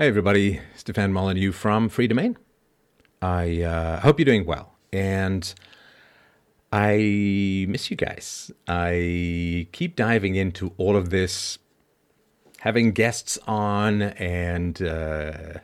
[0.00, 0.60] Hey, everybody.
[0.76, 2.36] Stefan Molyneux from Freedomain.
[3.20, 4.78] I uh, hope you're doing well.
[4.92, 5.52] And
[6.70, 8.52] I miss you guys.
[8.68, 11.58] I keep diving into all of this,
[12.60, 15.54] having guests on and uh,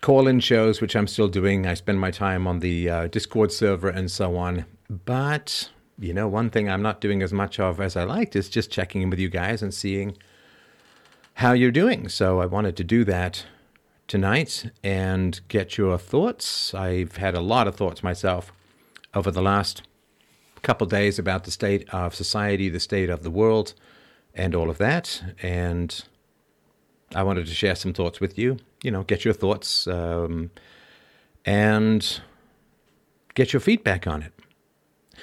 [0.00, 1.66] call in shows, which I'm still doing.
[1.66, 4.64] I spend my time on the uh, Discord server and so on.
[4.88, 5.68] But,
[5.98, 8.70] you know, one thing I'm not doing as much of as I liked is just
[8.70, 10.16] checking in with you guys and seeing
[11.38, 12.08] how you're doing.
[12.08, 13.46] So I wanted to do that
[14.08, 16.74] tonight and get your thoughts.
[16.74, 18.52] I've had a lot of thoughts myself
[19.14, 19.82] over the last
[20.62, 23.74] couple days about the state of society, the state of the world,
[24.34, 25.22] and all of that.
[25.40, 26.04] And
[27.14, 28.56] I wanted to share some thoughts with you.
[28.82, 30.50] You know, get your thoughts um,
[31.44, 32.20] and
[33.34, 34.32] get your feedback on it.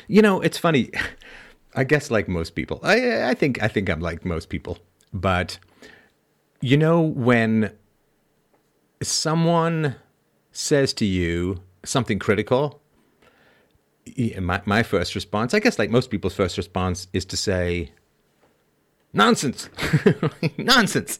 [0.07, 0.91] You know, it's funny.
[1.75, 4.77] I guess like most people, I, I think I think I'm like most people,
[5.11, 5.59] but
[6.61, 7.71] you know, when
[9.01, 9.95] someone
[10.51, 12.81] says to you something critical,
[14.39, 17.91] my, my first response, I guess like most people's first response, is to say,
[19.13, 19.69] nonsense,
[20.57, 21.19] nonsense.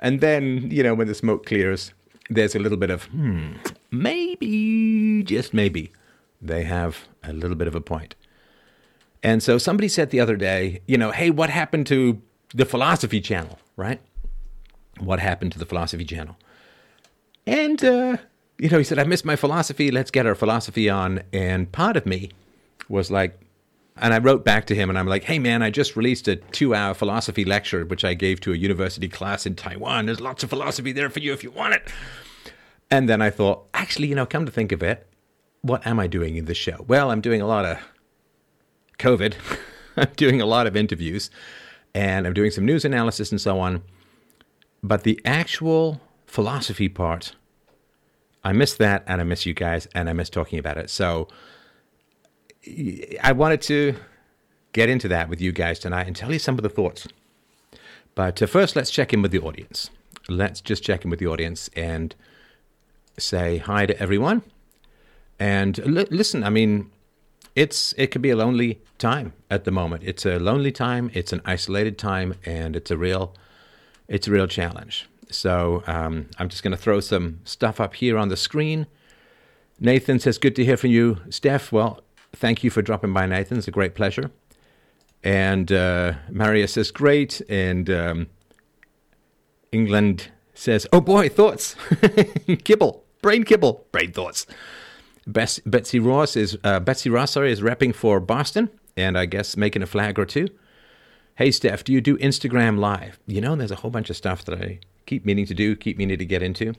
[0.00, 1.92] And then, you know, when the smoke clears,
[2.28, 3.52] there's a little bit of, hmm,
[3.90, 5.92] maybe, just maybe,
[6.40, 8.14] they have a little bit of a point.
[9.22, 12.20] And so somebody said the other day, you know, hey, what happened to
[12.54, 14.00] the philosophy channel, right?
[14.98, 16.36] What happened to the philosophy channel.
[17.46, 18.16] And, uh,
[18.58, 19.90] you know, he said, I missed my philosophy.
[19.90, 21.22] Let's get our philosophy on.
[21.32, 22.30] And part of me
[22.88, 23.38] was like,
[23.96, 26.36] and I wrote back to him and I'm like, hey, man, I just released a
[26.36, 30.06] two hour philosophy lecture, which I gave to a university class in Taiwan.
[30.06, 31.82] There's lots of philosophy there for you if you want it.
[32.90, 35.06] And then I thought, actually, you know, come to think of it,
[35.62, 36.84] what am I doing in this show?
[36.86, 37.78] Well, I'm doing a lot of
[38.98, 39.34] COVID,
[39.96, 41.30] I'm doing a lot of interviews,
[41.94, 43.82] and I'm doing some news analysis and so on.
[44.84, 47.34] But the actual philosophy part,
[48.44, 50.90] I miss that and I miss you guys and I miss talking about it.
[50.90, 51.26] So
[53.22, 53.96] I wanted to
[54.74, 57.08] get into that with you guys tonight and tell you some of the thoughts.
[58.14, 59.88] But uh, first, let's check in with the audience.
[60.28, 62.14] Let's just check in with the audience and
[63.16, 64.42] say hi to everyone.
[65.38, 66.90] And l- listen, I mean,
[67.56, 70.02] it's it could be a lonely time at the moment.
[70.04, 71.10] It's a lonely time.
[71.14, 73.34] It's an isolated time, and it's a real
[74.08, 75.08] it's a real challenge.
[75.30, 78.86] So um, I'm just going to throw some stuff up here on the screen.
[79.80, 81.20] Nathan says, Good to hear from you.
[81.30, 82.00] Steph, well,
[82.32, 83.58] thank you for dropping by, Nathan.
[83.58, 84.30] It's a great pleasure.
[85.22, 87.40] And uh, Maria says, Great.
[87.48, 88.26] And um,
[89.72, 91.74] England says, Oh boy, thoughts.
[92.64, 94.46] kibble, brain kibble, brain thoughts.
[95.26, 99.56] Bess, Betsy Ross is uh, Betsy Ross, sorry, is repping for Boston, and I guess
[99.56, 100.48] making a flag or two.
[101.36, 103.18] Hey, Steph, do you do Instagram Live?
[103.26, 105.98] You know, there's a whole bunch of stuff that I keep meaning to do, keep
[105.98, 106.74] meaning to get into,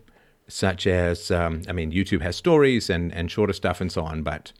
[0.47, 4.23] such as, um, I mean, YouTube has stories and, and shorter stuff and so on,
[4.23, 4.53] but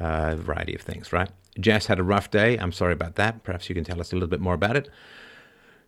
[0.00, 1.30] uh, a variety of things, right?
[1.60, 2.56] Jess had a rough day.
[2.56, 3.44] I'm sorry about that.
[3.44, 4.88] Perhaps you can tell us a little bit more about it.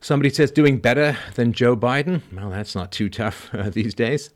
[0.00, 2.22] Somebody says doing better than Joe Biden.
[2.32, 4.30] Well, that's not too tough uh, these days.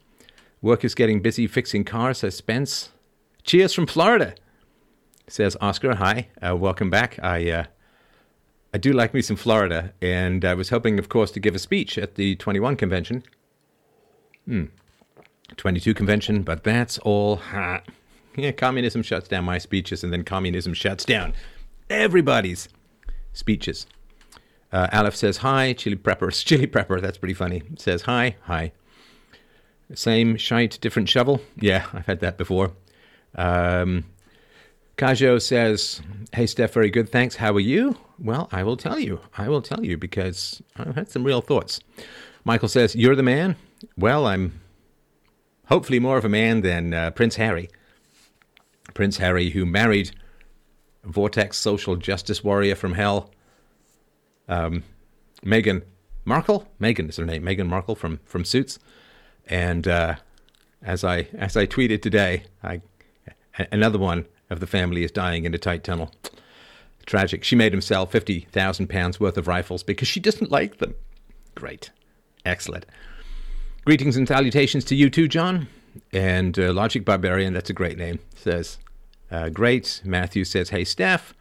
[0.60, 2.90] Work is getting busy fixing cars, says Spence.
[3.44, 4.34] Cheers from Florida,
[5.28, 5.94] says Oscar.
[5.94, 7.20] Hi, uh, welcome back.
[7.22, 7.64] I uh,
[8.76, 11.58] I do like me some Florida, and I was hoping, of course, to give a
[11.58, 13.22] speech at the 21 convention.
[14.44, 14.64] Hmm.
[15.56, 17.88] 22 convention, but that's all hot.
[18.36, 21.32] Yeah, communism shuts down my speeches, and then communism shuts down
[21.88, 22.68] everybody's
[23.32, 23.86] speeches.
[24.70, 25.72] Uh, Aleph says hi.
[25.72, 27.62] Chili Prepper, Chili Prepper, that's pretty funny.
[27.78, 28.72] Says hi, hi.
[29.94, 31.40] Same shite, different shovel.
[31.58, 32.72] Yeah, I've had that before.
[33.36, 34.04] Um,
[34.98, 36.02] Kajo says,
[36.34, 37.08] Hey, Steph, very good.
[37.08, 37.36] Thanks.
[37.36, 37.96] How are you?
[38.18, 39.20] Well, I will tell you.
[39.36, 41.80] I will tell you because I've had some real thoughts.
[42.44, 43.56] Michael says, You're the man?
[43.96, 44.60] Well, I'm
[45.66, 47.68] hopefully more of a man than uh, Prince Harry.
[48.94, 50.12] Prince Harry, who married
[51.04, 53.30] Vortex social justice warrior from hell,
[54.48, 54.82] um,
[55.44, 55.82] Meghan
[56.24, 56.66] Markle.
[56.80, 57.42] Meghan is her name.
[57.42, 58.78] Meghan Markle from, from Suits.
[59.46, 60.16] And uh,
[60.82, 62.80] as I as I tweeted today, I,
[63.70, 66.12] another one of the family is dying in a tight tunnel.
[67.06, 67.44] Tragic.
[67.44, 70.94] She made him sell fifty thousand pounds worth of rifles because she doesn't like them.
[71.54, 71.90] Great,
[72.44, 72.84] excellent.
[73.84, 75.68] Greetings and salutations to you too, John.
[76.12, 78.78] And uh, Logic Barbarian, that's a great name, says,
[79.30, 80.02] uh, Great.
[80.04, 81.34] Matthew says, Hey, Steph,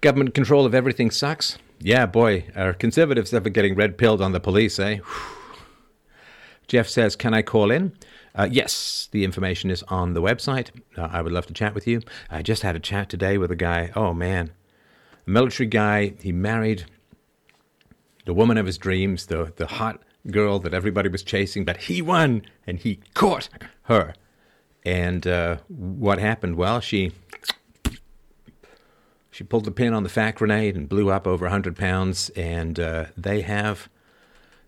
[0.00, 1.58] government control of everything sucks.
[1.80, 4.98] Yeah, boy, are conservatives ever getting red pilled on the police, eh?
[6.66, 7.96] Jeff says, Can I call in?
[8.34, 10.70] Uh, yes, the information is on the website.
[10.96, 12.00] Uh, I would love to chat with you.
[12.30, 13.92] I just had a chat today with a guy.
[13.94, 14.50] Oh, man.
[15.26, 16.14] A military guy.
[16.20, 16.84] He married
[18.24, 22.00] the woman of his dreams, the, the hot girl that everybody was chasing, but he
[22.00, 23.48] won and he caught
[23.82, 24.14] her.
[24.84, 26.56] And uh, what happened?
[26.56, 27.12] Well, she
[29.30, 32.30] she pulled the pin on the fat grenade and blew up over 100 pounds.
[32.30, 33.88] And uh, they have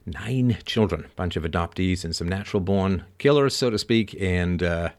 [0.04, 4.16] nine children, a bunch of adoptees and some natural born killers, so to speak.
[4.20, 4.90] And uh,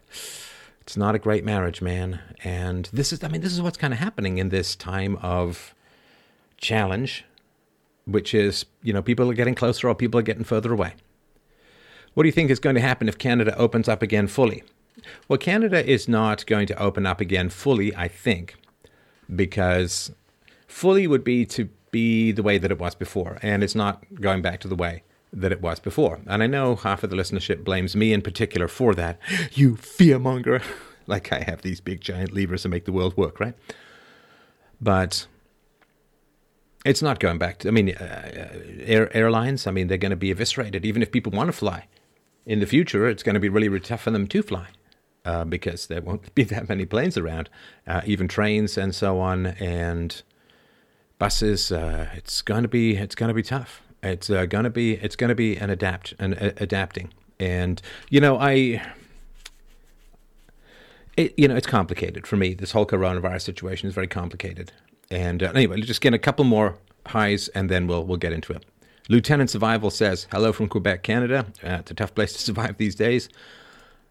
[0.87, 2.21] it's not a great marriage, man.
[2.45, 5.75] And this is, I mean, this is what's kind of happening in this time of
[6.55, 7.25] challenge,
[8.05, 10.93] which is, you know, people are getting closer or people are getting further away.
[12.13, 14.63] What do you think is going to happen if Canada opens up again fully?
[15.27, 18.55] Well, Canada is not going to open up again fully, I think,
[19.35, 20.13] because
[20.67, 24.41] fully would be to be the way that it was before, and it's not going
[24.41, 26.19] back to the way that it was before.
[26.27, 29.19] And I know half of the listenership blames me in particular for that.
[29.51, 30.63] You fearmonger.
[31.07, 33.55] like I have these big giant levers to make the world work, right?
[34.79, 35.27] But
[36.85, 40.15] it's not going back to, I mean, uh, air, airlines, I mean, they're going to
[40.15, 40.85] be eviscerated.
[40.85, 41.87] Even if people want to fly
[42.45, 44.67] in the future, it's going to be really, really tough for them to fly.
[45.25, 47.49] Uh, because there won't be that many planes around,
[47.85, 50.21] uh, even trains and so on, and
[51.19, 51.69] buses.
[51.69, 53.81] Uh, it's going to be it's going to be tough.
[54.03, 57.13] It's uh, to be it's to be an adapt an adapting.
[57.39, 58.81] And you know, I
[61.17, 62.53] it, you know, it's complicated for me.
[62.53, 64.71] This whole coronavirus situation is very complicated.
[65.09, 66.77] And uh, anyway, let's just get a couple more
[67.07, 68.65] highs, and then we'll we'll get into it.
[69.09, 71.47] Lieutenant Survival says, "Hello from Quebec, Canada.
[71.63, 73.29] Uh, it's a tough place to survive these days."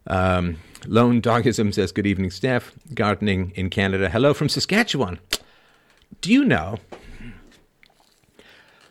[0.08, 2.72] Um, Lone Dogism says, "Good evening, Steph.
[2.94, 4.08] Gardening in Canada.
[4.08, 5.20] Hello from Saskatchewan.
[6.20, 6.78] Do you know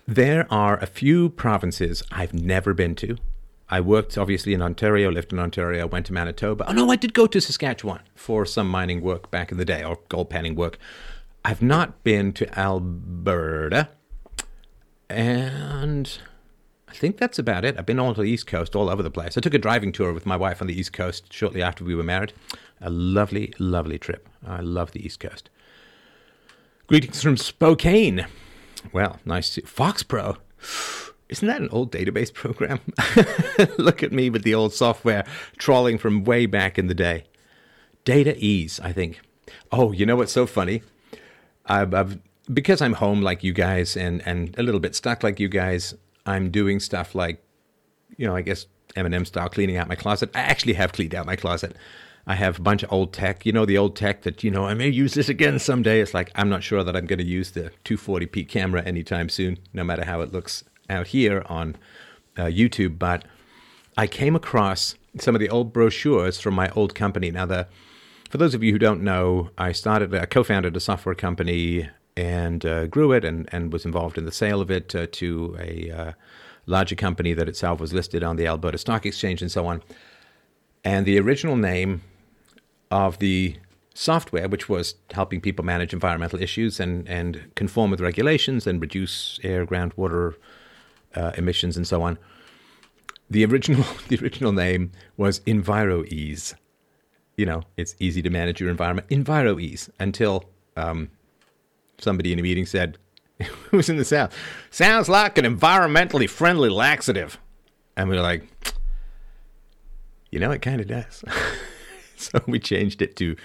[0.07, 3.17] there are a few provinces I've never been to.
[3.67, 6.65] I worked obviously in Ontario, lived in Ontario, went to Manitoba.
[6.67, 9.83] Oh no, I did go to Saskatchewan for some mining work back in the day
[9.83, 10.77] or gold panning work.
[11.43, 13.89] I've not been to Alberta.
[15.09, 16.19] And
[16.87, 17.77] I think that's about it.
[17.77, 19.37] I've been all to the East Coast, all over the place.
[19.37, 21.95] I took a driving tour with my wife on the East Coast shortly after we
[21.95, 22.33] were married.
[22.81, 24.27] A lovely, lovely trip.
[24.45, 25.49] I love the East Coast.
[26.87, 28.27] Greetings from Spokane.
[28.93, 29.53] Well, nice.
[29.55, 30.37] To, FoxPro.
[31.29, 32.79] Isn't that an old database program?
[33.77, 35.25] Look at me with the old software
[35.57, 37.25] trawling from way back in the day.
[38.05, 39.21] DataEase, I think.
[39.71, 40.83] Oh, you know what's so funny?
[41.65, 42.19] I've, I've
[42.53, 45.95] because I'm home like you guys and and a little bit stuck like you guys.
[46.27, 47.43] I'm doing stuff like,
[48.17, 50.29] you know, I guess Eminem style, cleaning out my closet.
[50.35, 51.75] I actually have cleaned out my closet.
[52.27, 53.45] I have a bunch of old tech.
[53.45, 56.01] You know, the old tech that, you know, I may use this again someday.
[56.01, 59.57] It's like, I'm not sure that I'm going to use the 240p camera anytime soon,
[59.73, 61.75] no matter how it looks out here on
[62.37, 62.97] uh, YouTube.
[62.97, 63.25] But
[63.97, 67.29] I came across some of the old brochures from my old company.
[67.31, 67.67] Now, the
[68.29, 72.65] for those of you who don't know, I started, I co-founded a software company and
[72.65, 75.91] uh, grew it and, and was involved in the sale of it uh, to a
[75.91, 76.11] uh,
[76.65, 79.83] larger company that itself was listed on the Alberta Stock Exchange and so on.
[80.83, 82.01] And the original name
[82.95, 83.57] of the
[83.93, 89.37] software, which was helping people manage environmental issues and, and conform with regulations and reduce
[89.43, 90.35] air, groundwater
[91.13, 92.17] uh, emissions and so on.
[93.29, 96.53] The original, the original name was EnviroEase.
[97.35, 99.09] You know, it's easy to manage your environment.
[99.09, 100.45] EnviroEase until
[100.77, 101.09] um,
[101.97, 102.97] somebody in a meeting said,
[103.69, 104.33] "Who was in the South?
[104.71, 107.37] Sounds like an environmentally friendly laxative."
[107.97, 108.43] And we were like,
[110.31, 111.25] you know, it kind of does.
[112.17, 113.35] so we changed it to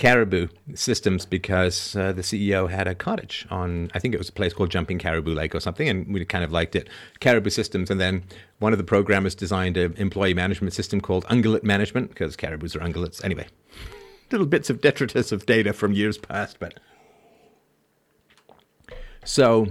[0.00, 4.32] Caribou Systems because uh, the CEO had a cottage on, I think it was a
[4.32, 6.88] place called Jumping Caribou Lake or something, and we kind of liked it.
[7.20, 8.22] Caribou Systems, and then
[8.60, 12.80] one of the programmers designed an employee management system called Ungulate Management because caribous are
[12.80, 13.22] ungulates.
[13.22, 13.46] Anyway,
[14.30, 16.80] little bits of detritus of data from years past, but.
[19.22, 19.66] So,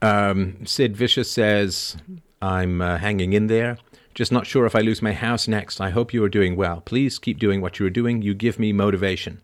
[0.00, 1.96] um, Sid Vicious says,
[2.40, 3.78] I'm uh, hanging in there.
[4.18, 5.80] Just not sure if I lose my house next.
[5.80, 6.80] I hope you are doing well.
[6.80, 8.20] Please keep doing what you are doing.
[8.20, 9.40] You give me motivation.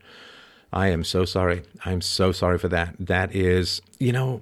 [0.72, 1.62] I am so sorry.
[1.84, 2.96] I'm so sorry for that.
[2.98, 4.40] That is, you know,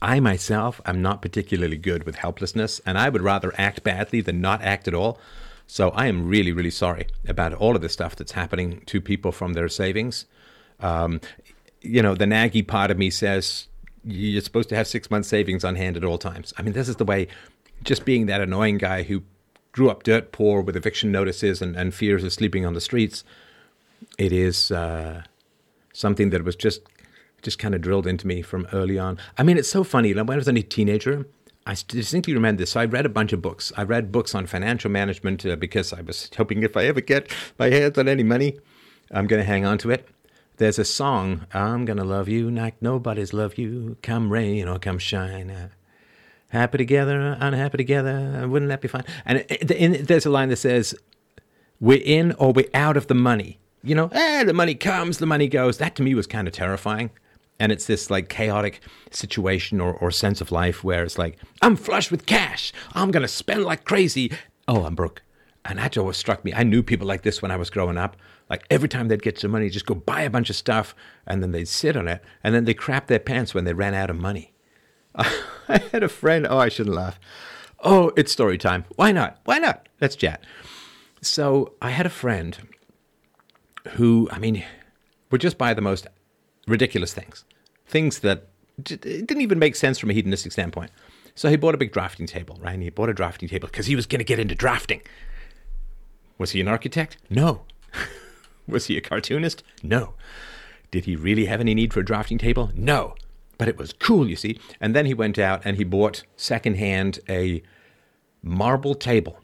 [0.00, 4.40] I myself am not particularly good with helplessness, and I would rather act badly than
[4.40, 5.18] not act at all.
[5.66, 9.32] So I am really, really sorry about all of the stuff that's happening to people
[9.32, 10.24] from their savings.
[10.78, 11.20] Um,
[11.80, 13.66] you know, the naggy part of me says
[14.04, 16.54] you're supposed to have six months savings on hand at all times.
[16.56, 17.26] I mean, this is the way
[17.82, 19.22] just being that annoying guy who
[19.72, 23.24] grew up dirt poor with eviction notices and, and fears of sleeping on the streets,
[24.18, 25.22] it is uh,
[25.92, 26.82] something that was just
[27.42, 29.18] just kind of drilled into me from early on.
[29.38, 30.12] I mean, it's so funny.
[30.12, 31.26] When I was only a teenager,
[31.66, 32.72] I distinctly remember this.
[32.72, 33.72] So I read a bunch of books.
[33.76, 37.32] I read books on financial management uh, because I was hoping if I ever get
[37.58, 38.58] my hands on any money,
[39.10, 40.08] I'm going to hang on to it.
[40.56, 44.78] There's a song, I'm going to love you like nobody's love you, come rain or
[44.78, 45.70] come shine.
[46.48, 48.46] Happy together, unhappy together.
[48.48, 49.04] Wouldn't that be fine?
[49.24, 50.94] And it, in, there's a line that says,
[51.80, 55.26] "We're in or we're out of the money." You know, eh, the money comes, the
[55.26, 55.78] money goes.
[55.78, 57.10] That to me was kind of terrifying.
[57.58, 61.76] And it's this like chaotic situation or, or sense of life where it's like, I'm
[61.76, 62.72] flush with cash.
[62.94, 64.32] I'm going to spend like crazy.
[64.68, 65.22] Oh, I'm broke.
[65.64, 66.52] And that always struck me.
[66.52, 68.16] I knew people like this when I was growing up.
[68.50, 70.94] Like every time they'd get some money, just go buy a bunch of stuff
[71.26, 73.94] and then they'd sit on it and then they crap their pants when they ran
[73.94, 74.52] out of money.
[75.68, 76.46] I had a friend.
[76.48, 77.18] Oh, I shouldn't laugh.
[77.80, 78.84] Oh, it's story time.
[78.96, 79.38] Why not?
[79.44, 79.88] Why not?
[80.00, 80.44] Let's chat.
[81.20, 82.58] So I had a friend
[83.90, 84.64] who, I mean,
[85.30, 86.06] would just buy the most
[86.66, 87.44] ridiculous things,
[87.86, 88.48] things that
[88.82, 90.90] didn't even make sense from a hedonistic standpoint.
[91.34, 92.74] So he bought a big drafting table, right?
[92.74, 95.02] And he bought a drafting table because he was going to get into drafting.
[96.38, 97.18] Was he an architect?
[97.30, 97.62] No.
[98.66, 99.62] was he a cartoonist?
[99.82, 100.14] No.
[100.90, 102.70] Did he really have any need for a drafting table?
[102.74, 103.14] No.
[103.58, 104.58] But it was cool, you see.
[104.80, 107.62] And then he went out and he bought secondhand a
[108.42, 109.40] marble table.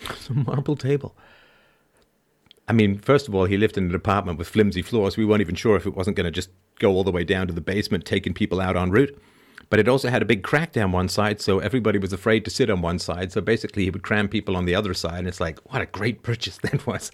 [0.28, 1.16] a marble table.
[2.68, 5.16] I mean, first of all, he lived in an apartment with flimsy floors.
[5.16, 7.46] We weren't even sure if it wasn't going to just go all the way down
[7.46, 9.16] to the basement, taking people out en route.
[9.70, 12.50] But it also had a big crack down one side, so everybody was afraid to
[12.50, 13.32] sit on one side.
[13.32, 15.86] So basically, he would cram people on the other side, and it's like, what a
[15.86, 17.10] great purchase that was.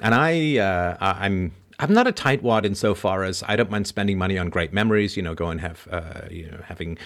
[0.00, 4.38] And I, uh, I'm I'm not a tightwad insofar as I don't mind spending money
[4.38, 5.16] on great memories.
[5.16, 6.96] You know, go and have uh, you know having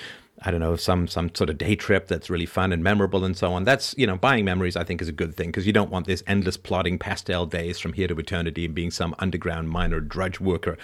[0.43, 3.35] I don't know some some sort of day trip that's really fun and memorable and
[3.35, 3.65] so on.
[3.65, 4.77] That's you know buying memories.
[4.77, 7.79] I think is a good thing because you don't want this endless plodding pastel days
[7.79, 10.77] from here to eternity and being some underground miner drudge worker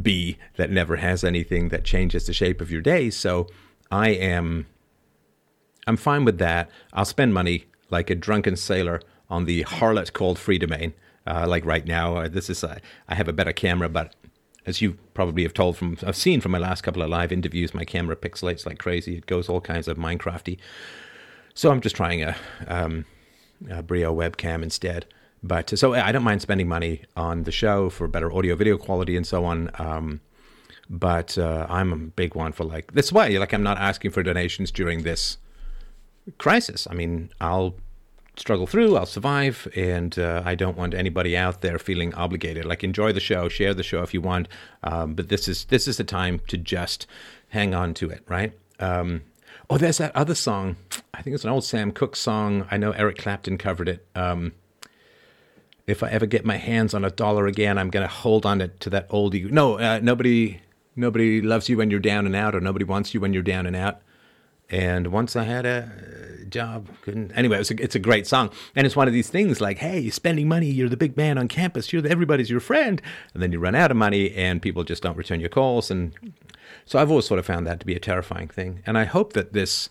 [0.00, 3.18] bee that never has anything that changes the shape of your days.
[3.18, 3.48] So
[3.90, 4.64] I am
[5.86, 6.70] I'm fine with that.
[6.94, 10.94] I'll spend money like a drunken sailor on the harlot called Freedomain
[11.26, 12.16] uh, like right now.
[12.16, 12.78] Uh, this is uh,
[13.08, 14.14] I have a better camera, but
[14.66, 17.74] as you probably have told from I've seen from my last couple of live interviews,
[17.74, 19.16] my camera pixelates like crazy.
[19.16, 20.58] It goes all kinds of Minecrafty.
[21.54, 23.06] So I'm just trying a, um,
[23.70, 25.06] a Brio webcam instead.
[25.42, 29.16] But so I don't mind spending money on the show for better audio video quality
[29.16, 29.70] and so on.
[29.78, 30.20] Um,
[30.90, 34.22] but uh, I'm a big one for like this why like I'm not asking for
[34.22, 35.38] donations during this
[36.38, 36.86] crisis.
[36.90, 37.74] I mean, I'll
[38.36, 38.96] struggle through.
[38.96, 42.64] I'll survive, and uh, I don't want anybody out there feeling obligated.
[42.64, 44.48] Like enjoy the show, share the show if you want,
[44.82, 47.06] um, but this is this is the time to just
[47.48, 48.52] hang on to it, right?
[48.78, 49.22] Um,
[49.70, 50.76] oh, there's that other song.
[51.14, 52.66] I think it's an old Sam Cooke song.
[52.70, 54.06] I know Eric Clapton covered it.
[54.14, 54.52] Um,
[55.86, 58.60] if I ever get my hands on a dollar again, I'm going to hold on
[58.60, 59.34] it to that old.
[59.34, 59.48] you.
[59.50, 60.60] No, uh, nobody,
[60.96, 63.66] nobody loves you when you're down and out, or nobody wants you when you're down
[63.66, 64.00] and out.
[64.68, 65.88] And once I had a
[66.56, 67.32] job, couldn't.
[67.32, 69.98] Anyway, it's a, it's a great song, and it's one of these things like, hey,
[69.98, 73.02] you're spending money, you're the big man on campus, you're the, everybody's your friend,
[73.34, 76.12] and then you run out of money, and people just don't return your calls, and
[76.84, 79.34] so I've always sort of found that to be a terrifying thing, and I hope
[79.34, 79.90] that this,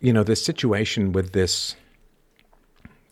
[0.00, 1.76] you know, this situation with this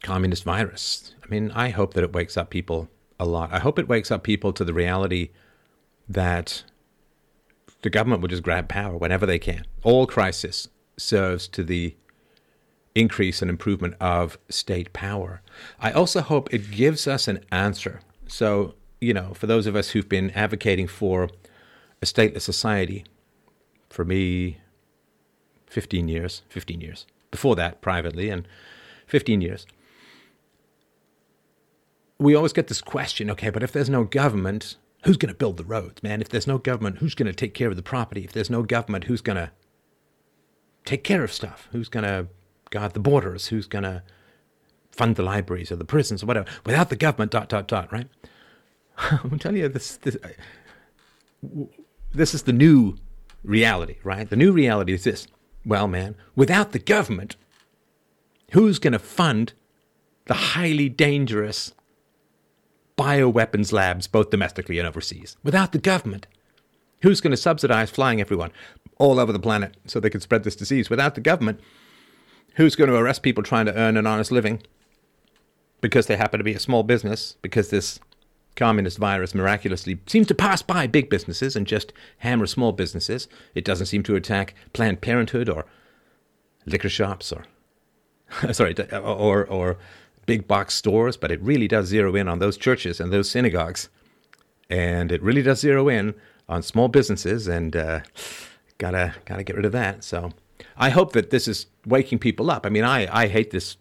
[0.02, 3.52] communist virus, I mean, I hope that it wakes up people a lot.
[3.52, 5.30] I hope it wakes up people to the reality
[6.08, 6.64] that
[7.82, 9.64] the government will just grab power whenever they can.
[9.82, 11.94] All crisis serves to the
[12.96, 15.42] increase and improvement of state power.
[15.78, 18.00] I also hope it gives us an answer.
[18.26, 21.28] So, you know, for those of us who've been advocating for
[22.02, 23.04] a stateless society,
[23.90, 24.58] for me,
[25.66, 27.06] 15 years, 15 years.
[27.30, 28.48] Before that, privately, and
[29.06, 29.66] 15 years.
[32.18, 35.58] We always get this question okay, but if there's no government, who's going to build
[35.58, 36.22] the roads, man?
[36.22, 38.24] If there's no government, who's going to take care of the property?
[38.24, 39.50] If there's no government, who's going to
[40.84, 41.68] take care of stuff?
[41.72, 42.28] Who's going to
[42.70, 43.48] guard the borders?
[43.48, 44.02] Who's going to
[44.90, 46.48] fund the libraries or the prisons or whatever?
[46.64, 48.08] Without the government, dot, dot, dot, right?
[48.98, 50.16] I'm telling you, this, this,
[52.12, 52.96] this is the new
[53.44, 54.28] reality, right?
[54.28, 55.26] The new reality is this.
[55.64, 57.36] Well, man, without the government,
[58.52, 59.52] who's going to fund
[60.26, 61.72] the highly dangerous
[62.96, 65.36] bioweapons labs, both domestically and overseas.
[65.42, 66.26] Without the government,
[67.02, 68.52] who's going to subsidize flying everyone
[68.98, 70.88] all over the planet so they can spread this disease?
[70.88, 71.60] Without the government,
[72.56, 74.62] who's going to arrest people trying to earn an honest living
[75.80, 78.00] because they happen to be a small business, because this
[78.56, 83.28] communist virus miraculously seems to pass by big businesses and just hammer small businesses?
[83.54, 85.66] It doesn't seem to attack Planned Parenthood or
[86.64, 87.44] liquor shops or
[88.52, 89.76] sorry, or or
[90.24, 93.88] big box stores, but it really does zero in on those churches and those synagogues.
[94.68, 96.14] And it really does zero in
[96.48, 98.00] on small businesses, and uh,
[98.78, 100.02] gotta gotta get rid of that.
[100.02, 100.32] So
[100.76, 102.66] I hope that this is waking people up.
[102.66, 103.76] I mean, I I hate this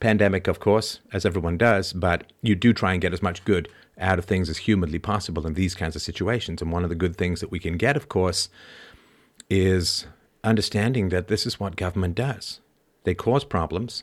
[0.00, 3.68] pandemic, of course, as everyone does, but you do try and get as much good
[3.98, 6.60] out of things as humanly possible in these kinds of situations.
[6.60, 8.48] And one of the good things that we can get, of course,
[9.48, 10.06] is
[10.42, 12.60] understanding that this is what government does.
[13.04, 14.02] They cause problems,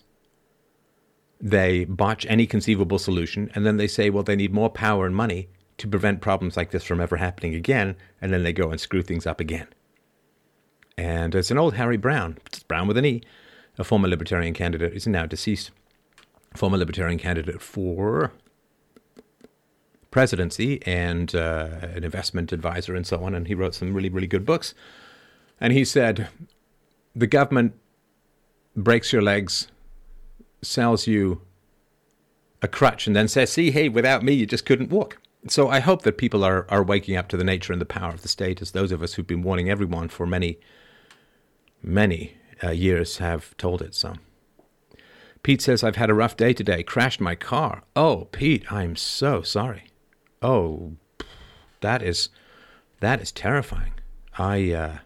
[1.40, 5.16] they botch any conceivable solution, and then they say, well, they need more power and
[5.16, 8.80] money to prevent problems like this from ever happening again, and then they go and
[8.80, 9.68] screw things up again.
[11.02, 13.24] And it's an old Harry Browne, Browne with an E,
[13.80, 15.72] a former Libertarian candidate, he's now deceased,
[16.54, 18.32] former Libertarian candidate for
[20.12, 23.34] presidency and uh, an investment advisor and so on.
[23.34, 24.76] And he wrote some really, really good books.
[25.60, 26.28] And he said,
[27.16, 27.74] the government
[28.76, 29.70] breaks your legs,
[30.62, 31.42] sells you
[32.62, 35.18] a crutch, and then says, see, hey, without me, you just couldn't walk.
[35.48, 38.12] So I hope that people are, are waking up to the nature and the power
[38.12, 40.60] of the state, as those of us who've been warning everyone for many,
[41.82, 44.16] many uh, years have told it so.
[45.44, 47.84] Pete says, I've had a rough day today, crashed my car.
[47.96, 49.86] Oh, Pete, I'm so sorry.
[50.42, 50.94] Oh,
[51.82, 52.30] that is
[53.00, 53.94] that is terrifying.
[54.38, 54.98] I uh,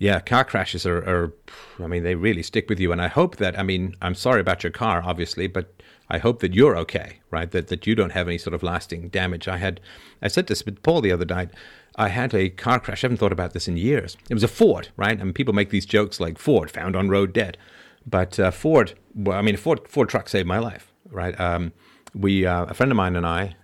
[0.00, 1.32] yeah, car crashes are, are,
[1.78, 2.90] I mean, they really stick with you.
[2.90, 5.79] And I hope that, I mean, I'm sorry about your car, obviously, but
[6.10, 7.50] I hope that you're okay, right?
[7.50, 9.46] That that you don't have any sort of lasting damage.
[9.46, 9.80] I had,
[10.20, 11.50] I said this with Paul the other night.
[11.96, 13.04] I had a car crash.
[13.04, 14.16] I haven't thought about this in years.
[14.28, 15.16] It was a Ford, right?
[15.18, 17.56] Mean, people make these jokes like Ford found on road dead,
[18.04, 18.94] but uh, Ford.
[19.14, 21.38] Well, I mean, Ford Ford truck saved my life, right?
[21.38, 21.72] Um,
[22.12, 23.54] we, uh, a friend of mine and I,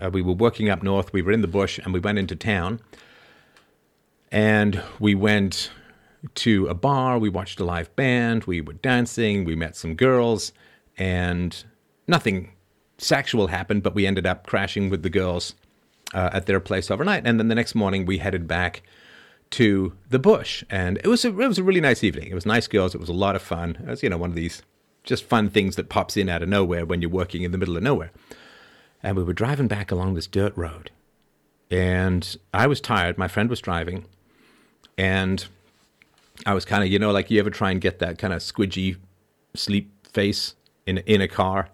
[0.00, 1.12] uh, we were working up north.
[1.12, 2.80] We were in the bush, and we went into town,
[4.30, 5.72] and we went
[6.36, 7.18] to a bar.
[7.18, 8.44] We watched a live band.
[8.44, 9.44] We were dancing.
[9.44, 10.52] We met some girls
[10.96, 11.64] and
[12.06, 12.52] nothing
[12.98, 15.54] sexual happened, but we ended up crashing with the girls
[16.12, 17.26] uh, at their place overnight.
[17.26, 18.82] And then the next morning, we headed back
[19.50, 22.28] to the bush, and it was a, it was a really nice evening.
[22.28, 22.94] It was nice girls.
[22.94, 23.76] It was a lot of fun.
[23.80, 24.62] It was you know one of these
[25.04, 27.76] just fun things that pops in out of nowhere when you're working in the middle
[27.76, 28.10] of nowhere.
[29.02, 30.90] And we were driving back along this dirt road,
[31.70, 33.18] and I was tired.
[33.18, 34.06] My friend was driving,
[34.96, 35.46] and
[36.46, 38.40] I was kind of you know like you ever try and get that kind of
[38.40, 38.96] squidgy
[39.54, 40.54] sleep face
[40.86, 41.68] in in a car.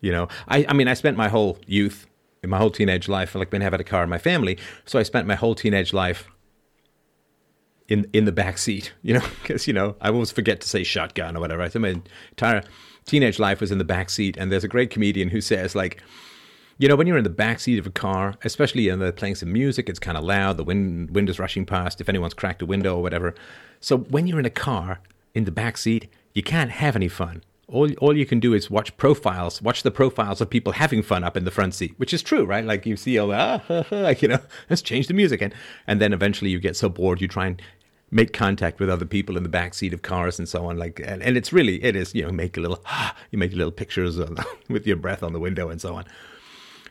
[0.00, 2.06] You know, I I mean, I spent my whole youth,
[2.42, 5.02] in my whole teenage life, like been having a car in my family, so I
[5.02, 6.28] spent my whole teenage life
[7.88, 8.92] in in the back seat.
[9.02, 11.62] You know, because you know I always forget to say shotgun or whatever.
[11.62, 12.00] I said my
[12.30, 12.62] entire
[13.06, 16.02] teenage life was in the back seat, and there's a great comedian who says like.
[16.76, 19.36] You know, when you're in the back seat of a car, especially and they're playing
[19.36, 22.62] some music, it's kind of loud, the wind, wind is rushing past, if anyone's cracked
[22.62, 23.32] a window or whatever.
[23.78, 24.98] So when you're in a car
[25.34, 28.70] in the back seat, you can't have any fun all all you can do is
[28.70, 32.12] watch profiles, watch the profiles of people having fun up in the front seat, which
[32.12, 32.64] is true, right?
[32.64, 35.54] Like you see all ah, like you know, let's change the music, and
[35.86, 37.62] and then eventually you get so bored you try and
[38.10, 40.78] make contact with other people in the back seat of cars and so on.
[40.78, 43.52] Like, and, and it's really it is you know make a little ah, you make
[43.52, 44.18] little pictures
[44.68, 46.04] with your breath on the window and so on.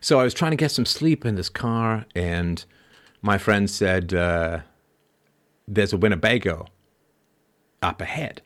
[0.02, 2.64] So I was trying to get some sleep in this car, and
[3.22, 4.60] my friend said, uh,
[5.68, 6.66] "There's a Winnebago
[7.82, 8.42] up ahead."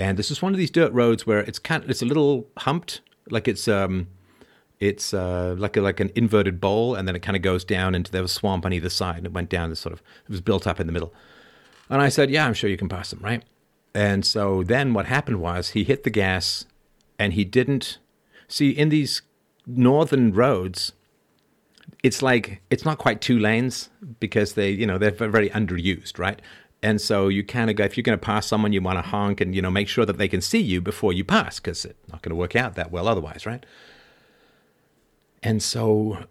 [0.00, 2.48] And this is one of these dirt roads where it's kind of, it's a little
[2.56, 4.08] humped, like it's um,
[4.80, 7.94] it's uh, like a, like an inverted bowl, and then it kind of goes down
[7.94, 10.30] into there was swamp on either side, and it went down this sort of it
[10.30, 11.12] was built up in the middle.
[11.90, 13.44] And I said, "Yeah, I'm sure you can pass them, right?"
[13.94, 16.64] And so then what happened was he hit the gas,
[17.18, 17.98] and he didn't
[18.48, 19.20] see in these
[19.66, 20.92] northern roads.
[22.02, 26.40] It's like it's not quite two lanes because they, you know, they're very underused, right?
[26.82, 29.02] And so you kind of go, if you're going to pass someone, you want to
[29.02, 31.84] honk and, you know, make sure that they can see you before you pass because
[31.84, 33.66] it's not going to work out that well otherwise, right?
[35.42, 36.24] And so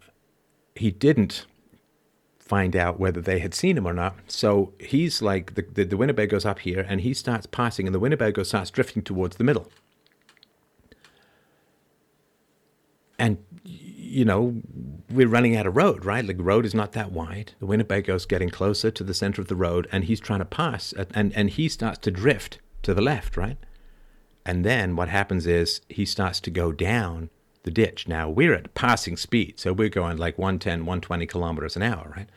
[0.75, 1.45] he didn't
[2.39, 4.15] find out whether they had seen him or not.
[4.27, 7.99] So he's like, the, the, the Winnebago's up here and he starts passing and the
[7.99, 9.71] Winnebago starts drifting towards the middle.
[13.19, 14.61] And you know,
[15.11, 16.25] we're running out of road, right?
[16.25, 17.53] The road is not that wide.
[17.59, 20.93] The Winnebago's getting closer to the center of the road, and he's trying to pass,
[21.13, 23.57] and and he starts to drift to the left, right?
[24.45, 27.29] And then what happens is he starts to go down
[27.63, 28.07] the ditch.
[28.07, 32.29] Now we're at passing speed, so we're going like 110, 120 kilometers an hour, right?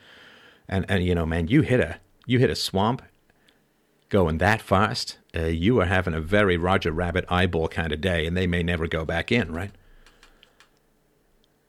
[0.67, 3.01] And and you know, man, you hit a you hit a swamp
[4.13, 8.27] going that fast, uh, you are having a very Roger Rabbit eyeball kind of day,
[8.27, 9.71] and they may never go back in, right?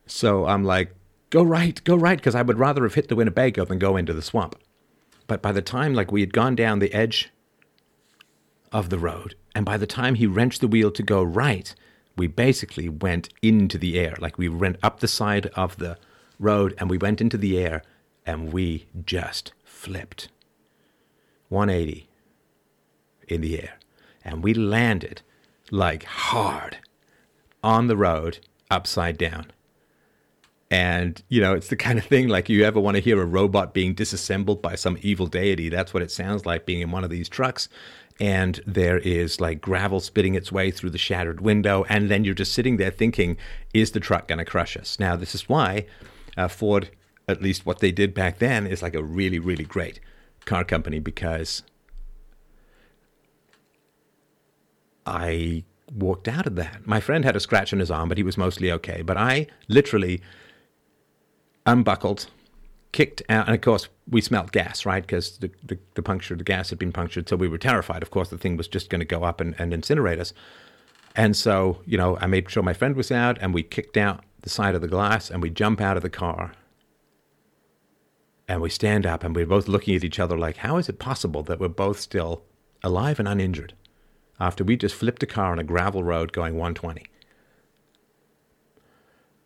[0.05, 0.93] So I'm like,
[1.29, 4.13] go right, go right, because I would rather have hit the Winnebago than go into
[4.13, 4.55] the swamp.
[5.27, 7.31] But by the time like we had gone down the edge
[8.71, 11.73] of the road, and by the time he wrenched the wheel to go right,
[12.17, 14.15] we basically went into the air.
[14.19, 15.97] Like we went up the side of the
[16.39, 17.81] road and we went into the air
[18.25, 20.29] and we just flipped
[21.49, 22.07] 180
[23.27, 23.75] in the air.
[24.23, 25.21] And we landed
[25.71, 26.77] like hard
[27.63, 28.39] on the road
[28.69, 29.51] upside down
[30.71, 33.25] And, you know, it's the kind of thing like you ever want to hear a
[33.25, 35.69] robot being disassembled by some evil deity.
[35.69, 37.69] That's what it sounds like being in one of these trucks.
[38.19, 41.85] And there is like gravel spitting its way through the shattered window.
[41.87, 43.37] And then you're just sitting there thinking,
[43.73, 44.99] is the truck going to crush us?
[44.99, 45.85] Now, this is why
[46.35, 46.89] uh, Ford,
[47.27, 49.99] at least what they did back then, is like a really, really great
[50.45, 51.61] car company because
[55.05, 56.87] I walked out of that.
[56.87, 59.01] My friend had a scratch on his arm, but he was mostly okay.
[59.03, 60.21] But I literally
[61.65, 62.27] unbuckled,
[62.91, 65.05] kicked out, and of course we smelt gas, right?
[65.05, 68.03] Because the, the, the puncture, the gas had been punctured, so we were terrified.
[68.03, 70.33] Of course, the thing was just going to go up and, and incinerate us.
[71.15, 74.23] And so, you know, I made sure my friend was out, and we kicked out
[74.41, 76.53] the side of the glass, and we jump out of the car,
[78.47, 80.99] and we stand up, and we're both looking at each other like, how is it
[80.99, 82.43] possible that we're both still
[82.83, 83.73] alive and uninjured
[84.39, 87.05] after we just flipped a car on a gravel road going 120?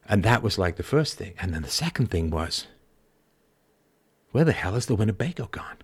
[0.09, 1.35] And that was like the first thing.
[1.39, 2.65] And then the second thing was,
[4.31, 5.77] where the hell is the Winnebago gone?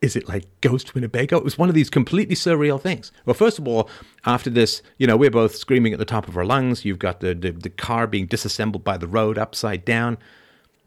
[0.00, 1.36] Is it like Ghost Winnebago?
[1.36, 3.12] It was one of these completely surreal things.
[3.26, 3.88] Well, first of all,
[4.24, 6.84] after this, you know, we're both screaming at the top of our lungs.
[6.84, 10.18] You've got the, the, the car being disassembled by the road upside down.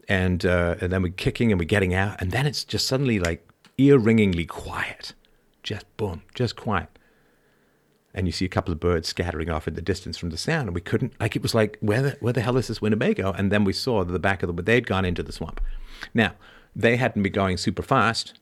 [0.08, 2.20] And, uh, and then we're kicking and we're getting out.
[2.20, 5.14] And then it's just suddenly like ear ringingly quiet.
[5.62, 6.97] Just boom, just quiet
[8.18, 10.66] and you see a couple of birds scattering off in the distance from the sound,
[10.66, 13.30] and we couldn't like it was like where the where the hell is this Winnebago?
[13.30, 15.60] And then we saw the back of the they'd gone into the swamp.
[16.12, 16.32] Now
[16.74, 18.34] they hadn't been going super fast,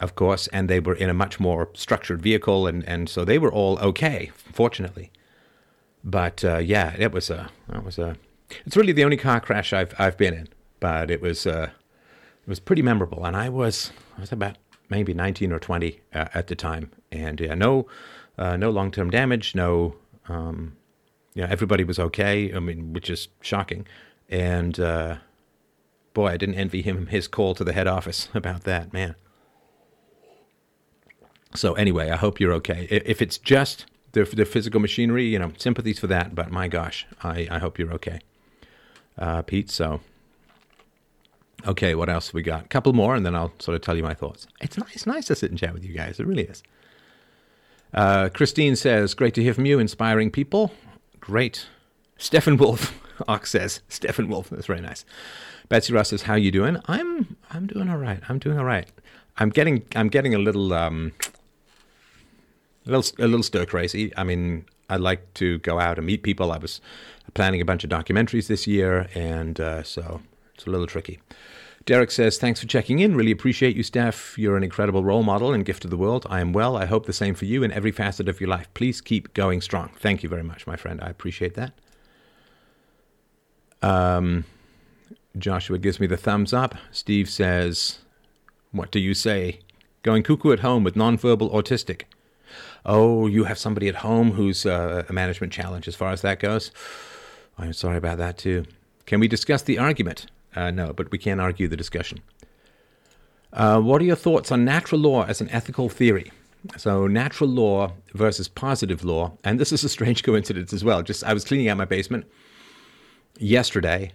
[0.00, 3.38] of course, and they were in a much more structured vehicle, and and so they
[3.38, 5.10] were all okay, fortunately.
[6.04, 8.16] But uh, yeah, it was a it was a
[8.66, 11.70] it's really the only car crash I've I've been in, but it was uh,
[12.42, 14.58] it was pretty memorable, and I was I was about
[14.90, 17.86] maybe 19 or 20 uh, at the time, and yeah, no
[18.38, 19.96] uh, no long term damage, no,
[20.28, 20.76] um,
[21.34, 22.52] you know, everybody was okay.
[22.54, 23.86] I mean, which is shocking.
[24.28, 25.16] And uh,
[26.14, 29.14] boy, I didn't envy him his call to the head office about that, man.
[31.54, 32.86] So anyway, I hope you're okay.
[32.90, 36.34] If it's just the, the physical machinery, you know, sympathies for that.
[36.34, 38.20] But my gosh, I, I hope you're okay,
[39.18, 39.70] uh, Pete.
[39.70, 40.00] So
[41.66, 42.64] okay, what else we got?
[42.64, 44.46] A couple more, and then I'll sort of tell you my thoughts.
[44.60, 46.18] It's nice, it's nice to sit and chat with you guys.
[46.18, 46.62] It really is.
[47.94, 50.72] Uh, Christine says, Great to hear from you, inspiring people.
[51.20, 51.66] Great.
[52.16, 55.04] Stephen Wolf, Ox says, Stephen Wolf, that's very nice.
[55.68, 56.78] Betsy Ross says, How you doing?
[56.86, 58.20] I'm I'm doing all right.
[58.28, 58.88] I'm doing all right.
[59.38, 61.12] I'm getting I'm getting a little um
[62.86, 64.12] a little a little stir crazy.
[64.16, 66.52] I mean, I like to go out and meet people.
[66.52, 66.80] I was
[67.34, 70.20] planning a bunch of documentaries this year, and uh, so
[70.54, 71.20] it's a little tricky.
[71.84, 73.16] Derek says, Thanks for checking in.
[73.16, 74.38] Really appreciate you, Steph.
[74.38, 76.26] You're an incredible role model and gift of the world.
[76.30, 76.76] I am well.
[76.76, 78.72] I hope the same for you in every facet of your life.
[78.74, 79.90] Please keep going strong.
[79.98, 81.00] Thank you very much, my friend.
[81.02, 81.72] I appreciate that.
[83.82, 84.44] Um,
[85.36, 86.76] Joshua gives me the thumbs up.
[86.92, 87.98] Steve says,
[88.70, 89.60] What do you say?
[90.02, 92.02] Going cuckoo at home with nonverbal autistic.
[92.84, 96.38] Oh, you have somebody at home who's uh, a management challenge as far as that
[96.38, 96.70] goes?
[97.58, 98.64] I'm sorry about that too.
[99.06, 100.26] Can we discuss the argument?
[100.54, 102.20] Uh, no, but we can argue the discussion.
[103.52, 106.30] Uh, what are your thoughts on natural law as an ethical theory?
[106.76, 111.02] So, natural law versus positive law, and this is a strange coincidence as well.
[111.02, 112.26] Just I was cleaning out my basement
[113.38, 114.12] yesterday,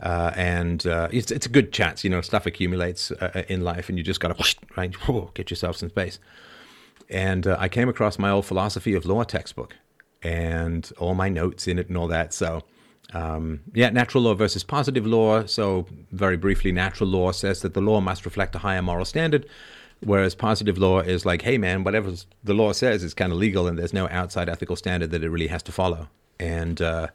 [0.00, 3.62] uh, and uh, it's it's a good chance, you know, stuff accumulates uh, uh, in
[3.62, 4.94] life, and you just got to right,
[5.34, 6.18] get yourself some space.
[7.08, 9.76] And uh, I came across my old philosophy of law textbook,
[10.22, 12.32] and all my notes in it and all that.
[12.32, 12.62] So
[13.12, 15.44] um, yeah, natural law versus positive law.
[15.46, 19.46] So, very briefly, natural law says that the law must reflect a higher moral standard,
[20.00, 22.12] whereas positive law is like, hey, man, whatever
[22.44, 25.30] the law says is kind of legal, and there's no outside ethical standard that it
[25.30, 26.08] really has to follow.
[26.38, 27.08] And uh,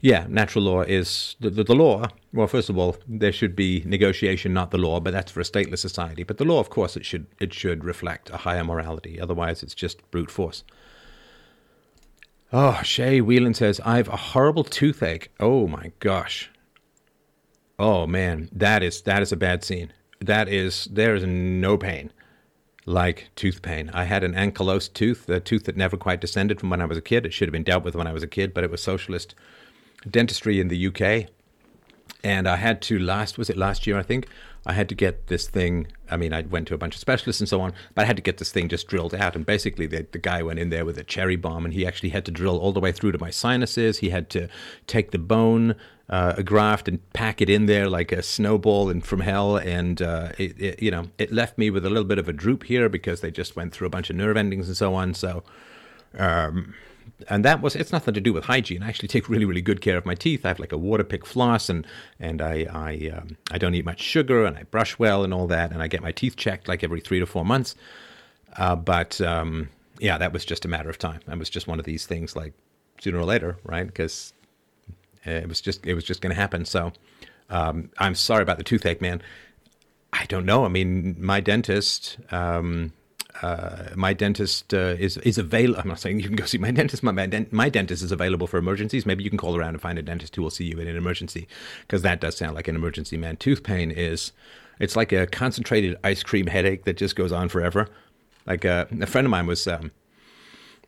[0.00, 2.06] yeah, natural law is the, the, the, law.
[2.32, 5.44] Well, first of all, there should be negotiation, not the law, but that's for a
[5.44, 6.22] stateless society.
[6.22, 9.20] But the law, of course, it should it should reflect a higher morality.
[9.20, 10.64] Otherwise, it's just brute force.
[12.52, 15.30] Oh, Shay Whelan says, I have a horrible toothache.
[15.38, 16.50] Oh my gosh.
[17.78, 19.92] Oh man, that is that is a bad scene.
[20.20, 22.12] That is there is no pain
[22.84, 23.90] like tooth pain.
[23.94, 26.98] I had an ankylosed tooth, a tooth that never quite descended from when I was
[26.98, 27.24] a kid.
[27.24, 29.34] It should have been dealt with when I was a kid, but it was socialist
[30.08, 31.30] dentistry in the UK.
[32.24, 34.26] And I had to last was it last year I think
[34.66, 35.86] I had to get this thing.
[36.10, 38.16] I mean, I went to a bunch of specialists and so on, but I had
[38.16, 39.34] to get this thing just drilled out.
[39.34, 42.10] And basically, the, the guy went in there with a cherry bomb, and he actually
[42.10, 43.98] had to drill all the way through to my sinuses.
[43.98, 44.48] He had to
[44.86, 45.76] take the bone,
[46.10, 49.56] uh, a graft, and pack it in there like a snowball and from hell.
[49.56, 52.32] And uh, it, it, you know, it left me with a little bit of a
[52.32, 55.14] droop here because they just went through a bunch of nerve endings and so on.
[55.14, 55.42] So.
[56.18, 56.74] Um,
[57.28, 58.82] and that was it's nothing to do with hygiene.
[58.82, 60.44] I actually take really really good care of my teeth.
[60.44, 61.86] I have like a Waterpik floss, and
[62.18, 65.46] and I I um, I don't eat much sugar, and I brush well and all
[65.48, 67.74] that, and I get my teeth checked like every three to four months.
[68.56, 71.20] Uh, but um, yeah, that was just a matter of time.
[71.26, 72.52] That was just one of these things, like
[73.00, 73.86] sooner or later, right?
[73.86, 74.32] Because
[75.24, 76.64] it was just it was just going to happen.
[76.64, 76.92] So
[77.48, 79.22] um, I'm sorry about the toothache, man.
[80.12, 80.64] I don't know.
[80.64, 82.18] I mean, my dentist.
[82.30, 82.92] Um,
[83.42, 85.80] uh, my dentist uh, is is available.
[85.80, 87.02] I'm not saying you can go see my dentist.
[87.02, 89.06] My my, my, dentist is available for emergencies.
[89.06, 90.96] Maybe you can call around and find a dentist who will see you in an
[90.96, 91.48] emergency,
[91.82, 93.36] because that does sound like an emergency, man.
[93.36, 94.32] Tooth pain is
[94.78, 97.88] it's like a concentrated ice cream headache that just goes on forever.
[98.46, 99.90] Like uh, a friend of mine was um,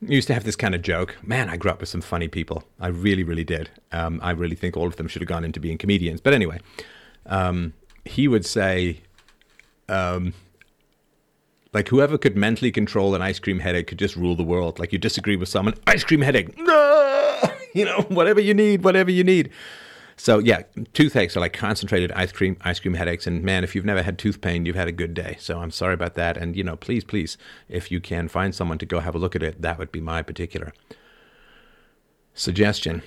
[0.01, 1.17] used to have this kind of joke.
[1.23, 2.65] Man, I grew up with some funny people.
[2.81, 3.71] I really, really did.
[3.93, 6.21] Um, I really think all of them should have gone into being comedians.
[6.21, 6.61] But anyway,
[7.27, 9.01] um, he would say,
[9.88, 10.33] um,
[11.73, 14.79] like, whoever could mentally control an ice cream headache could just rule the world.
[14.79, 17.43] Like, you disagree with someone, ice cream headache, no!
[17.75, 19.51] you know, whatever you need, whatever you need.
[20.17, 23.27] So yeah, toothaches are like concentrated ice cream ice cream headaches.
[23.27, 25.37] And man, if you've never had tooth pain, you've had a good day.
[25.41, 26.37] So I'm sorry about that.
[26.37, 27.37] And you know, please, please,
[27.69, 30.01] if you can find someone to go have a look at it, that would be
[30.01, 30.73] my particular
[32.35, 33.03] suggestion.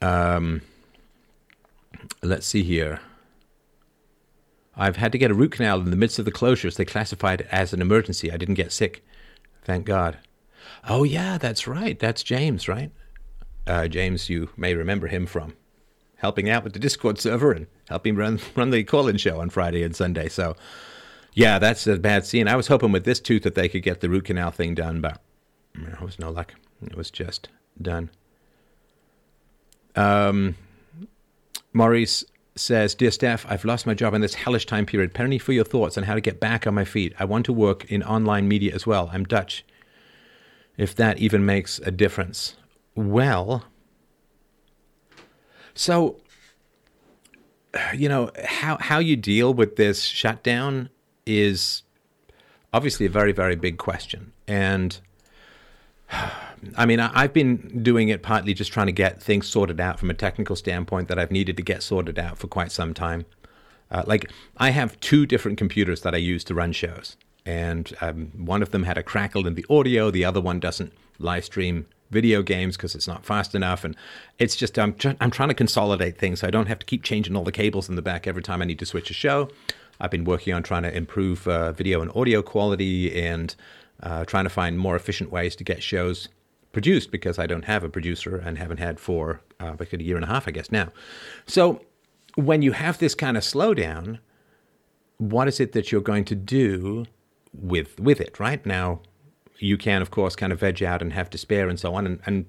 [0.00, 0.62] Um,
[2.22, 3.00] let's see here.
[4.78, 6.76] I've had to get a root canal in the midst of the closures.
[6.76, 8.30] They classified it as an emergency.
[8.30, 9.04] I didn't get sick.
[9.64, 10.18] Thank God.
[10.88, 11.98] Oh, yeah, that's right.
[11.98, 12.92] That's James, right?
[13.66, 15.54] Uh, James, you may remember him from
[16.16, 19.82] helping out with the Discord server and helping run run the call-in show on Friday
[19.82, 20.28] and Sunday.
[20.28, 20.56] So,
[21.34, 22.46] yeah, that's a bad scene.
[22.48, 25.00] I was hoping with this tooth that they could get the root canal thing done,
[25.00, 25.20] but
[25.74, 26.54] it was no luck.
[26.84, 27.48] It was just
[27.82, 28.10] done.
[29.96, 30.54] Um,
[31.72, 32.24] Maurice
[32.58, 35.14] says, Dear Steph, I've lost my job in this hellish time period.
[35.14, 37.14] Penny for your thoughts on how to get back on my feet.
[37.18, 39.10] I want to work in online media as well.
[39.12, 39.64] I'm Dutch.
[40.76, 42.56] If that even makes a difference.
[42.94, 43.64] Well,
[45.74, 46.20] so,
[47.94, 50.90] you know, how, how you deal with this shutdown
[51.26, 51.82] is
[52.72, 54.32] obviously a very, very big question.
[54.46, 54.98] And
[56.76, 60.10] I mean, I've been doing it partly just trying to get things sorted out from
[60.10, 63.26] a technical standpoint that I've needed to get sorted out for quite some time.
[63.90, 67.16] Uh, like, I have two different computers that I use to run shows,
[67.46, 70.92] and um, one of them had a crackle in the audio, the other one doesn't
[71.18, 73.84] live stream video games because it's not fast enough.
[73.84, 73.96] And
[74.38, 77.02] it's just, I'm, tr- I'm trying to consolidate things so I don't have to keep
[77.02, 79.50] changing all the cables in the back every time I need to switch a show.
[80.00, 83.54] I've been working on trying to improve uh, video and audio quality and
[84.02, 86.28] uh, trying to find more efficient ways to get shows
[86.72, 90.24] produced because I don't have a producer and haven't had for uh, a year and
[90.24, 90.92] a half, I guess now.
[91.46, 91.82] So
[92.34, 94.18] when you have this kind of slowdown,
[95.16, 97.06] what is it that you're going to do
[97.52, 98.38] with with it?
[98.38, 99.00] Right now,
[99.58, 102.06] you can, of course, kind of veg out and have despair and so on.
[102.06, 102.46] And, and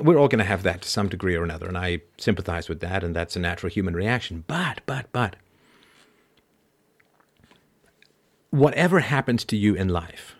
[0.00, 1.66] we're all going to have that to some degree or another.
[1.66, 3.04] And I sympathize with that.
[3.04, 4.44] And that's a natural human reaction.
[4.46, 5.36] But, but, but,
[8.50, 10.33] whatever happens to you in life,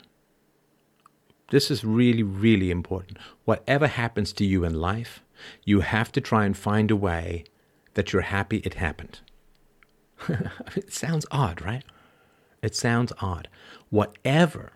[1.51, 3.19] this is really, really important.
[3.45, 5.23] Whatever happens to you in life,
[5.65, 7.45] you have to try and find a way
[7.95, 9.21] that you're happy it happened.
[10.77, 11.85] it sounds odd, right?
[12.63, 13.49] It sounds odd.
[13.91, 14.73] Whatever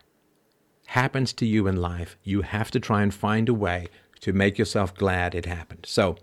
[0.88, 3.88] happens to you in life, you have to try and find a way
[4.20, 5.86] to make yourself glad it happened.
[5.86, 6.16] So,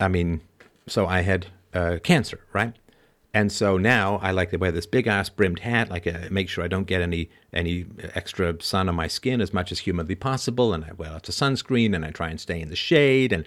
[0.00, 0.40] I mean,
[0.86, 2.74] so I had uh, cancer, right?
[3.34, 6.28] And so now I like to wear this big ass brimmed hat, like a, uh,
[6.30, 9.80] make sure I don't get any any extra sun on my skin as much as
[9.80, 12.76] humanly possible, and I wear lots of sunscreen, and I try and stay in the
[12.76, 13.46] shade, and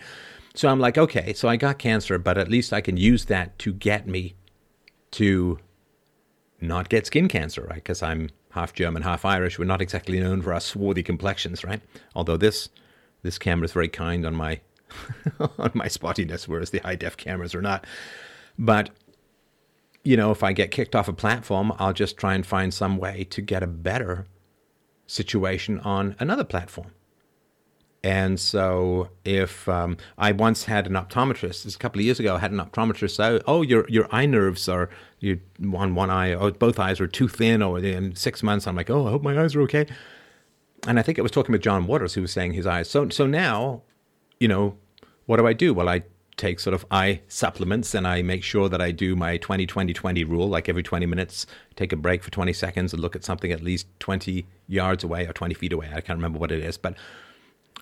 [0.55, 3.59] so I'm like, okay, so I got cancer, but at least I can use that
[3.59, 4.35] to get me
[5.11, 5.59] to
[6.61, 7.75] not get skin cancer, right?
[7.75, 9.59] Because I'm half German, half Irish.
[9.59, 11.81] We're not exactly known for our swarthy complexions, right?
[12.15, 12.69] Although this
[13.21, 14.61] this camera is very kind on my
[15.39, 17.85] on my spottiness, whereas the high def cameras are not.
[18.57, 18.91] But
[20.05, 22.97] you know, if I get kicked off a platform, I'll just try and find some
[22.97, 24.27] way to get a better
[25.07, 26.91] situation on another platform.
[28.03, 32.35] And so, if um, I once had an optometrist, this a couple of years ago,
[32.35, 35.39] I had an optometrist say, "Oh, your your eye nerves are you
[35.73, 38.91] on one eye, or both eyes are too thin, or in six months." I'm like,
[38.91, 39.87] "Oh, I hope my eyes are okay."
[40.87, 42.87] And I think I was talking with John Waters, who was saying his eyes.
[42.87, 43.81] So so now,
[44.39, 44.77] you know,
[45.25, 45.73] what do I do?
[45.73, 46.03] Well, I
[46.37, 49.93] take sort of eye supplements and I make sure that I do my 20 20
[49.93, 51.45] 20 rule like every 20 minutes
[51.75, 55.25] take a break for 20 seconds and look at something at least 20 yards away
[55.25, 56.97] or 20 feet away I can't remember what it is but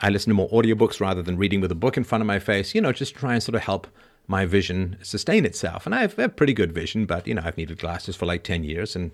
[0.02, 2.39] I listen to more audiobooks rather than reading with a book in front of my
[2.39, 3.88] face, you know, just try and sort of help
[4.28, 5.86] my vision sustain itself.
[5.86, 8.44] And I have a pretty good vision, but, you know, I've needed glasses for like
[8.44, 9.12] 10 years and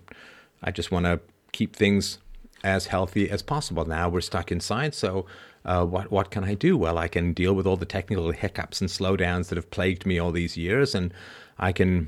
[0.64, 1.20] I just want to
[1.52, 2.18] keep things
[2.64, 3.86] as healthy as possible.
[3.86, 5.26] Now we're stuck inside, so
[5.66, 6.78] uh, what what can I do?
[6.78, 10.20] Well, I can deal with all the technical hiccups and slowdowns that have plagued me
[10.20, 11.14] all these years, and
[11.58, 12.08] I can,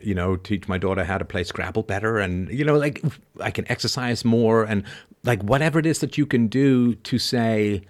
[0.00, 3.02] you know, teach my daughter how to play Scrabble better, and you know, like
[3.40, 4.84] I can exercise more, and
[5.24, 7.82] like whatever it is that you can do to say,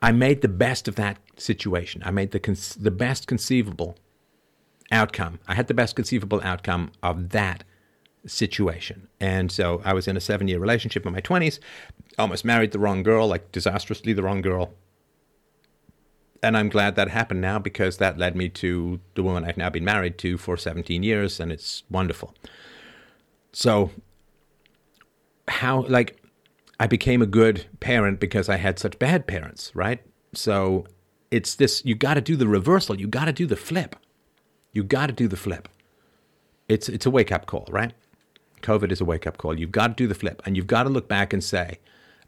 [0.00, 2.02] I made the best of that situation.
[2.04, 3.98] I made the the best conceivable
[4.90, 5.38] outcome.
[5.46, 7.64] I had the best conceivable outcome of that
[8.26, 9.08] situation.
[9.20, 11.58] And so I was in a seven year relationship in my 20s,
[12.18, 14.74] almost married the wrong girl, like disastrously the wrong girl.
[16.42, 19.68] And I'm glad that happened now because that led me to the woman I've now
[19.68, 22.34] been married to for 17 years, and it's wonderful.
[23.52, 23.90] So,
[25.48, 26.22] how, like,
[26.78, 30.00] I became a good parent because I had such bad parents, right?
[30.32, 30.86] So,
[31.30, 33.96] it's this you got to do the reversal, you got to do the flip.
[34.72, 35.68] You got to do the flip.
[36.68, 37.92] It's, it's a wake up call, right?
[38.62, 39.58] COVID is a wake up call.
[39.58, 41.78] You've got to do the flip and you've got to look back and say,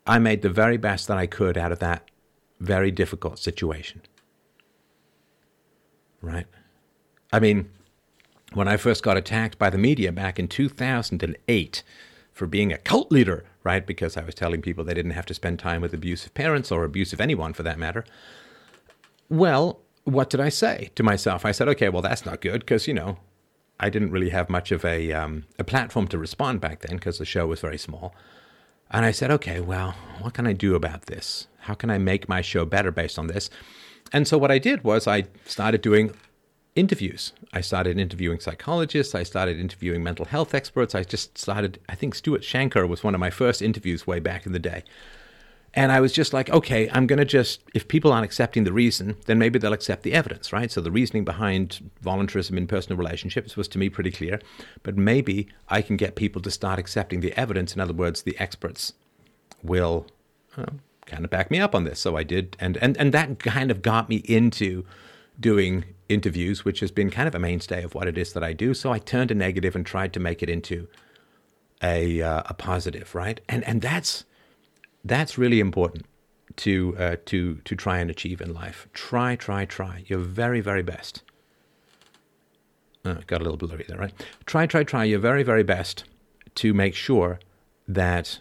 [0.07, 2.11] I made the very best that I could out of that
[2.61, 4.03] very difficult situation.
[6.21, 6.47] Right?
[7.33, 7.71] I mean,
[8.53, 11.83] when I first got attacked by the media back in 2008
[12.33, 13.87] for being a cult leader, right?
[13.87, 16.85] Because I was telling people they didn't have to spend time with abusive parents or
[16.85, 18.05] abusive anyone for that matter.
[19.29, 21.45] Well, what did I say to myself?
[21.45, 23.19] I said, okay, well, that's not good because, you know,
[23.83, 27.19] I didn't really have much of a um, a platform to respond back then because
[27.19, 28.15] the show was very small.
[28.91, 31.49] And I said, okay, well, what can I do about this?
[31.61, 33.51] How can I make my show better based on this?
[34.13, 36.15] And so what I did was I started doing
[36.75, 37.33] interviews.
[37.53, 39.15] I started interviewing psychologists.
[39.15, 40.95] I started interviewing mental health experts.
[40.95, 44.47] I just started, I think Stuart Shanker was one of my first interviews way back
[44.47, 44.85] in the day.
[45.75, 48.73] And I was just like, okay, I'm going to just, if people aren't accepting the
[48.73, 50.71] reason, then maybe they'll accept the evidence, right?
[50.71, 54.41] So the reasoning behind voluntarism in personal relationships was to me pretty clear.
[54.83, 57.75] But maybe I can get people to start accepting the evidence.
[57.75, 58.93] In other words, the experts
[59.63, 60.07] will
[60.59, 60.67] uh,
[61.07, 62.01] kind of back me up on this.
[62.01, 62.55] So I did.
[62.61, 64.85] And, and, and that kind of got me into
[65.41, 68.53] doing interviews, which has been kind of a mainstay of what it is that I
[68.53, 68.75] do.
[68.75, 70.87] So I turned a negative and tried to make it into
[71.83, 73.41] a, uh, a positive, right?
[73.49, 74.27] And, and that's
[75.05, 76.07] that's really important
[76.57, 78.89] to uh, to to try and achieve in life.
[78.93, 81.23] Try, try, try your very, very best.
[83.05, 84.13] Uh, got a little blurry there, right?
[84.47, 86.05] Try, try, try your very, very best
[86.55, 87.41] to make sure
[87.89, 88.39] that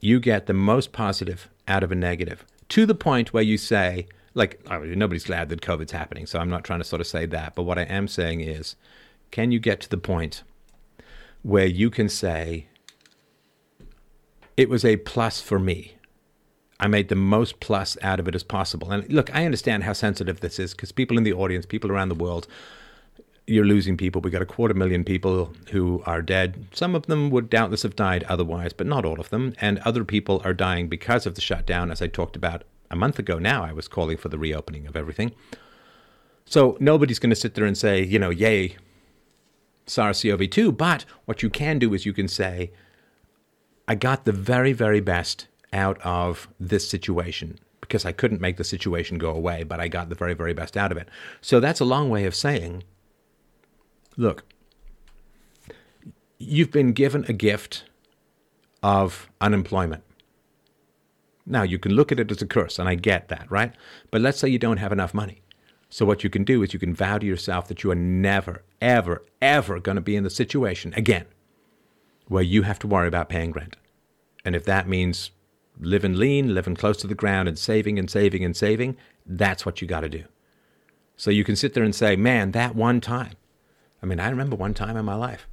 [0.00, 4.08] you get the most positive out of a negative to the point where you say,
[4.34, 7.54] like, nobody's glad that COVID's happening, so I'm not trying to sort of say that.
[7.54, 8.74] But what I am saying is,
[9.30, 10.42] can you get to the point
[11.42, 12.66] where you can say,
[14.60, 15.94] it was a plus for me.
[16.78, 18.92] I made the most plus out of it as possible.
[18.92, 22.10] And look, I understand how sensitive this is because people in the audience, people around
[22.10, 22.46] the world,
[23.46, 24.20] you're losing people.
[24.20, 26.66] We got a quarter million people who are dead.
[26.72, 29.54] Some of them would doubtless have died otherwise, but not all of them.
[29.62, 33.18] And other people are dying because of the shutdown, as I talked about a month
[33.18, 33.64] ago now.
[33.64, 35.32] I was calling for the reopening of everything.
[36.44, 38.76] So nobody's going to sit there and say, you know, yay,
[39.86, 40.70] SARS CoV 2.
[40.70, 42.72] But what you can do is you can say,
[43.90, 48.62] I got the very, very best out of this situation because I couldn't make the
[48.62, 51.08] situation go away, but I got the very, very best out of it.
[51.40, 52.84] So that's a long way of saying
[54.16, 54.44] look,
[56.38, 57.82] you've been given a gift
[58.80, 60.04] of unemployment.
[61.44, 63.74] Now, you can look at it as a curse, and I get that, right?
[64.12, 65.42] But let's say you don't have enough money.
[65.88, 68.62] So, what you can do is you can vow to yourself that you are never,
[68.80, 71.26] ever, ever going to be in the situation again
[72.30, 73.76] where you have to worry about paying rent.
[74.44, 75.32] And if that means
[75.80, 79.82] living lean, living close to the ground, and saving and saving and saving, that's what
[79.82, 80.24] you got to do.
[81.16, 83.32] So you can sit there and say, man, that one time.
[84.00, 85.48] I mean, I remember one time in my life,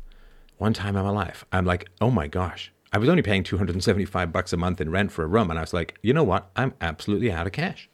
[0.60, 4.32] one time in my life, I'm like, oh my gosh, I was only paying 275
[4.32, 5.50] bucks a month in rent for a room.
[5.50, 6.52] And I was like, you know what?
[6.56, 7.90] I'm absolutely out of cash.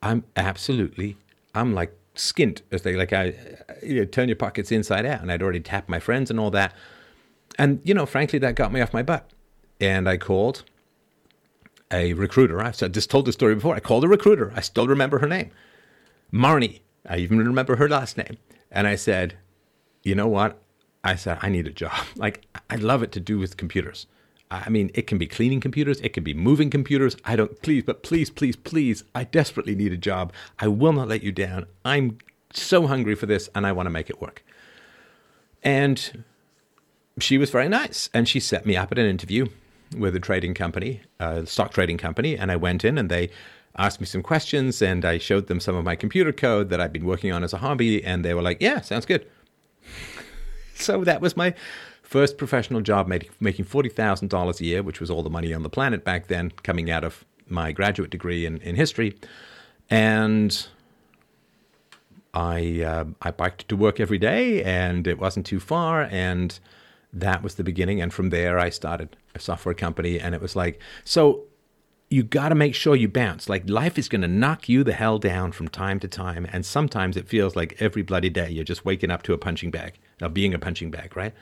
[0.00, 1.16] I'm absolutely,
[1.56, 3.34] I'm like skint, as they like, I
[3.82, 5.22] you know, turn your pockets inside out.
[5.22, 6.72] And I'd already tapped my friends and all that.
[7.58, 9.30] And, you know, frankly, that got me off my butt.
[9.80, 10.64] And I called
[11.90, 12.60] a recruiter.
[12.62, 13.74] I've just told the story before.
[13.74, 14.52] I called a recruiter.
[14.54, 15.50] I still remember her name,
[16.32, 16.80] Marnie.
[17.08, 18.38] I even remember her last name.
[18.70, 19.36] And I said,
[20.02, 20.58] you know what?
[21.04, 21.92] I said, I need a job.
[22.16, 24.06] Like, I love it to do with computers.
[24.50, 27.16] I mean, it can be cleaning computers, it can be moving computers.
[27.24, 30.32] I don't, please, but please, please, please, I desperately need a job.
[30.60, 31.66] I will not let you down.
[31.84, 32.18] I'm
[32.52, 34.44] so hungry for this and I want to make it work.
[35.62, 36.24] And
[37.18, 39.46] she was very nice and she set me up at an interview
[39.96, 42.36] with a trading company, a stock trading company.
[42.36, 43.30] And I went in and they
[43.78, 46.92] asked me some questions and I showed them some of my computer code that I'd
[46.92, 48.04] been working on as a hobby.
[48.04, 49.26] And they were like, yeah, sounds good.
[50.74, 51.54] so that was my
[52.06, 55.68] First professional job made, making $40,000 a year, which was all the money on the
[55.68, 59.18] planet back then, coming out of my graduate degree in, in history.
[59.90, 60.68] And
[62.32, 66.02] I, uh, I biked to work every day, and it wasn't too far.
[66.02, 66.56] And
[67.12, 68.00] that was the beginning.
[68.00, 70.18] And from there, I started a software company.
[70.20, 71.44] And it was like, so
[72.08, 73.48] you got to make sure you bounce.
[73.48, 76.46] Like life is going to knock you the hell down from time to time.
[76.52, 79.70] And sometimes it feels like every bloody day you're just waking up to a punching
[79.70, 81.34] bag, or being a punching bag, right?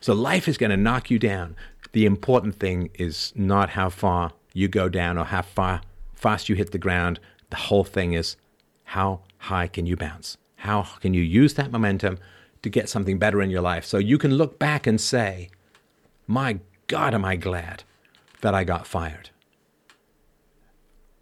[0.00, 1.56] So life is going to knock you down.
[1.92, 5.80] The important thing is not how far you go down or how far
[6.14, 7.20] fast you hit the ground.
[7.50, 8.36] The whole thing is
[8.84, 10.36] how high can you bounce?
[10.56, 12.18] How can you use that momentum
[12.62, 13.84] to get something better in your life?
[13.84, 15.50] So you can look back and say,
[16.26, 17.84] my God, am I glad
[18.40, 19.30] that I got fired?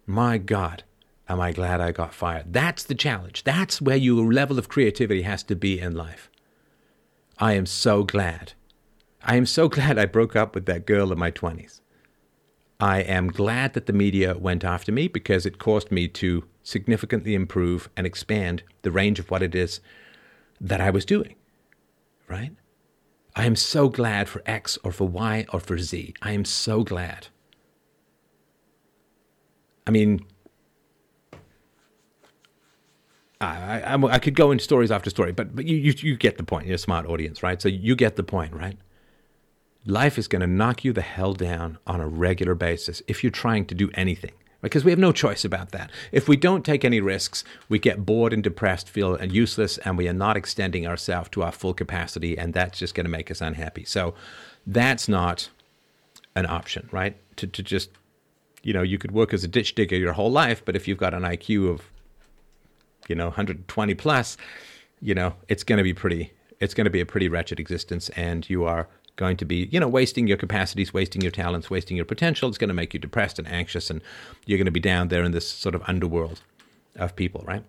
[0.05, 0.83] My God,
[1.29, 2.53] am I glad I got fired?
[2.53, 3.43] That's the challenge.
[3.43, 6.29] That's where your level of creativity has to be in life.
[7.37, 8.53] I am so glad.
[9.23, 11.81] I am so glad I broke up with that girl in my 20s.
[12.79, 17.35] I am glad that the media went after me because it caused me to significantly
[17.35, 19.81] improve and expand the range of what it is
[20.61, 21.35] that I was doing.
[22.29, 22.51] Right?
[23.35, 26.13] I am so glad for X or for Y or for Z.
[26.21, 27.27] I am so glad.
[29.87, 30.25] I mean,
[33.41, 36.37] I, I, I, could go into stories after story, but, but you, you, you get
[36.37, 36.67] the point.
[36.67, 37.59] You're a smart audience, right?
[37.61, 38.77] So you get the point, right?
[39.85, 43.31] Life is going to knock you the hell down on a regular basis if you're
[43.31, 45.91] trying to do anything, because we have no choice about that.
[46.11, 50.07] If we don't take any risks, we get bored and depressed, feel useless, and we
[50.07, 53.41] are not extending ourselves to our full capacity, and that's just going to make us
[53.41, 53.83] unhappy.
[53.85, 54.13] So
[54.65, 55.49] that's not
[56.35, 57.17] an option, right?
[57.37, 57.89] To, to just
[58.63, 60.97] you know, you could work as a ditch digger your whole life, but if you've
[60.97, 61.91] got an IQ of,
[63.07, 64.37] you know, 120 plus,
[65.01, 68.09] you know, it's going to be pretty, it's going to be a pretty wretched existence,
[68.09, 68.87] and you are
[69.21, 72.49] going to be, you know, wasting your capacities, wasting your talents, wasting your potential.
[72.49, 74.01] It's going to make you depressed and anxious, and
[74.47, 76.41] you're going to be down there in this sort of underworld
[76.95, 77.63] of people, right?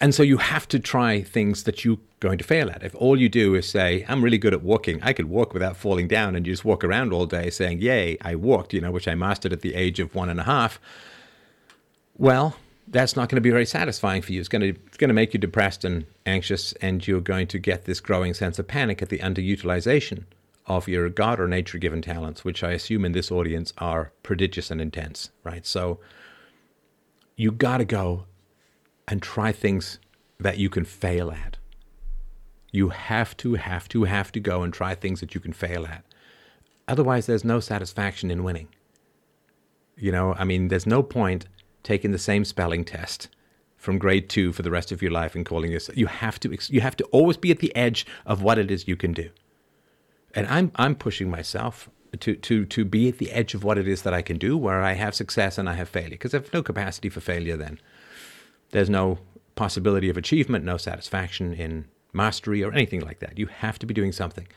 [0.00, 2.84] And so you have to try things that you're going to fail at.
[2.84, 5.76] If all you do is say, I'm really good at walking, I could walk without
[5.76, 8.92] falling down, and you just walk around all day saying, Yay, I walked, you know,
[8.92, 10.78] which I mastered at the age of one and a half,
[12.16, 12.56] well,
[12.88, 14.40] that's not going to be very satisfying for you.
[14.40, 17.58] It's going to, it's going to make you depressed and anxious, and you're going to
[17.58, 20.24] get this growing sense of panic at the underutilization
[20.66, 24.70] of your God or nature given talents, which I assume in this audience are prodigious
[24.70, 25.66] and intense, right?
[25.66, 26.00] So
[27.36, 28.26] you got to go
[29.08, 29.98] and try things
[30.38, 31.56] that you can fail at.
[32.72, 35.86] You have to, have to, have to go and try things that you can fail
[35.86, 36.04] at.
[36.88, 38.68] Otherwise, there's no satisfaction in winning.
[39.96, 41.46] You know, I mean, there's no point
[41.86, 43.28] taking the same spelling test
[43.76, 45.88] from grade two for the rest of your life and calling this.
[45.94, 48.88] You have to, you have to always be at the edge of what it is
[48.88, 49.30] you can do.
[50.34, 53.86] And I'm, I'm pushing myself to, to, to be at the edge of what it
[53.86, 56.38] is that I can do, where I have success and I have failure, because I
[56.38, 57.78] have no capacity for failure then.
[58.70, 59.18] There's no
[59.54, 63.38] possibility of achievement, no satisfaction in mastery or anything like that.
[63.38, 64.48] You have to be doing something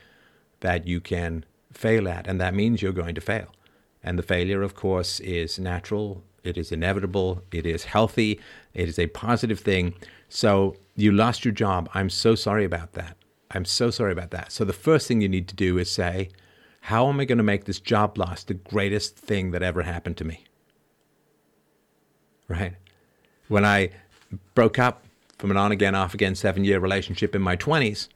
[0.61, 3.53] that you can fail at, and that means you're going to fail.
[4.01, 8.39] And the failure, of course, is natural, it is inevitable, it is healthy,
[8.73, 9.93] it is a positive thing.
[10.29, 11.89] So you lost your job.
[11.93, 13.17] I'm so sorry about that.
[13.51, 14.51] I'm so sorry about that.
[14.51, 16.29] So the first thing you need to do is say,
[16.81, 20.17] how am I going to make this job loss the greatest thing that ever happened
[20.17, 20.45] to me?
[22.47, 22.75] Right?
[23.49, 23.89] when I
[24.53, 25.03] broke up
[25.37, 28.07] from an on again, off again seven year relationship in my 20s,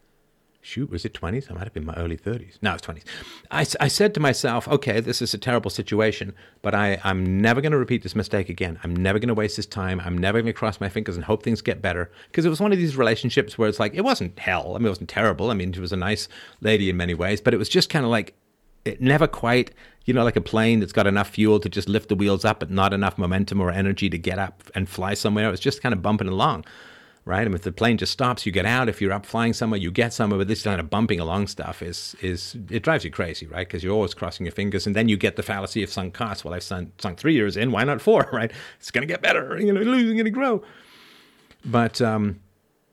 [0.64, 1.52] shoot, was it 20s?
[1.52, 2.58] I might have been my early 30s.
[2.62, 3.04] No, it's 20s.
[3.52, 7.62] I, I said to myself, okay, this is a terrible situation, but I, I'm never
[7.62, 8.80] going to repeat this mistake again.
[8.84, 10.02] I'm never going to waste this time.
[10.04, 12.10] I'm never going to cross my fingers and hope things get better.
[12.28, 14.76] Because it was one of these relationships where it's like, it wasn't hell.
[14.76, 15.52] I mean, it wasn't terrible.
[15.52, 16.30] I mean, she was a nice
[16.62, 18.34] lady in many ways, but it was just kind of like,
[18.86, 19.72] it never quite,
[20.06, 22.60] you know, like a plane that's got enough fuel to just lift the wheels up,
[22.60, 25.52] but not enough momentum or energy to get up and fly somewhere.
[25.52, 26.66] It's just kind of bumping along,
[27.26, 27.46] right?
[27.46, 28.90] Mean, if the plane just stops, you get out.
[28.90, 30.38] If you're up flying somewhere, you get somewhere.
[30.38, 33.68] But this kind of bumping along stuff is is it drives you crazy, right?
[33.68, 36.44] Because you're always crossing your fingers, and then you get the fallacy of sunk costs.
[36.44, 37.72] Well, I've sunk, sunk three years in.
[37.72, 38.30] Why not four?
[38.34, 38.52] Right?
[38.80, 39.60] It's going to get better.
[39.60, 40.64] You know, losing going to grow.
[41.64, 42.40] But um,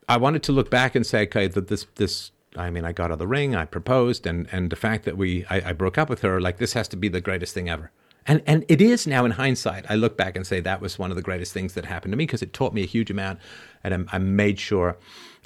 [0.09, 3.07] I wanted to look back and say, okay, that this this I mean, I got
[3.07, 5.99] out of the ring, I proposed, and and the fact that we I, I, broke
[5.99, 7.91] up with her, like this has to be the greatest thing ever.
[8.27, 9.87] And and it is now in hindsight.
[9.89, 12.17] I look back and say that was one of the greatest things that happened to
[12.17, 13.39] me because it taught me a huge amount,
[13.83, 14.97] and I, I made sure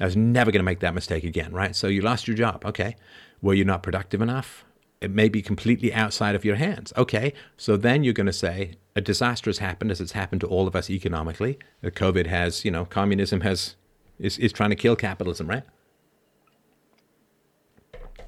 [0.00, 1.52] I was never going to make that mistake again.
[1.52, 1.74] Right.
[1.76, 2.64] So you lost your job.
[2.64, 2.96] Okay.
[3.40, 4.64] Were you not productive enough?
[5.00, 6.92] It may be completely outside of your hands.
[6.96, 7.32] Okay.
[7.56, 10.66] So then you're going to say a disaster has happened, as it's happened to all
[10.66, 11.58] of us economically.
[11.82, 13.76] COVID has, you know, communism has
[14.18, 15.64] is is trying to kill capitalism, right?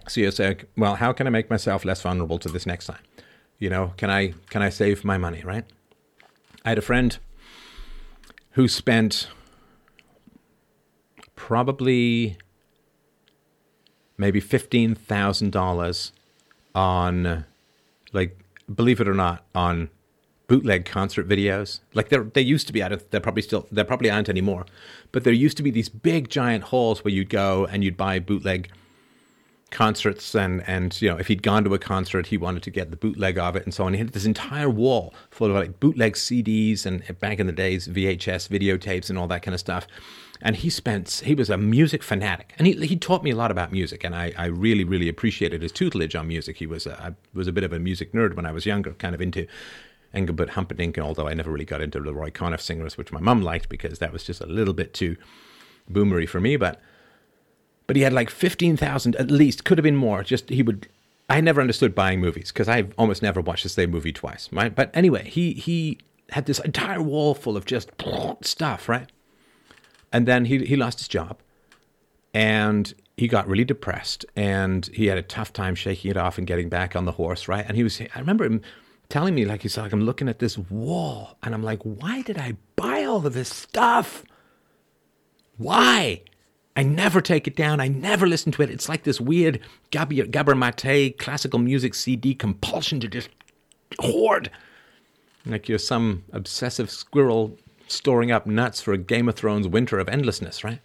[0.08, 3.02] So you say, well, how can I make myself less vulnerable to this next time?
[3.58, 5.64] You know, can I can I save my money, right?
[6.64, 7.16] I had a friend
[8.52, 9.28] who spent
[11.34, 12.36] probably
[14.18, 16.12] maybe fifteen thousand dollars
[16.74, 17.46] on,
[18.12, 18.38] like,
[18.72, 19.88] believe it or not, on
[20.48, 21.80] bootleg concert videos.
[21.94, 22.82] Like they they used to be.
[22.82, 23.66] I don't, they're probably still.
[23.72, 24.66] There probably aren't anymore.
[25.12, 28.18] But there used to be these big giant halls where you'd go and you'd buy
[28.18, 28.70] bootleg
[29.70, 32.90] concerts and and you know if he'd gone to a concert he wanted to get
[32.90, 33.92] the bootleg of it and so on.
[33.94, 37.88] He had this entire wall full of like bootleg CDs and back in the days
[37.88, 39.86] VHS videotapes and all that kind of stuff.
[40.40, 42.54] And he spent he was a music fanatic.
[42.58, 45.62] And he, he taught me a lot about music and I, I really really appreciated
[45.62, 46.58] his tutelage on music.
[46.58, 48.92] He was a, I was a bit of a music nerd when I was younger
[48.92, 49.46] kind of into
[50.14, 53.42] Engelbert Humperdinck although I never really got into the Ray Conniff singers which my mum
[53.42, 55.16] liked because that was just a little bit too
[55.90, 56.80] boomery for me but
[57.86, 60.22] but he had like 15,000 at least, could have been more.
[60.22, 60.88] Just he would
[61.28, 64.74] I never understood buying movies because I've almost never watched the same movie twice, right?
[64.74, 65.98] But anyway, he he
[66.30, 67.90] had this entire wall full of just
[68.42, 69.10] stuff, right?
[70.12, 71.38] And then he he lost his job
[72.32, 76.46] and he got really depressed and he had a tough time shaking it off and
[76.46, 77.64] getting back on the horse, right?
[77.66, 78.60] And he was I remember him
[79.08, 82.38] telling me like he's like I'm looking at this wall and I'm like, "Why did
[82.38, 84.24] I buy all of this stuff?
[85.56, 86.22] Why?"
[86.76, 87.80] I never take it down.
[87.80, 88.70] I never listen to it.
[88.70, 89.60] It's like this weird
[89.90, 93.30] Gabor Mate classical music CD compulsion to just
[93.98, 94.50] hoard.
[95.46, 97.56] Like you're some obsessive squirrel
[97.88, 100.80] storing up nuts for a Game of Thrones winter of endlessness, right?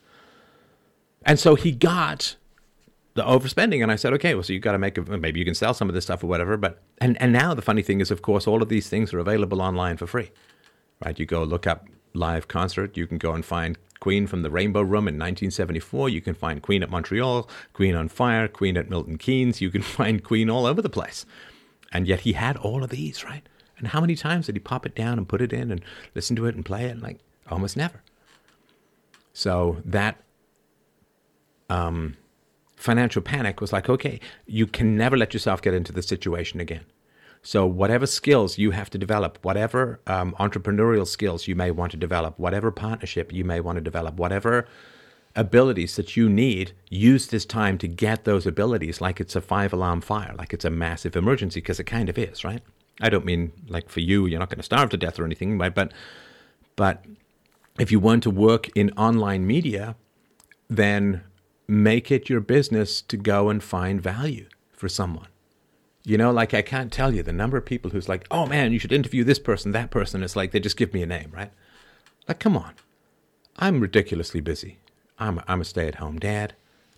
[1.23, 2.35] And so he got
[3.15, 5.45] the overspending, and I said, okay, well, so you've got to make a, maybe you
[5.45, 6.55] can sell some of this stuff or whatever.
[6.57, 9.19] But and and now the funny thing is, of course, all of these things are
[9.19, 10.31] available online for free,
[11.03, 11.19] right?
[11.19, 12.95] You go look up live concert.
[12.95, 16.09] You can go and find Queen from the Rainbow Room in 1974.
[16.09, 19.61] You can find Queen at Montreal, Queen on Fire, Queen at Milton Keynes.
[19.61, 21.25] You can find Queen all over the place.
[21.93, 23.47] And yet he had all of these, right?
[23.77, 25.81] And how many times did he pop it down and put it in and
[26.13, 27.01] listen to it and play it?
[27.01, 28.01] Like almost never.
[29.33, 30.17] So that
[31.69, 32.17] um,
[32.75, 36.85] financial panic was like, okay, you can never let yourself get into the situation again.
[37.43, 41.97] So, whatever skills you have to develop, whatever um, entrepreneurial skills you may want to
[41.97, 44.67] develop, whatever partnership you may want to develop, whatever
[45.35, 49.73] abilities that you need, use this time to get those abilities like it's a five
[49.73, 52.61] alarm fire, like it's a massive emergency, because it kind of is, right?
[52.99, 55.57] I don't mean like for you, you're not going to starve to death or anything,
[55.57, 55.73] right?
[55.73, 55.93] But,
[56.75, 57.03] but
[57.79, 59.95] if you want to work in online media,
[60.69, 61.23] then
[61.67, 65.30] make it your business to go and find value for someone.
[66.03, 68.71] You know, like I can't tell you the number of people who's like, oh man,
[68.71, 70.23] you should interview this person, that person.
[70.23, 71.51] It's like they just give me a name, right?
[72.27, 72.73] Like, come on.
[73.57, 74.77] I'm ridiculously busy.
[75.19, 76.53] I'm a, I'm a stay at home dad.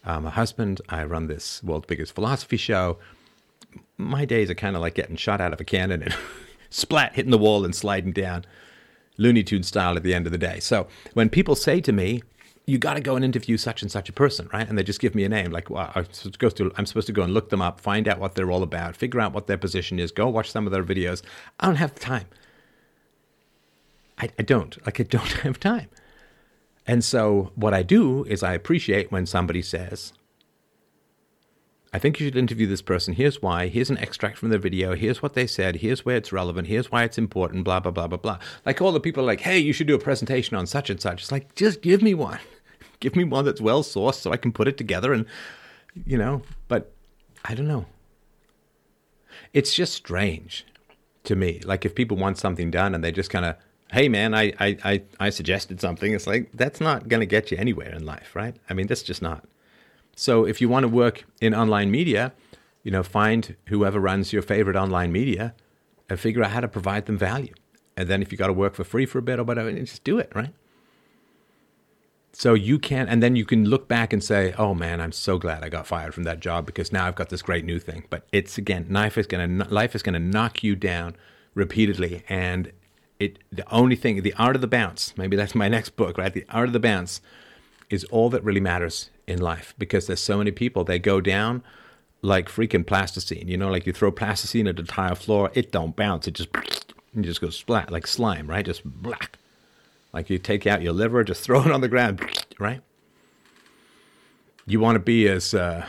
[0.06, 0.82] I'm a husband.
[0.90, 2.98] I run this world's biggest philosophy show.
[3.98, 6.16] My days are kind of like getting shot out of a cannon and
[6.70, 8.46] splat, hitting the wall and sliding down,
[9.18, 10.60] Looney Tune style at the end of the day.
[10.60, 12.24] So when people say to me,
[12.66, 14.68] you got to go and interview such and such a person, right?
[14.68, 15.52] And they just give me a name.
[15.52, 18.20] Like, well, I'm supposed to, I'm supposed to go and look them up, find out
[18.20, 20.84] what they're all about, figure out what their position is, go watch some of their
[20.84, 21.22] videos.
[21.60, 22.28] I don't have the time.
[24.18, 24.84] I, I don't.
[24.86, 25.90] Like, I don't have time.
[26.88, 30.14] And so what I do is I appreciate when somebody says,
[31.94, 33.14] I think you should interview this person.
[33.14, 33.68] Here's why.
[33.68, 34.96] Here's an extract from the video.
[34.96, 35.78] Here's what they said.
[35.78, 36.68] Here's where it's relevant.
[36.68, 37.66] Here's why it's important.
[37.66, 38.40] Blah, blah, blah, blah, blah.
[38.66, 41.00] Like all the people are like, hey, you should do a presentation on such and
[41.00, 41.22] such.
[41.22, 42.40] It's like, just give me one.
[43.04, 45.26] Give me one that's well sourced so I can put it together and,
[46.06, 46.94] you know, but
[47.44, 47.86] I don't know.
[49.52, 50.66] It's just strange
[51.26, 51.60] to me.
[51.66, 53.58] Like if people want something done and they just kind of,
[53.92, 56.14] hey man, I, I, I, I suggested something.
[56.14, 58.56] It's like, that's not going to get you anywhere in life, right?
[58.70, 59.44] I mean, that's just not.
[60.16, 62.32] So if you want to work in online media,
[62.84, 65.54] you know, find whoever runs your favorite online media
[66.10, 67.54] and figure out how to provide them value.
[67.98, 70.06] And then if you got to work for free for a bit or whatever, just
[70.06, 70.54] do it, right?
[72.36, 75.38] So you can, and then you can look back and say, "Oh man, I'm so
[75.38, 78.06] glad I got fired from that job because now I've got this great new thing."
[78.10, 81.16] But it's again, life is gonna life is gonna knock you down
[81.54, 82.72] repeatedly, and
[83.20, 85.14] it the only thing, the art of the bounce.
[85.16, 86.34] Maybe that's my next book, right?
[86.34, 87.22] The art of the bounce
[87.90, 91.64] is all that really matters in life because there's so many people they go down
[92.24, 93.48] like freaking plasticine.
[93.48, 96.28] You know, like you throw plasticine at the tile floor, it don't bounce.
[96.28, 96.50] It just
[97.16, 98.66] it just goes splat like slime, right?
[98.66, 99.38] Just black.
[100.14, 102.22] Like you take out your liver, just throw it on the ground,
[102.60, 102.82] right?
[104.66, 105.86] You want to be as uh,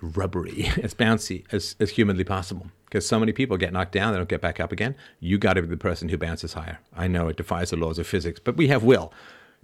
[0.00, 2.66] rubbery, as bouncy as, as humanly possible.
[2.84, 4.96] Because so many people get knocked down, they don't get back up again.
[5.20, 6.80] You got to be the person who bounces higher.
[6.94, 9.12] I know it defies the laws of physics, but we have will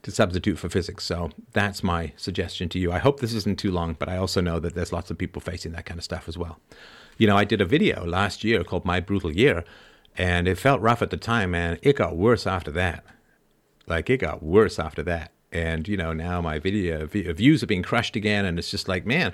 [0.02, 1.04] to substitute for physics.
[1.04, 2.92] So that's my suggestion to you.
[2.92, 5.42] I hope this isn't too long, but I also know that there's lots of people
[5.42, 6.60] facing that kind of stuff as well.
[7.18, 9.64] You know, I did a video last year called My Brutal Year,
[10.16, 13.04] and it felt rough at the time, and It got worse after that.
[13.86, 15.32] Like, it got worse after that.
[15.52, 19.06] And, you know, now my video views are being crushed again, and it's just like,
[19.06, 19.32] man,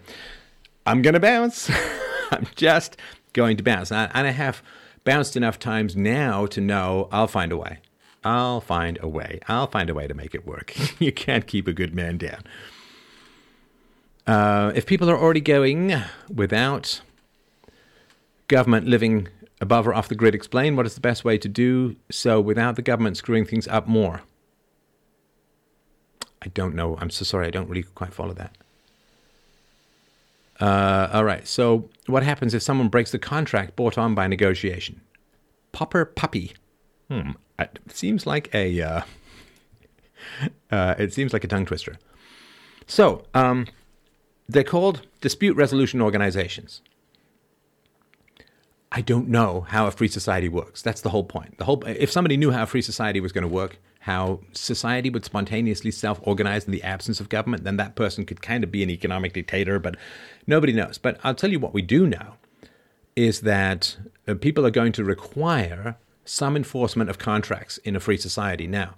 [0.86, 1.70] I'm going to bounce.
[2.30, 2.96] I'm just
[3.32, 3.90] going to bounce.
[3.90, 4.62] And I have
[5.04, 7.78] bounced enough times now to know I'll find a way.
[8.24, 9.40] I'll find a way.
[9.48, 10.74] I'll find a way to make it work.
[11.00, 12.44] you can't keep a good man down.
[14.26, 15.94] Uh, if people are already going
[16.32, 17.00] without
[18.46, 19.28] government living
[19.60, 22.76] above or off the grid, explain what is the best way to do so without
[22.76, 24.22] the government screwing things up more.
[26.42, 26.96] I don't know.
[27.00, 27.46] I'm so sorry.
[27.46, 28.56] I don't really quite follow that.
[30.60, 31.46] Uh, all right.
[31.46, 35.00] So, what happens if someone breaks the contract brought on by negotiation?
[35.70, 36.52] Popper puppy.
[37.08, 37.30] Hmm.
[37.58, 38.82] It seems like a.
[38.82, 39.00] Uh,
[40.70, 41.96] uh, it seems like a tongue twister.
[42.88, 43.68] So, um,
[44.48, 46.82] they're called dispute resolution organizations.
[48.90, 50.82] I don't know how a free society works.
[50.82, 51.56] That's the whole point.
[51.58, 55.08] The whole if somebody knew how a free society was going to work, how society
[55.10, 58.82] would spontaneously self-organize in the absence of government, then that person could kind of be
[58.82, 59.96] an economic dictator, but
[60.44, 60.98] nobody knows.
[60.98, 62.34] But I'll tell you what we do know
[63.14, 63.96] is that
[64.26, 68.66] uh, people are going to require some enforcement of contracts in a free society.
[68.66, 68.94] Now,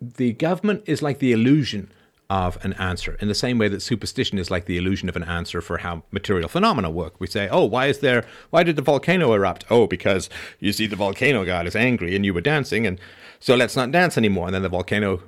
[0.00, 1.90] the government is like the illusion
[2.28, 5.22] of an answer in the same way that superstition is like the illusion of an
[5.22, 7.20] answer for how material phenomena work.
[7.20, 9.64] We say, oh, why is there, why did the volcano erupt?
[9.70, 12.98] Oh, because you see, the volcano god is angry and you were dancing, and
[13.38, 14.46] so let's not dance anymore.
[14.46, 15.22] And then the volcano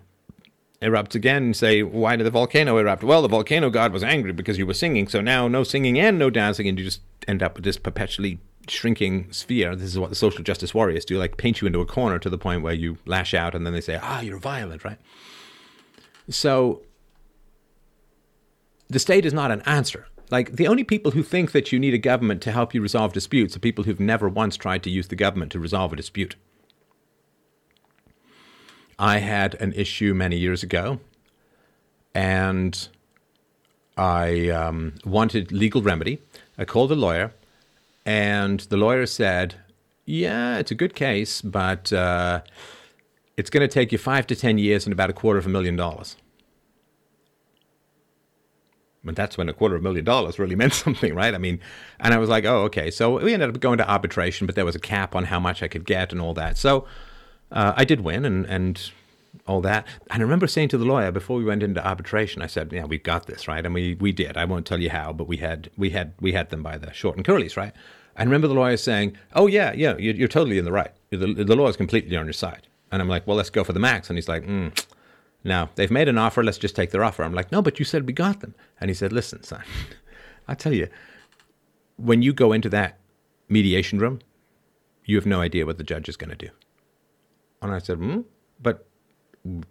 [0.82, 3.04] erupts again and say, why did the volcano erupt?
[3.04, 6.18] Well, the volcano god was angry because you were singing, so now no singing and
[6.18, 9.74] no dancing, and you just end up with this perpetually shrinking sphere.
[9.76, 12.30] This is what the social justice warriors do, like paint you into a corner to
[12.30, 14.98] the point where you lash out and then they say, ah, you're violent, right?
[16.28, 16.82] So
[18.88, 20.06] the state is not an answer.
[20.30, 23.12] Like the only people who think that you need a government to help you resolve
[23.12, 26.36] disputes are people who've never once tried to use the government to resolve a dispute.
[28.98, 30.98] I had an issue many years ago,
[32.14, 32.88] and
[33.96, 36.20] I um, wanted legal remedy.
[36.58, 37.32] I called a lawyer,
[38.04, 39.54] and the lawyer said,
[40.04, 42.40] Yeah, it's a good case, but uh,
[43.36, 45.50] it's going to take you five to 10 years and about a quarter of a
[45.50, 46.16] million dollars.
[49.04, 51.34] But that's when a quarter of a million dollars really meant something, right?
[51.34, 51.60] I mean,
[52.00, 52.90] and I was like, oh, okay.
[52.90, 55.62] So we ended up going to arbitration, but there was a cap on how much
[55.62, 56.56] I could get and all that.
[56.56, 56.86] So
[57.52, 58.90] uh, I did win and, and
[59.46, 59.86] all that.
[60.10, 62.84] And I remember saying to the lawyer before we went into arbitration, I said, "Yeah,
[62.84, 64.36] we've got this, right?" And we we did.
[64.36, 66.92] I won't tell you how, but we had we had we had them by the
[66.92, 67.72] short and curlies, right?
[68.16, 70.92] I remember the lawyer saying, "Oh yeah, yeah, you're, you're totally in the right.
[71.10, 73.72] The, the law is completely on your side." And I'm like, "Well, let's go for
[73.72, 74.72] the max." And he's like, mm,
[75.44, 76.42] "Now they've made an offer.
[76.42, 78.90] Let's just take their offer." I'm like, "No, but you said we got them." And
[78.90, 79.62] he said, "Listen, son,
[80.48, 80.88] I tell you,
[81.96, 82.98] when you go into that
[83.48, 84.20] mediation room,
[85.04, 86.50] you have no idea what the judge is going to do."
[87.62, 88.20] And I said, "Hmm,
[88.60, 88.86] but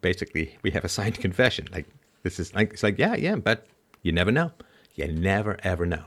[0.02, 1.68] basically we have a signed confession.
[1.72, 1.88] Like
[2.24, 3.68] this is like it's like yeah, yeah, but
[4.02, 4.52] you never know.
[4.96, 6.06] You never ever know."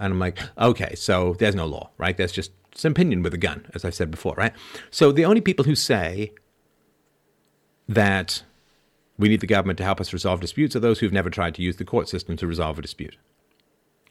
[0.00, 2.16] And I'm like, okay, so there's no law, right?
[2.16, 4.52] There's just some opinion with a gun, as I said before, right?
[4.90, 6.32] So the only people who say
[7.86, 8.42] that
[9.20, 11.62] we need the government to help us resolve disputes are those who've never tried to
[11.62, 13.16] use the court system to resolve a dispute.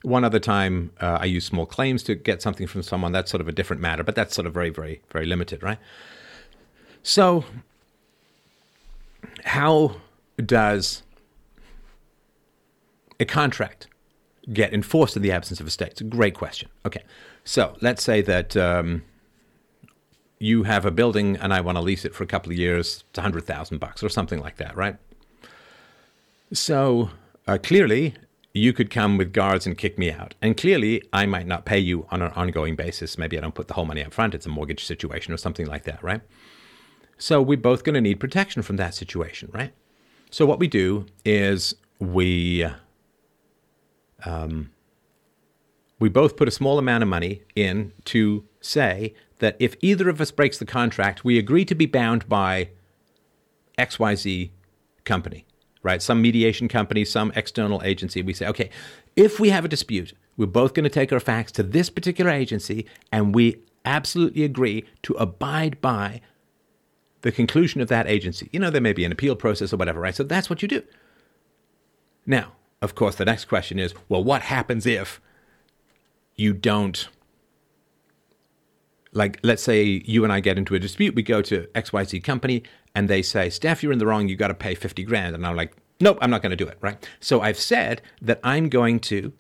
[0.03, 3.12] One other time, uh, I use small claims to get something from someone.
[3.12, 5.80] That's sort of a different matter, but that's sort of very, very, very limited, right?
[7.01, 7.43] So,
[9.43, 9.95] how
[10.38, 11.01] does
[13.20, 13.88] a contract
[14.53, 15.89] get enforced in the absence of a state?
[15.89, 16.70] It's a great question.
[16.86, 17.03] Okay,
[17.43, 19.03] so let's say that um,
[20.39, 23.03] you have a building and I want to lease it for a couple of years.
[23.09, 24.95] It's a hundred thousand bucks or something like that, right?
[26.53, 27.11] So
[27.47, 28.15] uh, clearly,
[28.53, 31.77] you could come with guards and kick me out, and clearly, I might not pay
[31.77, 33.17] you on an ongoing basis.
[33.17, 34.33] Maybe I don't put the whole money up front.
[34.33, 36.21] It's a mortgage situation or something like that, right?
[37.19, 39.73] So we're both going to need protection from that situation, right?
[40.31, 42.65] So what we do is we
[44.25, 44.71] um,
[45.99, 50.21] we both put a small amount of money in to say that if either of
[50.21, 52.69] us breaks the contract, we agree to be bound by
[53.77, 54.51] XYZ
[55.05, 55.45] company,
[55.81, 56.01] right?
[56.01, 58.21] Some mediation company, some external agency.
[58.21, 58.69] We say, okay,
[59.15, 62.31] if we have a dispute, we're both going to take our facts to this particular
[62.31, 66.21] agency and we absolutely agree to abide by
[67.21, 68.49] the conclusion of that agency.
[68.51, 70.15] You know, there may be an appeal process or whatever, right?
[70.15, 70.83] So that's what you do.
[72.25, 75.19] Now, of course, the next question is well, what happens if
[76.35, 77.09] you don't
[79.14, 82.64] like let's say you and I get into a dispute, we go to XYZ company
[82.95, 85.36] and they say, Steph, you're in the wrong, you got to pay 50 grand.
[85.36, 87.07] And I'm like, nope, I'm not to do it, right?
[87.20, 89.34] So I've said that I'm going to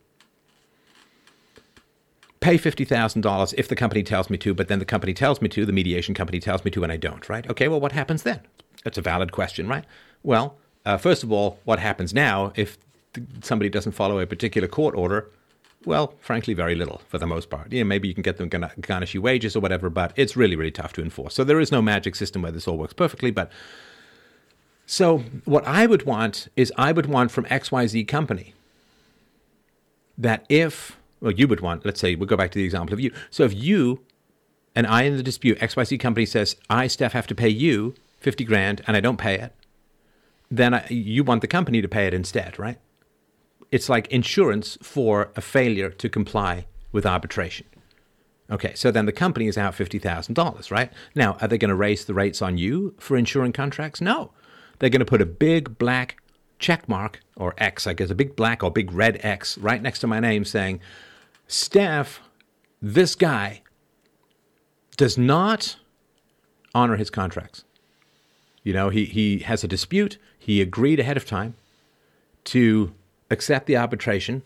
[2.39, 5.65] pay $50,000 if the company tells me to, but then the company tells me to,
[5.65, 7.49] the mediation company tells me to, and I don't, right?
[7.49, 8.41] Okay, well, what happens then?
[8.83, 9.83] That's a valid question, right?
[10.23, 12.77] Well, uh, first of all, what happens now if
[13.41, 15.29] somebody doesn't follow a particular court order?
[15.85, 17.71] Well, frankly, very little for the most part.
[17.71, 20.55] Yeah, maybe you can get them to garnish you wages or whatever, but it's really,
[20.55, 21.33] really tough to enforce.
[21.33, 23.31] So there is no magic system where this all works perfectly.
[23.31, 23.49] But
[24.85, 28.53] so what I would want is I would want from XYZ company
[30.17, 32.99] that if, well, you would want, let's say, we'll go back to the example of
[32.99, 33.13] you.
[33.29, 34.01] So if you
[34.75, 38.43] and I in the dispute, XYZ company says, I, Steph, have to pay you 50
[38.43, 39.53] grand and I don't pay it,
[40.51, 42.79] then I, you want the company to pay it instead, right?
[43.71, 47.67] It's like insurance for a failure to comply with arbitration.
[48.51, 50.91] Okay, so then the company is out $50,000, right?
[51.13, 54.01] Now, are they going to raise the rates on you for insuring contracts?
[54.01, 54.31] No.
[54.79, 56.17] They're going to put a big black
[56.57, 59.99] check mark, or X, I guess, a big black or big red X right next
[59.99, 60.81] to my name saying,
[61.47, 62.21] Steph,
[62.81, 63.61] this guy
[64.97, 65.77] does not
[66.73, 67.63] honor his contracts.
[68.63, 70.17] You know, he, he has a dispute.
[70.37, 71.55] He agreed ahead of time
[72.45, 72.93] to
[73.29, 74.43] accept the arbitration,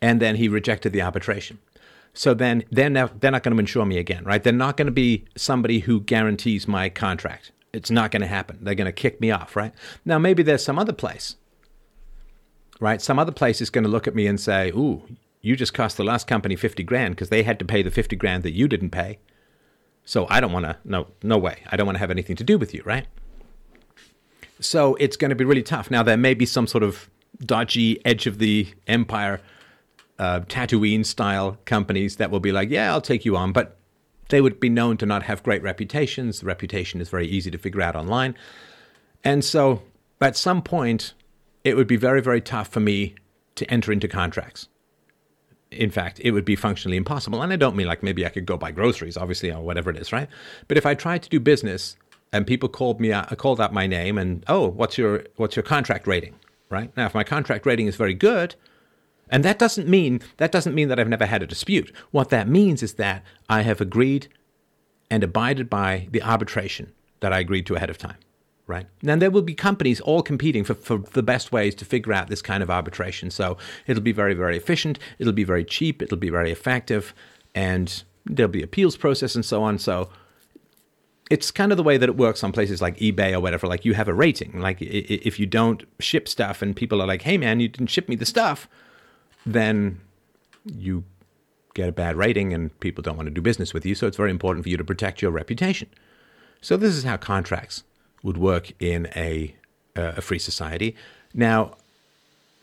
[0.00, 1.58] and then he rejected the arbitration.
[2.14, 4.42] So then they're, not, they're not going to insure me again, right?
[4.42, 7.52] They're not going to be somebody who guarantees my contract.
[7.72, 8.58] It's not going to happen.
[8.60, 9.72] They're going to kick me off, right?
[10.04, 11.36] Now, maybe there's some other place,
[12.80, 13.00] right?
[13.00, 15.02] Some other place is going to look at me and say, ooh,
[15.40, 18.14] you just cost the last company 50 grand because they had to pay the 50
[18.16, 19.18] grand that you didn't pay.
[20.04, 21.62] So I don't want to, no, no way.
[21.70, 23.06] I don't want to have anything to do with you, right?
[24.60, 25.90] So it's going to be really tough.
[25.90, 27.08] Now, there may be some sort of
[27.44, 29.40] dodgy edge of the empire
[30.18, 33.76] uh, Tatooine style companies that will be like, yeah, I'll take you on, but
[34.28, 36.40] they would be known to not have great reputations.
[36.40, 38.36] The reputation is very easy to figure out online.
[39.24, 39.82] And so
[40.20, 41.14] at some point,
[41.64, 43.14] it would be very, very tough for me
[43.56, 44.68] to enter into contracts.
[45.70, 47.42] In fact, it would be functionally impossible.
[47.42, 49.96] And I don't mean like maybe I could go buy groceries, obviously, or whatever it
[49.96, 50.28] is, right?
[50.68, 51.96] But if I tried to do business
[52.32, 55.62] and people called me out, called out my name and, oh, what's your, what's your
[55.62, 56.34] contract rating?
[56.72, 56.90] Right?
[56.96, 58.56] Now, if my contract rating is very good,
[59.28, 61.94] and that doesn't mean that doesn't mean that I've never had a dispute.
[62.10, 64.28] What that means is that I have agreed
[65.10, 68.16] and abided by the arbitration that I agreed to ahead of time,
[68.66, 68.86] right?
[69.02, 72.28] Now there will be companies all competing for, for the best ways to figure out
[72.28, 73.30] this kind of arbitration.
[73.30, 73.56] So
[73.86, 74.98] it'll be very, very efficient.
[75.18, 76.02] It'll be very cheap.
[76.02, 77.14] It'll be very effective,
[77.54, 79.78] and there'll be appeals process and so on.
[79.78, 80.08] So
[81.32, 83.66] it's kind of the way that it works on places like eBay or whatever.
[83.66, 84.60] Like you have a rating.
[84.60, 88.06] Like if you don't ship stuff and people are like, "Hey man, you didn't ship
[88.06, 88.68] me the stuff,"
[89.46, 89.98] then
[90.66, 91.04] you
[91.72, 93.94] get a bad rating and people don't want to do business with you.
[93.94, 95.88] So it's very important for you to protect your reputation.
[96.60, 97.82] So this is how contracts
[98.22, 99.56] would work in a
[99.96, 100.94] uh, a free society.
[101.32, 101.76] Now,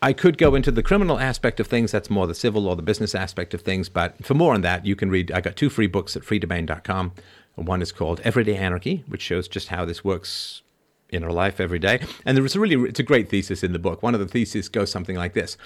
[0.00, 1.90] I could go into the criminal aspect of things.
[1.90, 3.88] That's more the civil or the business aspect of things.
[3.88, 5.32] But for more on that, you can read.
[5.32, 7.12] I got two free books at freedomain.com.
[7.60, 10.62] One is called Everyday Anarchy, which shows just how this works
[11.10, 12.00] in our life every day.
[12.24, 14.02] And there is a really, it's a great thesis in the book.
[14.02, 15.56] One of the theses goes something like this.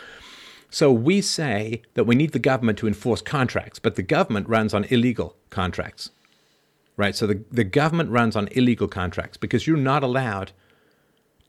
[0.71, 4.75] So we say that we need the government to enforce contracts, but the government runs
[4.75, 6.11] on illegal contracts,
[6.97, 7.15] right?
[7.15, 10.53] So the, the government runs on illegal contracts because you're not allowed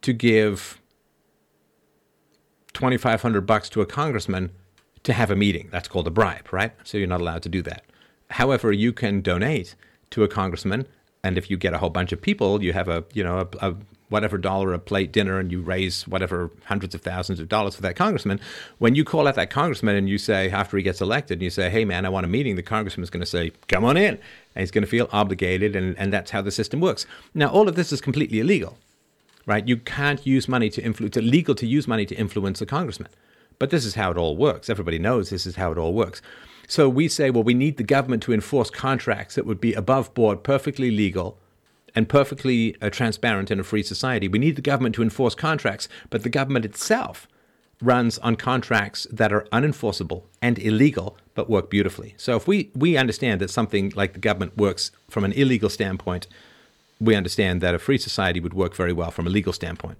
[0.01, 0.79] to give
[2.73, 4.51] 2500 bucks to a congressman
[5.03, 5.69] to have a meeting.
[5.71, 6.73] That's called a bribe, right?
[6.83, 7.85] So you're not allowed to do that.
[8.31, 9.75] However, you can donate
[10.11, 10.87] to a congressman.
[11.23, 13.69] And if you get a whole bunch of people, you have a you know a,
[13.69, 13.75] a
[14.09, 17.81] whatever dollar a plate dinner, and you raise whatever hundreds of thousands of dollars for
[17.81, 18.39] that congressman.
[18.77, 21.49] When you call out that congressman and you say after he gets elected, and you
[21.49, 23.97] say, "Hey man, I want a meeting," the congressman is going to say, "Come on
[23.97, 27.05] in," and he's going to feel obligated, and and that's how the system works.
[27.33, 28.77] Now, all of this is completely illegal,
[29.45, 29.67] right?
[29.67, 31.17] You can't use money to influence.
[31.17, 33.09] It's illegal to use money to influence a congressman.
[33.57, 34.69] But this is how it all works.
[34.69, 36.21] Everybody knows this is how it all works.
[36.67, 40.13] So we say, well, we need the government to enforce contracts that would be above
[40.13, 41.37] board, perfectly legal,
[41.95, 44.27] and perfectly uh, transparent in a free society.
[44.27, 47.27] We need the government to enforce contracts, but the government itself
[47.81, 52.15] runs on contracts that are unenforceable and illegal, but work beautifully.
[52.17, 56.27] So if we, we understand that something like the government works from an illegal standpoint,
[56.99, 59.97] we understand that a free society would work very well from a legal standpoint.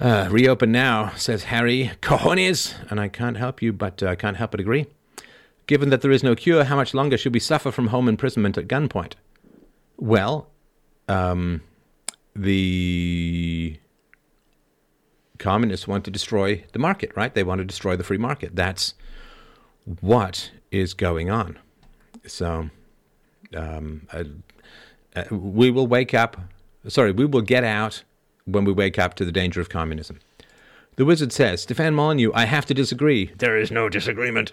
[0.00, 4.36] Uh, reopen now, says Harry Cojones, and I can't help you, but I uh, can't
[4.36, 4.86] help but agree.
[5.66, 8.56] Given that there is no cure, how much longer should we suffer from home imprisonment
[8.56, 9.14] at gunpoint?
[9.96, 10.48] Well,
[11.08, 11.62] um,
[12.36, 13.78] the
[15.38, 17.34] communists want to destroy the market, right?
[17.34, 18.54] They want to destroy the free market.
[18.54, 18.94] That's
[20.00, 21.58] what is going on.
[22.24, 22.70] So
[23.56, 24.24] um, uh,
[25.16, 26.36] uh, we will wake up.
[26.86, 28.04] Sorry, we will get out
[28.48, 30.18] when we wake up to the danger of communism.
[30.96, 33.26] The wizard says, Stefan Molyneux, I have to disagree.
[33.38, 34.52] There is no disagreement.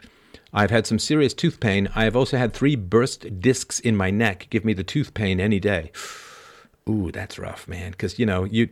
[0.53, 1.89] I've had some serious tooth pain.
[1.95, 4.47] I have also had three burst discs in my neck.
[4.49, 5.91] Give me the tooth pain any day.
[6.89, 7.91] Ooh, that's rough, man.
[7.91, 8.69] Because you know, you,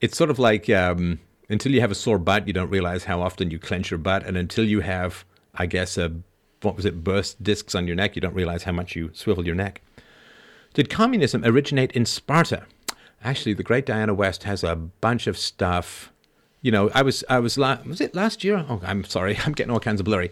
[0.00, 3.22] it's sort of like um, until you have a sore butt, you don't realize how
[3.22, 6.12] often you clench your butt, and until you have, I guess, a
[6.62, 9.46] what was it, burst discs on your neck, you don't realize how much you swivel
[9.46, 9.80] your neck.
[10.74, 12.66] Did communism originate in Sparta?
[13.24, 16.12] Actually, the great Diana West has a bunch of stuff.
[16.62, 18.64] You know, I was I was la- was it last year?
[18.68, 20.30] Oh, I'm sorry, I'm getting all kinds of blurry.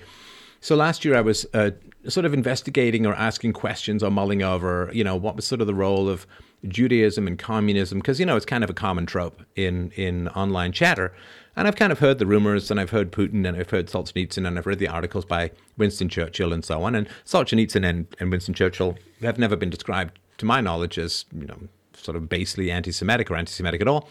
[0.61, 1.71] So last year I was uh,
[2.09, 5.67] sort of investigating or asking questions or mulling over, you know, what was sort of
[5.67, 6.27] the role of
[6.67, 10.73] Judaism and communism, because you know it's kind of a common trope in in online
[10.73, 11.13] chatter.
[11.57, 14.47] And I've kind of heard the rumors, and I've heard Putin, and I've heard Solzhenitsyn,
[14.47, 16.95] and I've read the articles by Winston Churchill and so on.
[16.95, 21.47] And Solzhenitsyn and, and Winston Churchill have never been described, to my knowledge, as you
[21.47, 24.09] know sort of basely anti-Semitic or anti-Semitic at all.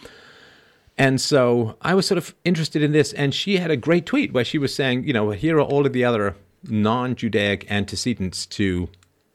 [0.98, 4.32] And so I was sort of interested in this, and she had a great tweet
[4.32, 8.90] where she was saying, you know, here are all of the other non-Judaic antecedents to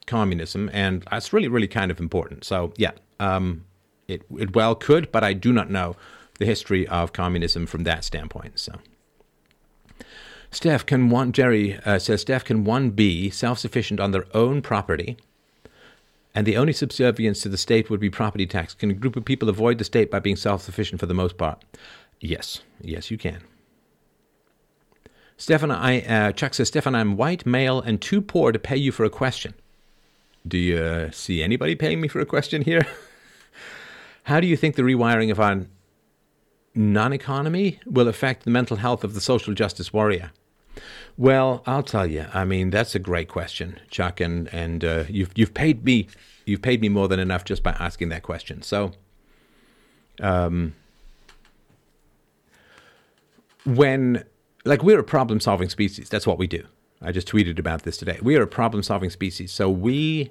[0.06, 2.44] communism, and that's really, really kind of important.
[2.44, 3.64] So yeah, um,
[4.08, 5.96] it it well could, but I do not know
[6.38, 8.58] the history of communism from that standpoint.
[8.58, 8.72] So.
[10.52, 14.62] Steph, can one, Jerry uh, says, Steph, can one be self sufficient on their own
[14.62, 15.16] property
[16.34, 18.74] and the only subservience to the state would be property tax?
[18.74, 21.36] Can a group of people avoid the state by being self sufficient for the most
[21.36, 21.62] part?
[22.20, 23.40] Yes, yes, you can.
[25.36, 28.92] Stefan, I, uh, Chuck says, Stefan, I'm white, male, and too poor to pay you
[28.92, 29.54] for a question.
[30.46, 32.86] Do you uh, see anybody paying me for a question here?
[34.24, 35.62] How do you think the rewiring of our
[36.74, 40.30] non economy will affect the mental health of the social justice warrior?
[41.16, 42.26] Well, I'll tell you.
[42.32, 46.08] I mean, that's a great question, Chuck, and and uh, you've you've paid me
[46.46, 48.62] you've paid me more than enough just by asking that question.
[48.62, 48.92] So,
[50.20, 50.74] um,
[53.64, 54.24] when
[54.64, 56.64] like we're a problem solving species, that's what we do.
[57.02, 58.18] I just tweeted about this today.
[58.22, 60.30] We are a problem solving species, so we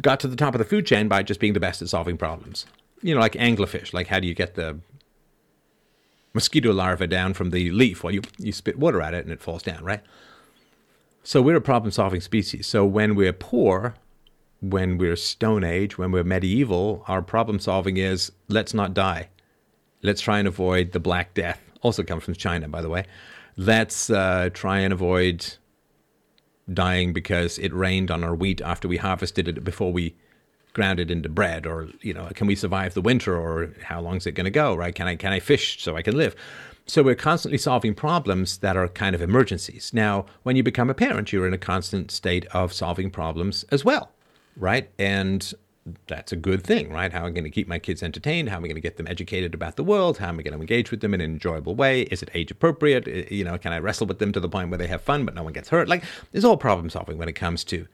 [0.00, 2.16] got to the top of the food chain by just being the best at solving
[2.16, 2.66] problems.
[3.02, 3.92] You know, like anglerfish.
[3.92, 4.78] Like, how do you get the
[6.36, 8.04] mosquito larva down from the leaf?
[8.04, 10.02] Well, you, you spit water at it and it falls down, right?
[11.24, 12.68] So we're a problem solving species.
[12.68, 13.96] So when we're poor,
[14.60, 19.28] when we're Stone Age, when we're medieval, our problem solving is let's not die.
[20.02, 21.60] Let's try and avoid the Black Death.
[21.82, 23.04] Also comes from China, by the way.
[23.56, 25.56] Let's uh, try and avoid
[26.72, 30.14] dying because it rained on our wheat after we harvested it before we
[30.76, 34.16] ground it into bread or you know can we survive the winter or how long
[34.16, 36.36] is it going to go right can i can i fish so i can live
[36.84, 40.94] so we're constantly solving problems that are kind of emergencies now when you become a
[40.94, 44.12] parent you're in a constant state of solving problems as well
[44.58, 45.54] right and
[46.06, 47.12] that's a good thing, right?
[47.12, 48.48] How am I going to keep my kids entertained?
[48.48, 50.18] How am I going to get them educated about the world?
[50.18, 52.02] How am I going to engage with them in an enjoyable way?
[52.02, 53.06] Is it age appropriate?
[53.06, 55.24] Uh, you know, can I wrestle with them to the point where they have fun
[55.24, 55.88] but no one gets hurt?
[55.88, 56.02] Like,
[56.32, 57.86] there's all problem solving when it comes to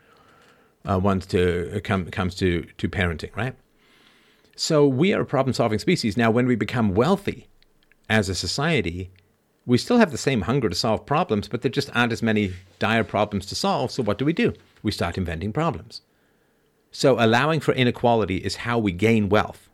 [0.89, 3.55] uh, once to uh, come comes to to parenting, right?
[4.57, 6.17] So we are a problem solving species.
[6.17, 7.49] Now, when we become wealthy
[8.09, 9.11] as a society,
[9.65, 12.55] we still have the same hunger to solve problems, but there just aren't as many
[12.79, 13.91] dire problems to solve.
[13.91, 14.53] So what do we do?
[14.83, 16.03] We start inventing problems.
[16.91, 19.71] So allowing for inequality is how we gain wealth,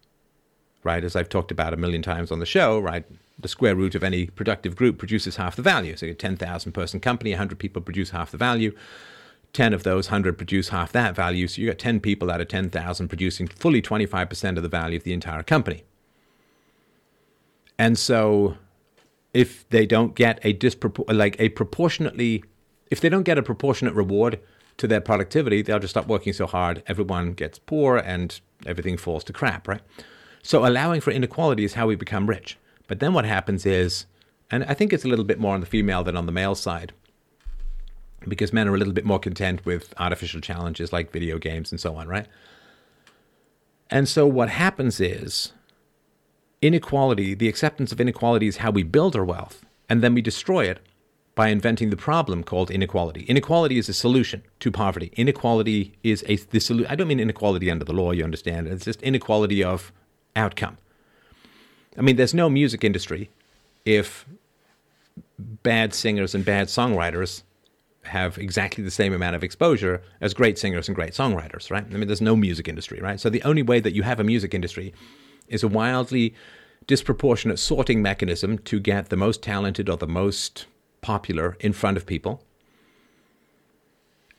[0.85, 1.03] right?
[1.03, 3.05] As I've talked about a million times on the show, right?
[3.39, 5.97] The square root of any productive group produces half the value.
[5.97, 8.73] So a 10,000 person company, 100 people produce half the value.
[9.53, 11.49] 10 of those 100 produce half that value.
[11.49, 15.05] So you got 10 people out of 10,000 producing fully 25% of the value of
[15.05, 15.85] the entire company.
[17.79, 18.57] And so
[19.33, 22.43] if they don't get a dispropor- like a proportionately
[22.91, 24.41] if they don't get a proportionate reward
[24.79, 26.83] to their productivity, they'll just stop working so hard.
[26.87, 29.83] Everyone gets poor and everything falls to crap, right?
[30.43, 32.57] So allowing for inequality is how we become rich.
[32.87, 34.07] But then what happens is,
[34.51, 36.55] and I think it's a little bit more on the female than on the male
[36.55, 36.93] side,
[38.27, 41.81] because men are a little bit more content with artificial challenges like video games and
[41.81, 42.27] so on, right?
[43.91, 45.53] And so what happens is
[46.61, 50.65] inequality, the acceptance of inequality is how we build our wealth, and then we destroy
[50.65, 50.81] it
[51.35, 53.23] by inventing the problem called inequality.
[53.23, 55.13] Inequality is a solution to poverty.
[55.17, 56.91] Inequality is a the solution.
[56.91, 58.67] I don't mean inequality under the law, you understand.
[58.67, 59.93] It's just inequality of
[60.35, 60.79] outcome.
[61.97, 63.31] I mean, there's no music industry
[63.85, 64.27] if
[65.39, 67.43] bad singers and bad songwriters
[68.09, 71.85] have exactly the same amount of exposure as great singers and great songwriters, right?
[71.85, 73.21] I mean, there's no music industry, right?
[73.21, 74.93] So the only way that you have a music industry
[75.49, 76.35] is a wildly
[76.87, 80.67] disproportionate sorting mechanism to get the most talented or the most
[81.01, 82.43] popular in front of people.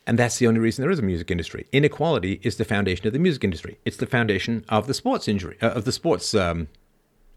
[0.08, 1.68] And that's the only reason there is a music industry.
[1.72, 3.78] Inequality is the foundation of the music industry.
[3.86, 6.68] It's the foundation of the sports injury, uh, of the sports um,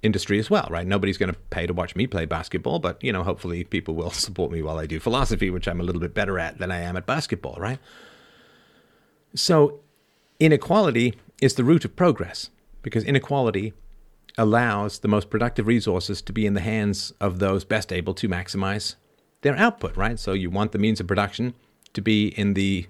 [0.03, 0.87] industry as well, right?
[0.87, 4.11] Nobody's going to pay to watch me play basketball, but you know, hopefully people will
[4.27, 6.81] support me while I do philosophy, which I'm a little bit better at than I
[6.81, 7.79] am at basketball, right?
[9.35, 9.81] So,
[10.39, 12.51] inequality is the root of progress
[12.83, 13.73] because inequality
[14.39, 18.29] allows the most productive resources to be in the hands of those best able to
[18.29, 18.97] maximize
[19.43, 20.19] their output, right?
[20.19, 21.55] So you want the means of production
[21.93, 22.87] to be in the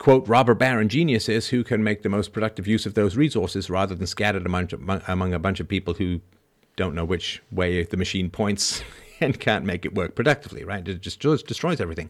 [0.00, 3.94] quote robber baron geniuses who can make the most productive use of those resources rather
[3.94, 4.70] than scattered among,
[5.06, 6.20] among a bunch of people who
[6.74, 8.82] don't know which way the machine points
[9.20, 10.88] and can't make it work productively, right?
[10.88, 12.08] It just destroys everything.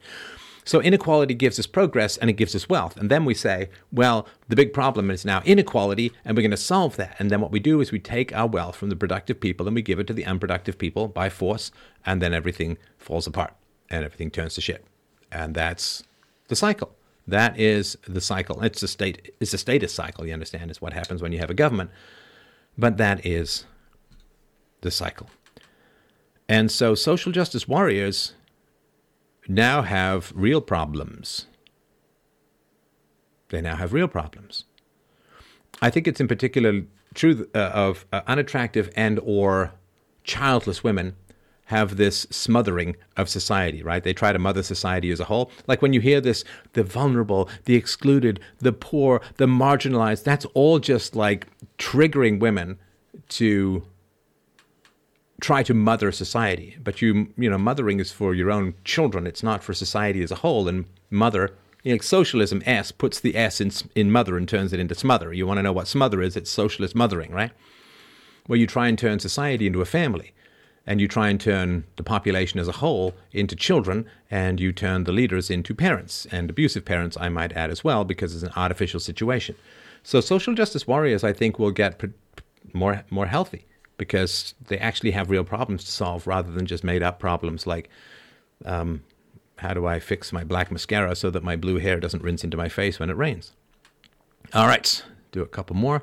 [0.64, 2.97] So inequality gives us progress and it gives us wealth.
[2.97, 6.57] And then we say, well, the big problem is now inequality and we're going to
[6.57, 7.16] solve that.
[7.18, 9.74] And then what we do is we take our wealth from the productive people and
[9.74, 11.72] we give it to the unproductive people by force.
[12.07, 13.55] And then everything falls apart
[13.88, 14.84] and everything turns to shit.
[15.32, 16.05] And that's
[16.47, 16.95] the cycle.
[17.30, 18.60] That is the cycle.
[18.62, 19.32] It's a state.
[19.38, 20.26] It's a status cycle.
[20.26, 20.68] You understand?
[20.70, 21.90] Is what happens when you have a government.
[22.76, 23.66] But that is
[24.80, 25.30] the cycle.
[26.48, 28.34] And so, social justice warriors
[29.46, 31.46] now have real problems.
[33.50, 34.64] They now have real problems.
[35.80, 36.82] I think it's in particular
[37.14, 39.72] true uh, of uh, unattractive and or
[40.24, 41.14] childless women
[41.70, 44.02] have this smothering of society, right?
[44.02, 45.52] They try to mother society as a whole.
[45.68, 46.42] Like when you hear this,
[46.72, 51.46] the vulnerable, the excluded, the poor, the marginalized, that's all just like
[51.78, 52.76] triggering women
[53.28, 53.84] to
[55.40, 56.76] try to mother society.
[56.82, 59.24] But you, you know, mothering is for your own children.
[59.24, 60.66] It's not for society as a whole.
[60.66, 61.54] And mother,
[61.84, 65.32] you know, socialism S puts the S in, in mother and turns it into smother.
[65.32, 66.36] You want to know what smother is?
[66.36, 67.52] It's socialist mothering, right?
[68.46, 70.32] Where you try and turn society into a family
[70.91, 75.05] and you try and turn the population as a whole into children, and you turn
[75.05, 78.51] the leaders into parents, and abusive parents, I might add as well, because it's an
[78.57, 79.55] artificial situation.
[80.03, 82.03] So social justice warriors, I think, will get
[82.72, 83.66] more more healthy
[83.99, 87.88] because they actually have real problems to solve rather than just made up problems like
[88.64, 89.05] um,
[89.59, 92.57] how do I fix my black mascara so that my blue hair doesn't rinse into
[92.57, 93.53] my face when it rains.
[94.53, 96.03] All right, do a couple more.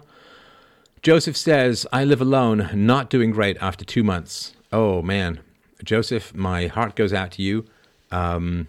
[1.02, 4.54] Joseph says, I live alone, not doing great after two months.
[4.72, 5.40] Oh man,
[5.84, 7.66] Joseph, my heart goes out to you.
[8.12, 8.68] Um,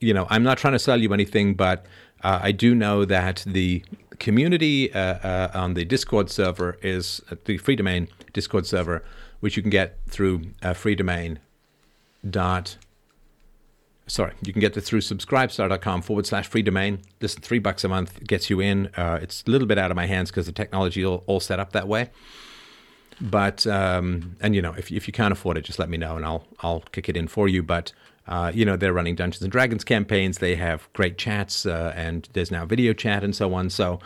[0.00, 1.86] you know, I'm not trying to sell you anything, but
[2.22, 3.84] uh, I do know that the
[4.18, 9.04] community uh, uh, on the Discord server is uh, the Freedomain Discord server,
[9.40, 11.38] which you can get through uh, freedomain
[12.28, 12.76] dot.
[14.06, 16.98] Sorry, you can get it through subscribestar.com forward slash freedomain.
[17.20, 18.88] This three bucks a month gets you in.
[18.96, 21.60] Uh, it's a little bit out of my hands because the technology all, all set
[21.60, 22.10] up that way.
[23.20, 26.16] But um, and you know, if if you can't afford it, just let me know
[26.16, 27.62] and I'll I'll kick it in for you.
[27.62, 27.92] But
[28.26, 30.38] uh, you know, they're running Dungeons and Dragons campaigns.
[30.38, 33.68] They have great chats, uh, and there's now video chat and so on.
[33.68, 34.00] So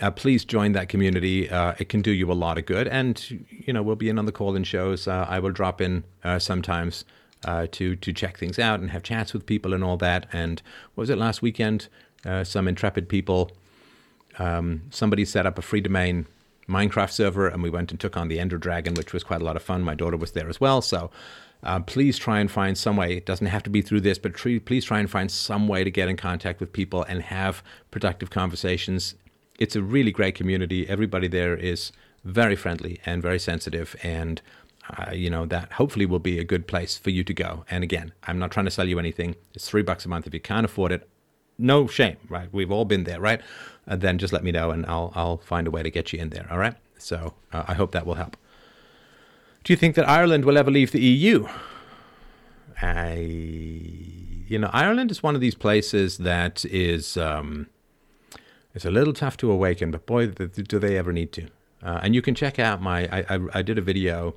[0.00, 1.50] uh, please join that community.
[1.50, 2.88] Uh, it can do you a lot of good.
[2.88, 5.06] And you know, we'll be in on the call-in shows.
[5.06, 7.04] Uh, I will drop in uh, sometimes
[7.44, 10.26] to to check things out and have chats with people and all that.
[10.32, 10.62] And
[10.96, 11.88] was it last weekend?
[12.42, 13.50] some intrepid people.
[14.38, 16.24] Um, somebody set up a Freedomain
[16.68, 19.44] Minecraft server, and we went and took on the Ender Dragon, which was quite a
[19.44, 19.82] lot of fun.
[19.82, 21.10] My daughter was there as well, so
[21.62, 23.16] uh, please try and find some way.
[23.16, 25.90] It doesn't have to be through this, but please try and find some way to
[25.90, 29.14] get in contact with people and have productive conversations.
[29.58, 30.88] It's a really great community.
[30.88, 31.92] Everybody there is
[32.24, 34.42] very friendly and very sensitive, and
[34.90, 37.64] uh, you know that hopefully will be a good place for you to go.
[37.70, 39.36] And again, I'm not trying to sell you anything.
[39.54, 41.08] It's three bucks a month if you can't afford it.
[41.56, 42.48] No shame, right?
[42.52, 43.40] We've all been there, right?
[43.86, 46.18] Uh, then just let me know and I'll I'll find a way to get you
[46.18, 46.46] in there.
[46.50, 46.74] All right.
[46.98, 48.36] So uh, I hope that will help.
[49.62, 51.46] Do you think that Ireland will ever leave the EU?
[52.82, 57.68] I, you know, Ireland is one of these places that is um,
[58.74, 61.48] it's a little tough to awaken, but boy, do they ever need to.
[61.82, 64.34] Uh, and you can check out my I, I, I did a video.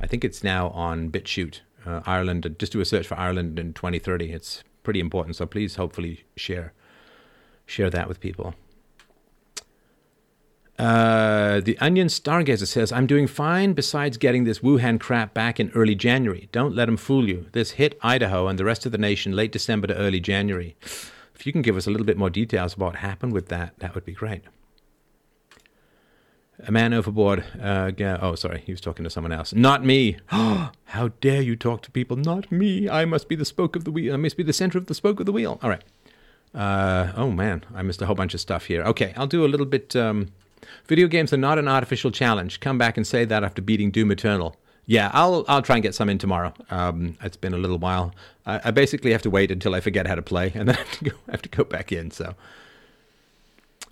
[0.00, 1.60] I think it's now on BitChute.
[1.86, 2.54] Uh, Ireland.
[2.58, 4.32] Just do a search for Ireland in 2030.
[4.32, 5.36] It's pretty important.
[5.36, 6.72] So please, hopefully, share
[7.64, 8.54] share that with people.
[10.80, 15.70] Uh, the Onion Stargazer says, I'm doing fine besides getting this Wuhan crap back in
[15.72, 16.48] early January.
[16.52, 17.48] Don't let them fool you.
[17.52, 20.76] This hit Idaho and the rest of the nation late December to early January.
[21.34, 23.78] If you can give us a little bit more details about what happened with that,
[23.80, 24.40] that would be great.
[26.66, 27.44] A man overboard.
[27.60, 27.90] Uh,
[28.22, 29.52] oh, sorry, he was talking to someone else.
[29.52, 30.16] Not me.
[30.28, 32.16] How dare you talk to people?
[32.16, 32.88] Not me.
[32.88, 34.14] I must be the spoke of the wheel.
[34.14, 35.58] I must be the center of the spoke of the wheel.
[35.62, 35.84] All right.
[36.54, 38.82] Uh, oh man, I missed a whole bunch of stuff here.
[38.84, 39.94] Okay, I'll do a little bit.
[39.94, 40.28] Um,
[40.86, 42.60] Video games are not an artificial challenge.
[42.60, 44.56] Come back and say that after beating Doom Eternal.
[44.86, 46.52] Yeah, I'll I'll try and get some in tomorrow.
[46.70, 48.12] Um, it's been a little while.
[48.44, 50.78] I, I, basically have to wait until I forget how to play, and then I
[50.78, 52.10] have to go, have to go back in.
[52.10, 52.34] So,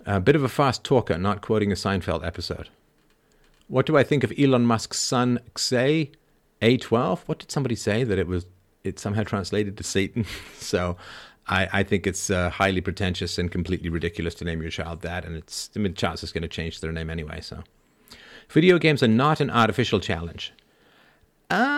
[0.05, 2.67] a bit of a fast talker, not quoting a Seinfeld episode.
[3.69, 6.09] What do I think of Elon Musk's son Xay
[6.61, 7.19] A12?
[7.27, 8.45] What did somebody say that it was?
[8.83, 10.25] It somehow translated to Satan.
[10.57, 10.97] so,
[11.49, 15.25] I, I think it's uh, highly pretentious and completely ridiculous to name your child that,
[15.25, 17.41] and it's I mean, chance is going to change their name anyway.
[17.41, 17.63] So,
[18.49, 20.53] video games are not an artificial challenge.
[21.49, 21.69] Uh,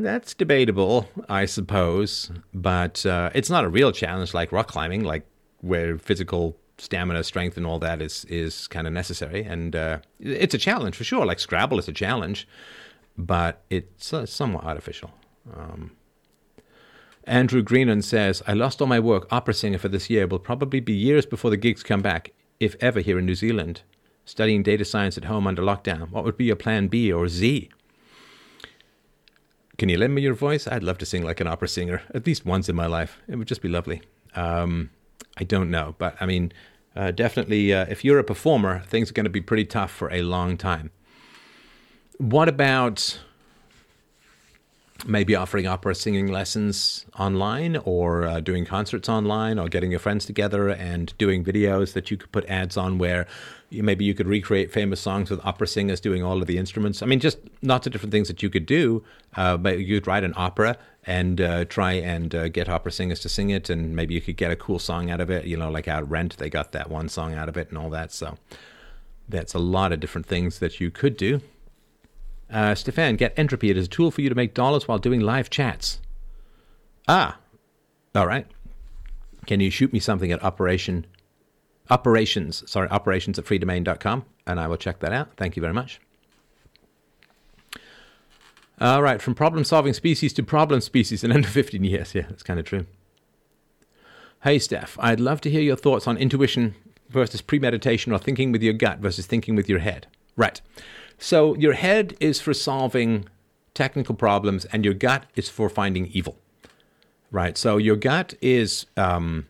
[0.00, 5.24] that's debatable, I suppose, but uh, it's not a real challenge like rock climbing, like
[5.60, 9.44] where physical stamina, strength, and all that is is kind of necessary.
[9.44, 11.24] And uh, it's a challenge for sure.
[11.24, 12.48] Like Scrabble is a challenge,
[13.16, 15.12] but it's uh, somewhat artificial.
[15.56, 15.92] Um,
[17.26, 20.26] Andrew Greenan says, I lost all my work opera singer for this year.
[20.26, 23.82] Will probably be years before the gigs come back, if ever, here in New Zealand.
[24.24, 26.10] Studying data science at home under lockdown.
[26.10, 27.68] What would be your plan B or Z?
[29.76, 30.66] Can you lend me your voice?
[30.68, 33.18] I'd love to sing like an opera singer at least once in my life.
[33.26, 34.02] It would just be lovely.
[34.34, 34.90] Um,
[35.36, 36.52] I don't know, but I mean,
[36.94, 40.12] uh, definitely, uh, if you're a performer, things are going to be pretty tough for
[40.12, 40.90] a long time.
[42.18, 43.18] What about
[45.06, 50.24] maybe offering opera singing lessons online or uh, doing concerts online or getting your friends
[50.24, 53.26] together and doing videos that you could put ads on where
[53.70, 57.02] you, maybe you could recreate famous songs with opera singers doing all of the instruments.
[57.02, 59.02] I mean, just lots of different things that you could do.
[59.36, 60.76] Uh, but you could write an opera
[61.06, 64.36] and uh, try and uh, get opera singers to sing it, and maybe you could
[64.36, 65.44] get a cool song out of it.
[65.44, 67.90] You know, like out Rent, they got that one song out of it and all
[67.90, 68.12] that.
[68.12, 68.38] So
[69.28, 71.40] that's a lot of different things that you could do.
[72.50, 73.70] Uh, Stefan, get entropy.
[73.70, 76.00] It is a tool for you to make dollars while doing live chats.
[77.08, 77.38] Ah,
[78.14, 78.46] all right.
[79.46, 81.06] Can you shoot me something at Operation
[81.90, 82.68] Operations?
[82.70, 85.36] Sorry, operations at freedomain.com, and I will check that out.
[85.36, 86.00] Thank you very much.
[88.80, 92.14] All right, from problem solving species to problem species in under 15 years.
[92.14, 92.86] Yeah, that's kind of true.
[94.42, 96.74] Hey, Steph, I'd love to hear your thoughts on intuition
[97.08, 100.06] versus premeditation or thinking with your gut versus thinking with your head.
[100.36, 100.60] Right.
[101.18, 103.26] So your head is for solving
[103.74, 106.38] technical problems, and your gut is for finding evil.
[107.30, 107.58] Right.
[107.58, 109.46] So your gut is, um,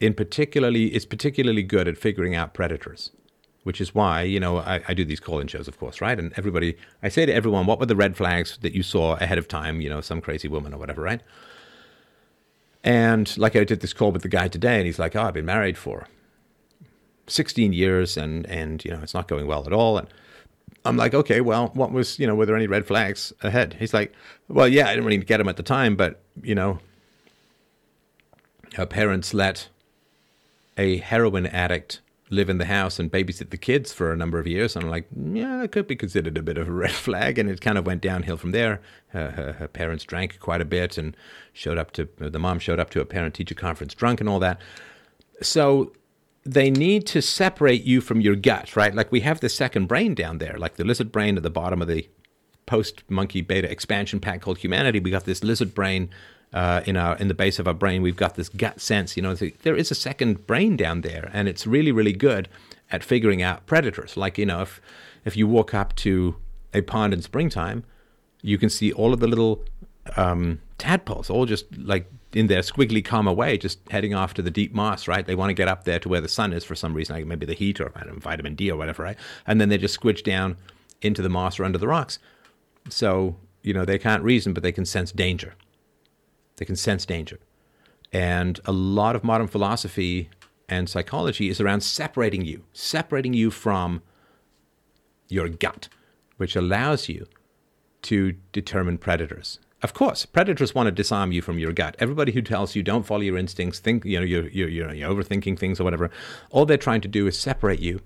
[0.00, 3.10] in particularly, is particularly good at figuring out predators,
[3.64, 6.18] which is why you know I, I do these call-in shows, of course, right?
[6.18, 9.36] And everybody, I say to everyone, what were the red flags that you saw ahead
[9.36, 9.82] of time?
[9.82, 11.20] You know, some crazy woman or whatever, right?
[12.82, 15.34] And like I did this call with the guy today, and he's like, "Oh, I've
[15.34, 16.06] been married for
[17.26, 20.08] 16 years, and and you know it's not going well at all." And
[20.84, 23.76] I'm like, okay, well, what was, you know, were there any red flags ahead?
[23.78, 24.12] He's like,
[24.48, 26.78] well, yeah, I didn't really get them at the time, but, you know,
[28.74, 29.68] her parents let
[30.76, 32.00] a heroin addict
[32.30, 34.74] live in the house and babysit the kids for a number of years.
[34.74, 37.38] And I'm like, yeah, that could be considered a bit of a red flag.
[37.38, 38.80] And it kind of went downhill from there.
[39.08, 41.16] Her, her, her parents drank quite a bit and
[41.52, 44.40] showed up to, the mom showed up to a parent teacher conference drunk and all
[44.40, 44.60] that.
[45.42, 45.92] So
[46.46, 48.94] they need to separate you from your gut, right?
[48.94, 51.82] Like we have the second brain down there, like the lizard brain at the bottom
[51.82, 52.08] of the
[52.66, 55.00] post monkey beta expansion pack called humanity.
[55.00, 56.08] We got this lizard brain
[56.52, 58.00] uh, in our in the base of our brain.
[58.00, 59.16] We've got this gut sense.
[59.16, 62.48] You know, there is a second brain down there, and it's really really good
[62.92, 64.16] at figuring out predators.
[64.16, 64.80] Like you know, if
[65.24, 66.36] if you walk up to
[66.72, 67.84] a pond in springtime,
[68.42, 69.64] you can see all of the little
[70.16, 74.50] um, tadpoles all just like in their squiggly calmer way, just heading off to the
[74.50, 75.26] deep moss, right?
[75.26, 77.24] They want to get up there to where the sun is for some reason, like
[77.24, 79.16] maybe the heat or vitamin D or whatever, right?
[79.46, 80.58] And then they just squidge down
[81.00, 82.18] into the moss or under the rocks.
[82.90, 85.54] So, you know, they can't reason, but they can sense danger.
[86.56, 87.38] They can sense danger.
[88.12, 90.28] And a lot of modern philosophy
[90.68, 94.02] and psychology is around separating you, separating you from
[95.30, 95.88] your gut,
[96.36, 97.26] which allows you
[98.02, 101.94] to determine predators of course, predators want to disarm you from your gut.
[102.00, 105.14] Everybody who tells you don't follow your instincts, think you know you're, you're, you're, you're
[105.14, 106.10] overthinking things or whatever,
[106.50, 108.00] all they're trying to do is separate you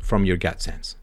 [0.00, 0.96] from your gut sense,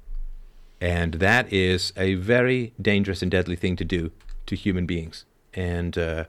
[0.79, 4.11] and that is a very dangerous and deadly thing to do
[4.45, 5.25] to human beings.
[5.55, 6.25] And uh,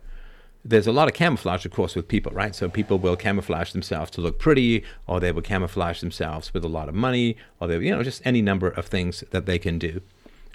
[0.65, 2.55] there's a lot of camouflage, of course, with people, right?
[2.55, 6.69] So people will camouflage themselves to look pretty, or they will camouflage themselves with a
[6.79, 9.79] lot of money, or they, you know, just any number of things that they can
[9.79, 10.01] do,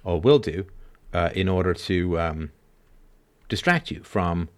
[0.03, 0.65] or will do,
[1.13, 2.51] uh, in order to um,
[3.49, 4.49] distract you from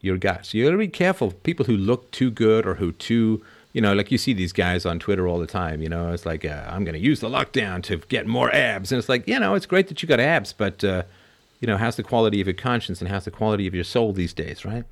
[0.00, 0.46] your gut.
[0.46, 1.32] So you got to be careful.
[1.32, 3.42] People who look too good or who too,
[3.72, 5.82] you know, like you see these guys on Twitter all the time.
[5.82, 8.92] You know, it's like uh, I'm going to use the lockdown to get more abs,
[8.92, 11.04] and it's like you know, it's great that you got abs, but uh,
[11.60, 14.12] you know, how's the quality of your conscience and how's the quality of your soul
[14.12, 14.84] these days, right?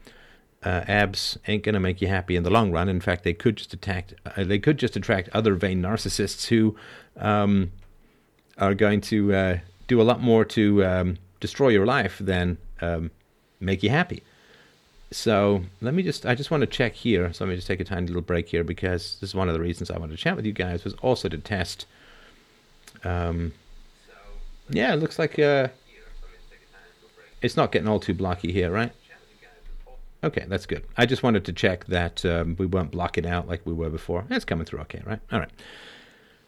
[0.65, 2.89] Uh, abs ain't going to make you happy in the long run.
[2.89, 6.75] In fact, they could just attract uh, they could just attract other vain narcissists who
[7.19, 7.73] um,
[8.57, 13.11] are going to uh, do a lot more to um, destroy your life than um,
[13.62, 14.22] make you happy.
[15.10, 17.32] So let me just, I just want to check here.
[17.32, 19.55] So let me just take a tiny little break here because this is one of
[19.55, 21.86] the reasons I wanted to chat with you guys was also to test.
[23.05, 23.52] Um,
[24.70, 25.68] yeah, it looks like uh,
[27.43, 28.93] it's not getting all too blocky here, right?
[30.24, 30.84] Okay, that's good.
[30.97, 34.24] I just wanted to check that um, we weren't blocking out like we were before.
[34.30, 35.18] It's coming through okay, right?
[35.32, 35.51] All right.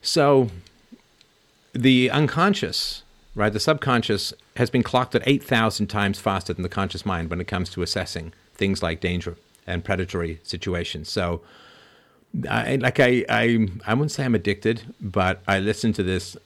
[0.01, 0.49] So
[1.73, 3.03] the unconscious,
[3.35, 7.41] right, the subconscious has been clocked at 8,000 times faster than the conscious mind when
[7.41, 9.37] it comes to assessing things like danger
[9.67, 11.09] and predatory situations.
[11.09, 11.41] So,
[12.49, 16.37] I, like I, I, I wouldn't say I'm addicted, but I listen to this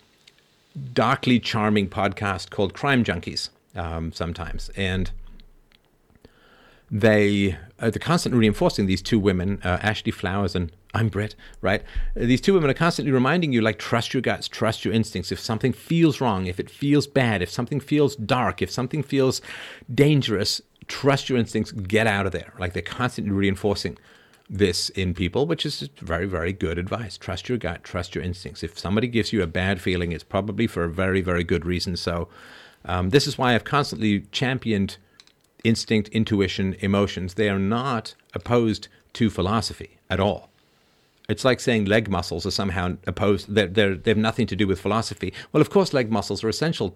[0.93, 5.11] darkly charming podcast called Crime Junkies um, sometimes, and
[6.91, 11.83] they uh, they're constantly reinforcing these two women, uh, Ashley Flowers and I'm Brit, right?
[12.17, 15.31] These two women are constantly reminding you, like, trust your guts, trust your instincts.
[15.31, 19.43] If something feels wrong, if it feels bad, if something feels dark, if something feels
[19.95, 22.55] dangerous, trust your instincts, get out of there.
[22.59, 23.99] Like, they're constantly reinforcing
[24.49, 27.19] this in people, which is very, very good advice.
[27.19, 28.63] Trust your gut, trust your instincts.
[28.63, 31.97] If somebody gives you a bad feeling, it's probably for a very, very good reason.
[31.97, 32.29] So,
[32.87, 34.97] um, this is why I've constantly championed
[35.65, 37.35] instinct, intuition, emotions.
[37.35, 40.49] They are not opposed to philosophy at all.
[41.29, 43.55] It's like saying leg muscles are somehow opposed.
[43.55, 45.35] They're, they're, they have nothing to do with philosophy.
[45.53, 46.95] Well, of course, leg muscles are essential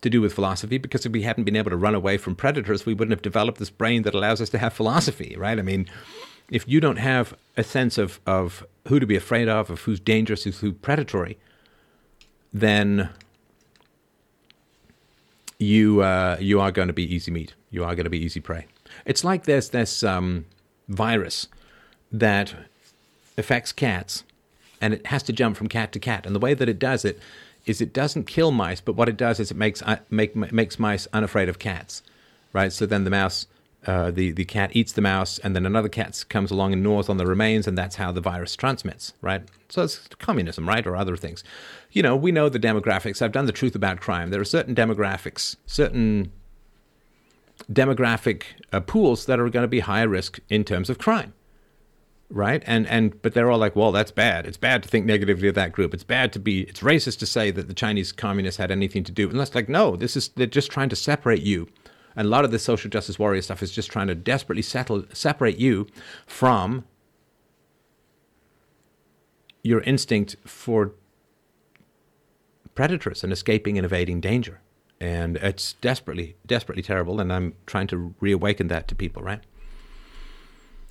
[0.00, 2.86] to do with philosophy because if we hadn't been able to run away from predators,
[2.86, 5.58] we wouldn't have developed this brain that allows us to have philosophy, right?
[5.58, 5.86] I mean,
[6.50, 10.00] if you don't have a sense of, of who to be afraid of, of who's
[10.00, 11.36] dangerous, who's, who's predatory,
[12.54, 13.10] then
[15.58, 17.54] you uh, you are going to be easy meat.
[17.70, 18.66] You are going to be easy prey.
[19.04, 20.46] It's like there's this um,
[20.88, 21.48] virus
[22.12, 22.54] that
[23.36, 24.24] affects cats,
[24.80, 26.26] and it has to jump from cat to cat.
[26.26, 27.18] And the way that it does it
[27.66, 30.78] is it doesn't kill mice, but what it does is it makes uh, make makes
[30.78, 32.02] mice unafraid of cats,
[32.52, 32.72] right?
[32.72, 33.46] So then the mouse.
[33.86, 37.10] Uh, the the cat eats the mouse, and then another cat comes along and gnaws
[37.10, 39.42] on the remains, and that's how the virus transmits, right?
[39.68, 41.44] So it's communism, right, or other things.
[41.92, 43.20] You know, we know the demographics.
[43.20, 44.30] I've done the truth about crime.
[44.30, 46.32] There are certain demographics, certain
[47.70, 51.34] demographic uh, pools that are going to be higher risk in terms of crime
[52.30, 52.62] right?
[52.66, 54.46] And and but they're all like, well, that's bad.
[54.46, 55.94] It's bad to think negatively of that group.
[55.94, 56.62] It's bad to be.
[56.62, 59.28] It's racist to say that the Chinese communists had anything to do.
[59.28, 61.68] And that's like, no, this is they're just trying to separate you.
[62.16, 65.04] And a lot of this social justice warrior stuff is just trying to desperately settle
[65.12, 65.86] separate you
[66.26, 66.84] from
[69.62, 70.92] your instinct for
[72.74, 74.60] predators and escaping and evading danger.
[75.00, 77.20] And it's desperately, desperately terrible.
[77.20, 79.40] And I'm trying to reawaken that to people, right?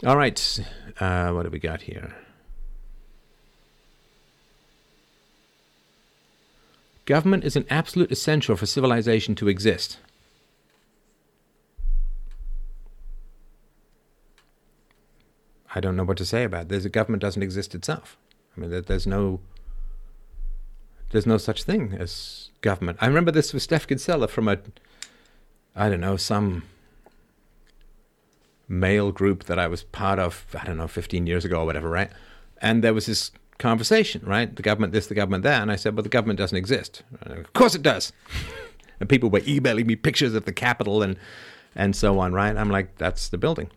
[0.05, 0.59] All right.
[0.99, 2.13] Uh, what do we got here?
[7.05, 9.97] Government is an absolute essential for civilization to exist.
[15.73, 16.85] I don't know what to say about this.
[16.85, 18.17] A government doesn't exist itself.
[18.55, 19.39] I mean, there's no
[21.11, 22.97] there's no such thing as government.
[23.01, 24.59] I remember this with Steph Kinsella from a
[25.75, 26.63] I don't know some
[28.73, 31.89] mail group that I was part of, I don't know, 15 years ago or whatever,
[31.89, 32.11] right?
[32.61, 34.53] And there was this conversation, right?
[34.53, 35.61] The government this, the government that.
[35.61, 37.03] And I said, well, the government doesn't exist.
[37.21, 38.11] of course it does.
[38.99, 41.17] and people were emailing me pictures of the Capitol and,
[41.75, 42.55] and so on, right?
[42.55, 43.69] I'm like, that's the building.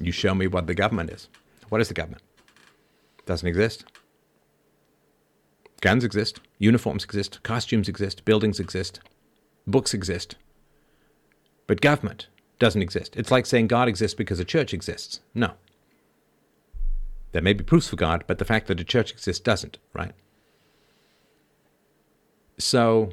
[0.00, 1.28] You show me what the government is.
[1.68, 2.22] What is the government?
[3.26, 3.84] Doesn't exist.
[5.80, 9.00] Guns exist, uniforms exist, costumes exist, buildings exist,
[9.66, 10.36] books exist,
[11.70, 12.26] but government
[12.58, 13.14] doesn't exist.
[13.14, 15.20] It's like saying God exists because a church exists.
[15.36, 15.52] No.
[17.30, 20.10] There may be proofs for God, but the fact that a church exists doesn't, right?
[22.58, 23.12] So,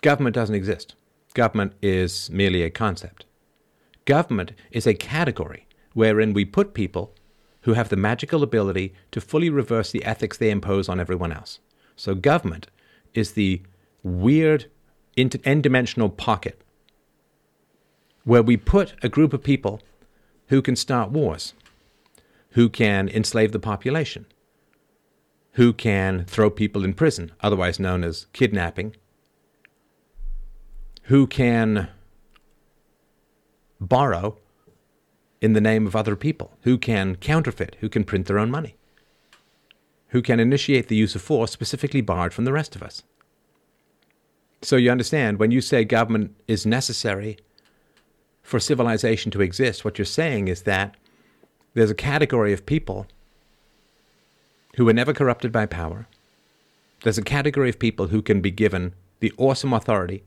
[0.00, 0.94] government doesn't exist.
[1.34, 3.26] Government is merely a concept.
[4.06, 7.14] Government is a category wherein we put people
[7.64, 11.58] who have the magical ability to fully reverse the ethics they impose on everyone else.
[11.94, 12.68] So, government
[13.12, 13.60] is the
[14.02, 14.70] weird,
[15.18, 15.28] n
[15.60, 16.62] dimensional pocket
[18.28, 19.80] where we put a group of people
[20.48, 21.54] who can start wars,
[22.50, 24.26] who can enslave the population,
[25.52, 28.94] who can throw people in prison, otherwise known as kidnapping,
[31.04, 31.88] who can
[33.80, 34.36] borrow
[35.40, 38.76] in the name of other people, who can counterfeit, who can print their own money,
[40.08, 43.04] who can initiate the use of force specifically barred from the rest of us.
[44.60, 47.38] So you understand, when you say government is necessary
[48.48, 50.94] for civilization to exist, what you're saying is that
[51.74, 53.06] there's a category of people
[54.76, 56.08] who were never corrupted by power,
[57.02, 60.24] there's a category of people who can be given the awesome authority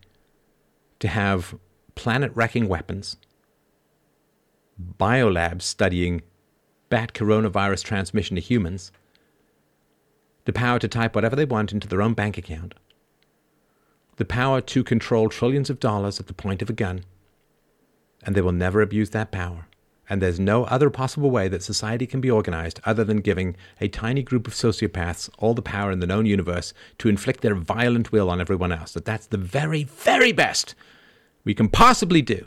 [0.99, 1.55] to have
[1.95, 3.17] planet wrecking weapons,
[4.99, 6.21] biolabs studying
[6.89, 8.91] bat coronavirus transmission to humans,
[10.45, 12.75] the power to type whatever they want into their own bank account,
[14.17, 17.03] the power to control trillions of dollars at the point of a gun,
[18.23, 19.67] and they will never abuse that power.
[20.09, 23.87] And there's no other possible way that society can be organized other than giving a
[23.87, 28.11] tiny group of sociopaths all the power in the known universe to inflict their violent
[28.11, 28.91] will on everyone else.
[28.91, 30.75] That that's the very, very best
[31.43, 32.45] we can possibly do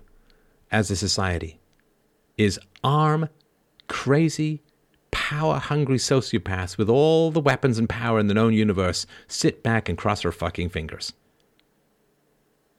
[0.71, 1.59] as a society
[2.37, 3.29] is arm
[3.89, 4.63] crazy,
[5.11, 9.89] power hungry sociopaths with all the weapons and power in the known universe sit back
[9.89, 11.13] and cross our fucking fingers.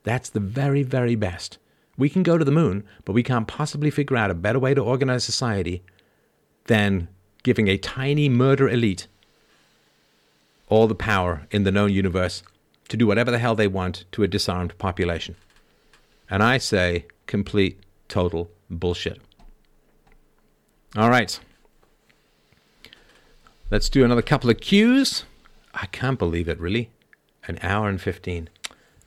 [0.03, 1.57] That's the very, very best.
[1.97, 4.73] We can go to the moon, but we can't possibly figure out a better way
[4.73, 5.83] to organize society
[6.65, 7.07] than
[7.43, 9.07] giving a tiny murder elite
[10.67, 12.43] all the power in the known universe
[12.89, 15.35] to do whatever the hell they want to a disarmed population.
[16.29, 19.21] And I say complete, total bullshit.
[20.95, 21.39] All right.
[23.69, 25.25] Let's do another couple of cues.
[25.73, 26.89] I can't believe it, really.
[27.47, 28.49] An hour and 15.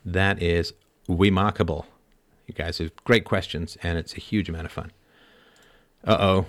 [0.04, 0.74] That is
[1.08, 1.86] remarkable.
[2.48, 4.90] You guys have great questions, and it's a huge amount of fun.
[6.02, 6.46] Uh oh.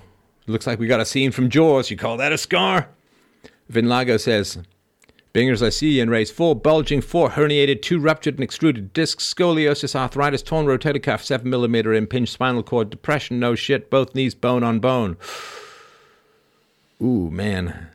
[0.47, 1.91] Looks like we got a scene from Jaws.
[1.91, 2.87] You call that a scar?
[3.71, 4.57] Vinlago says,
[5.33, 9.93] Bingers, I see in race four, bulging, four herniated, two ruptured and extruded discs, scoliosis,
[9.93, 14.63] arthritis, torn rotator cuff, seven millimeter impinged spinal cord, depression, no shit, both knees bone
[14.63, 15.17] on bone.
[17.01, 17.89] Ooh, man.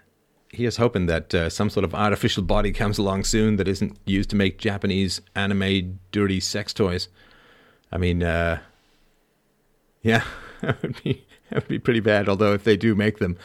[0.50, 3.98] He is hoping that uh, some sort of artificial body comes along soon that isn't
[4.04, 7.08] used to make Japanese anime dirty sex toys.
[7.92, 8.60] I mean, uh,
[10.02, 10.24] yeah,
[10.60, 12.28] that would be that would be pretty bad.
[12.28, 13.36] Although if they do make them,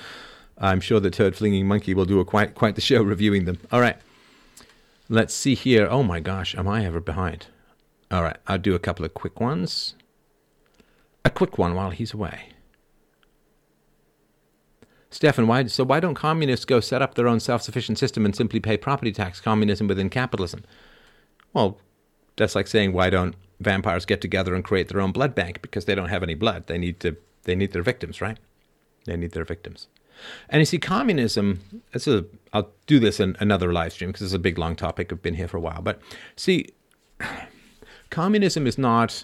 [0.58, 3.60] I'm sure the turd flinging monkey will do a quite quite the show reviewing them.
[3.72, 3.98] All right,
[5.08, 5.88] let's see here.
[5.90, 7.48] Oh my gosh, am I ever behind?
[8.12, 9.96] All right, I'll do a couple of quick ones.
[11.24, 12.50] A quick one while he's away.
[15.12, 18.60] Stefan, why so why don't communists go set up their own self-sufficient system and simply
[18.60, 19.42] pay property tax?
[19.42, 20.64] Communism within capitalism.
[21.54, 21.80] Well,
[22.36, 25.86] that's like saying why don't vampires get together and create their own blood bank because
[25.86, 26.68] they don't have any blood.
[26.68, 28.38] They need to they need their victims, right?
[29.06, 29.88] They need their victims.
[30.50, 31.62] And you see, communism.
[31.94, 32.26] It's a.
[32.54, 35.12] I'll do this in another live stream because it's a big long topic.
[35.12, 36.02] I've been here for a while, but
[36.36, 36.68] see,
[38.10, 39.24] communism is not.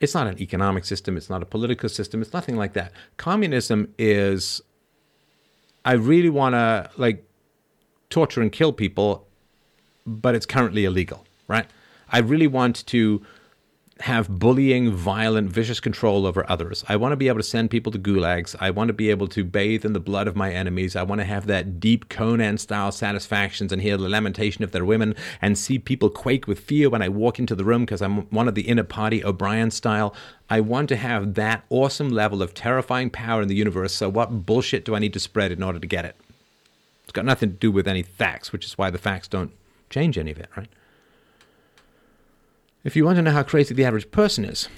[0.00, 1.16] It's not an economic system.
[1.16, 2.22] It's not a political system.
[2.22, 2.92] It's nothing like that.
[3.16, 4.62] Communism is.
[5.84, 7.24] I really want to like
[8.08, 9.26] torture and kill people,
[10.06, 11.66] but it's currently illegal, right?
[12.10, 13.22] I really want to
[14.00, 16.84] have bullying, violent, vicious control over others.
[16.88, 18.56] I want to be able to send people to gulags.
[18.58, 20.96] I want to be able to bathe in the blood of my enemies.
[20.96, 24.84] I want to have that deep Conan style satisfactions and hear the lamentation of their
[24.84, 28.22] women and see people quake with fear when I walk into the room because I'm
[28.30, 30.14] one of the inner party O'Brien style.
[30.48, 33.92] I want to have that awesome level of terrifying power in the universe.
[33.92, 36.16] So, what bullshit do I need to spread in order to get it?
[37.04, 39.52] It's got nothing to do with any facts, which is why the facts don't
[39.90, 40.68] change any of it, right?
[42.82, 44.68] If you want to know how crazy the average person is,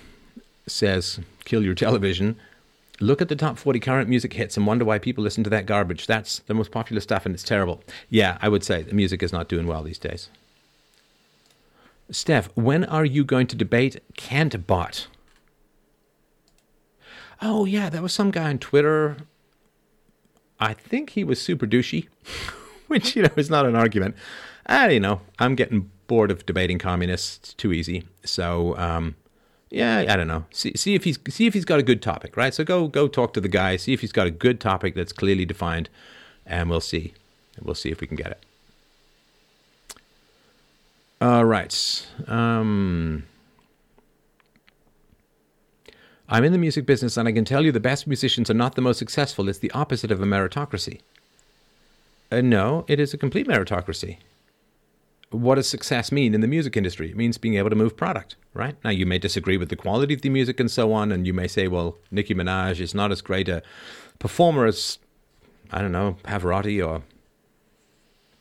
[0.67, 2.37] says Kill Your Television,
[3.01, 5.67] look at the top 40 current music hits and wonder why people listen to that
[5.67, 6.09] garbage.
[6.09, 7.83] That's the most popular stuff and it's terrible.
[8.09, 10.31] Yeah, I would say the music is not doing well these days.
[12.11, 15.07] Steph, when are you going to debate Cantbot?
[17.41, 19.17] Oh, yeah, that was some guy on Twitter.
[20.59, 22.09] I think he was super douchey,
[22.89, 24.17] which, you know, is not an argument.
[24.67, 25.21] I don't know.
[25.39, 27.39] I'm getting bored of debating communists.
[27.39, 28.05] It's too easy.
[28.23, 29.17] So um,
[29.71, 30.45] yeah, I don't know.
[30.51, 32.53] See, see if he's see if he's got a good topic, right?
[32.53, 33.77] So go go talk to the guy.
[33.77, 35.89] See if he's got a good topic that's clearly defined,
[36.45, 37.15] and we'll see.
[37.63, 38.41] We'll see if we can get it.
[41.23, 41.75] All right.
[42.27, 43.23] Um,
[46.29, 48.75] I'm in the music business, and I can tell you the best musicians are not
[48.75, 49.49] the most successful.
[49.49, 51.01] It's the opposite of a meritocracy.
[52.31, 54.19] Uh, no, it is a complete meritocracy
[55.33, 57.11] what does success mean in the music industry?
[57.11, 58.77] It means being able to move product, right?
[58.85, 61.33] Now, you may disagree with the quality of the music and so on, and you
[61.33, 63.63] may say, well, Nicki Minaj is not as great a
[64.19, 64.99] performer as,
[65.71, 67.03] I don't know, Pavarotti or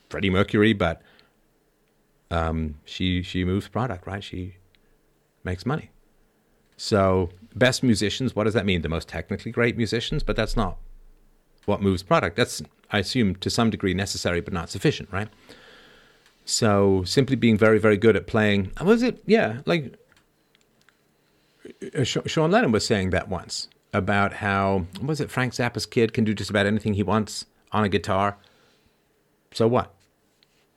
[0.09, 1.01] Freddie Mercury, but
[2.29, 4.23] um, she she moves product, right?
[4.23, 4.55] She
[5.43, 5.91] makes money.
[6.77, 8.81] So, best musicians, what does that mean?
[8.81, 10.77] The most technically great musicians, but that's not
[11.65, 12.35] what moves product.
[12.35, 12.61] That's,
[12.91, 15.27] I assume, to some degree necessary, but not sufficient, right?
[16.45, 18.71] So simply being very, very good at playing.
[18.81, 19.21] Was it?
[19.25, 19.95] Yeah, like
[21.95, 25.29] uh, Sean Lennon was saying that once about how was it?
[25.29, 28.37] Frank Zappa's kid can do just about anything he wants on a guitar.
[29.53, 29.93] So what?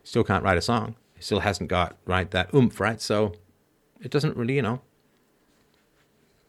[0.03, 0.97] Still can't write a song.
[1.19, 3.01] Still hasn't got right that oomph, right?
[3.01, 3.35] So
[4.01, 4.81] it doesn't really, you know.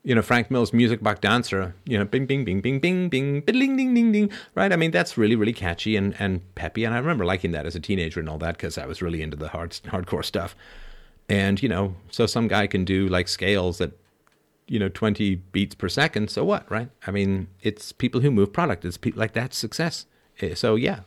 [0.05, 3.41] You know, Frank Mills' Music Box Dancer, you know, bing, bing, bing, bing, bing, bing,
[3.41, 4.71] bing ding, ding, ding, ding, right?
[4.71, 6.83] I mean, that's really, really catchy and, and peppy.
[6.83, 9.23] And I remember liking that as a teenager and all that because I was really
[9.23, 10.55] into the hard, hardcore stuff.
[11.27, 13.93] And, you know, so some guy can do like scales at,
[14.67, 16.29] you know, 20 beats per second.
[16.29, 16.89] So what, right?
[17.07, 18.85] I mean, it's people who move product.
[18.85, 20.05] It's people like that's success.
[20.39, 20.99] Eh, so yeah,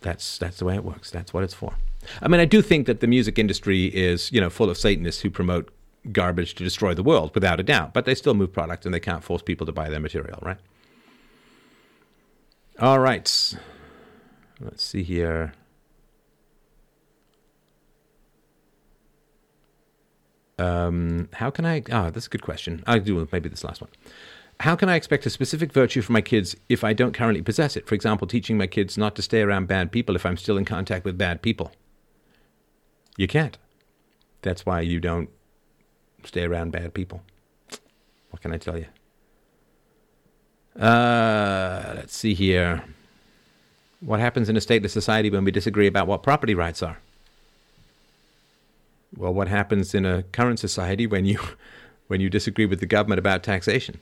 [0.00, 1.10] that's, that's the way it works.
[1.10, 1.74] That's what it's for.
[2.22, 5.20] I mean, I do think that the music industry is, you know, full of Satanists
[5.20, 5.70] who promote
[6.12, 7.92] garbage to destroy the world, without a doubt.
[7.92, 10.58] But they still move product and they can't force people to buy their material, right?
[12.80, 13.56] All right.
[14.60, 15.52] Let's see here.
[20.58, 21.82] Um, how can I?
[21.90, 22.82] Ah, oh, that's a good question.
[22.86, 23.90] I'll do maybe this last one.
[24.60, 27.76] How can I expect a specific virtue from my kids if I don't currently possess
[27.76, 27.86] it?
[27.86, 30.64] For example, teaching my kids not to stay around bad people if I'm still in
[30.64, 31.70] contact with bad people.
[33.16, 33.56] You can't.
[34.42, 35.30] That's why you don't
[36.24, 37.22] stay around bad people.
[38.30, 38.86] What can I tell you?
[40.80, 42.84] Uh, let's see here.
[44.00, 46.98] What happens in a stateless society when we disagree about what property rights are?
[49.16, 51.40] Well, what happens in a current society when you
[52.06, 54.00] when you disagree with the government about taxation?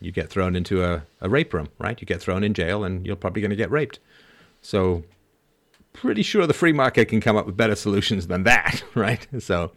[0.00, 1.98] You get thrown into a, a rape room, right?
[2.00, 4.00] You get thrown in jail and you're probably going to get raped.
[4.60, 5.04] So
[5.92, 9.26] pretty sure the free market can come up with better solutions than that, right?
[9.38, 9.70] So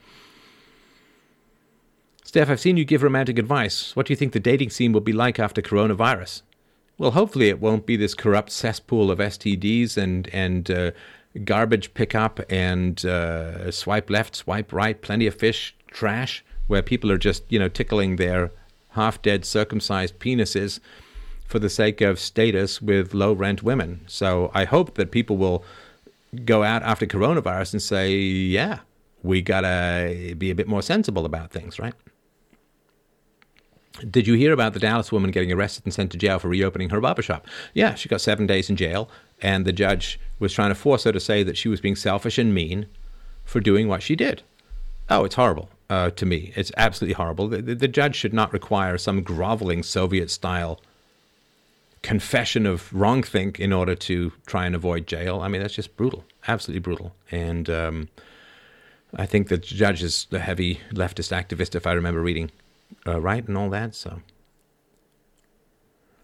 [2.36, 3.96] Steph, I've seen you give romantic advice.
[3.96, 6.42] What do you think the dating scene will be like after coronavirus?
[6.98, 10.92] Well, hopefully it won't be this corrupt cesspool of STDs and and uh,
[11.46, 17.18] garbage pickup and uh, swipe left, swipe right, plenty of fish, trash, where people are
[17.18, 18.52] just you know tickling their
[18.90, 20.82] half-dead circumcised penises
[21.48, 24.02] for the sake of status with low-rent women.
[24.08, 25.64] So I hope that people will
[26.44, 28.80] go out after coronavirus and say, yeah,
[29.24, 31.94] we gotta be a bit more sensible about things, right?
[34.10, 36.90] Did you hear about the Dallas woman getting arrested and sent to jail for reopening
[36.90, 37.48] her barbershop?
[37.74, 39.10] Yeah, she got seven days in jail,
[39.42, 42.38] and the judge was trying to force her to say that she was being selfish
[42.38, 42.88] and mean
[43.46, 44.44] for doing what she did.
[45.10, 46.52] Oh, it's horrible uh, to me.
[46.56, 47.48] It's absolutely horrible.
[47.48, 50.82] The, the, the judge should not require some groveling Soviet style
[52.02, 55.40] confession of wrongthink in order to try and avoid jail.
[55.42, 57.16] I mean, that's just brutal, absolutely brutal.
[57.32, 58.10] And um,
[59.16, 62.52] I think the judge is a heavy leftist activist, if I remember reading
[63.08, 63.96] uh, right and all that.
[63.96, 64.22] So,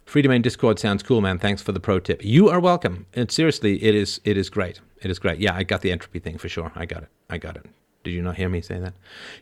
[0.05, 1.39] Freedomain Discord sounds cool, man.
[1.39, 2.23] Thanks for the pro tip.
[2.23, 3.05] You are welcome.
[3.13, 4.81] And seriously, it is it is great.
[5.01, 5.39] It is great.
[5.39, 6.71] Yeah, I got the entropy thing for sure.
[6.75, 7.09] I got it.
[7.29, 7.65] I got it.
[8.03, 8.93] Did you not hear me say that?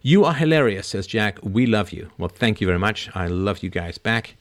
[0.01, 1.39] You are hilarious, says Jack.
[1.41, 2.11] We love you.
[2.17, 3.09] Well, thank you very much.
[3.15, 4.35] I love you guys back.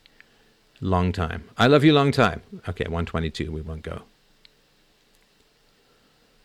[0.80, 1.44] Long time.
[1.56, 2.42] I love you long time.
[2.68, 3.50] Okay, 122.
[3.50, 4.02] We won't go.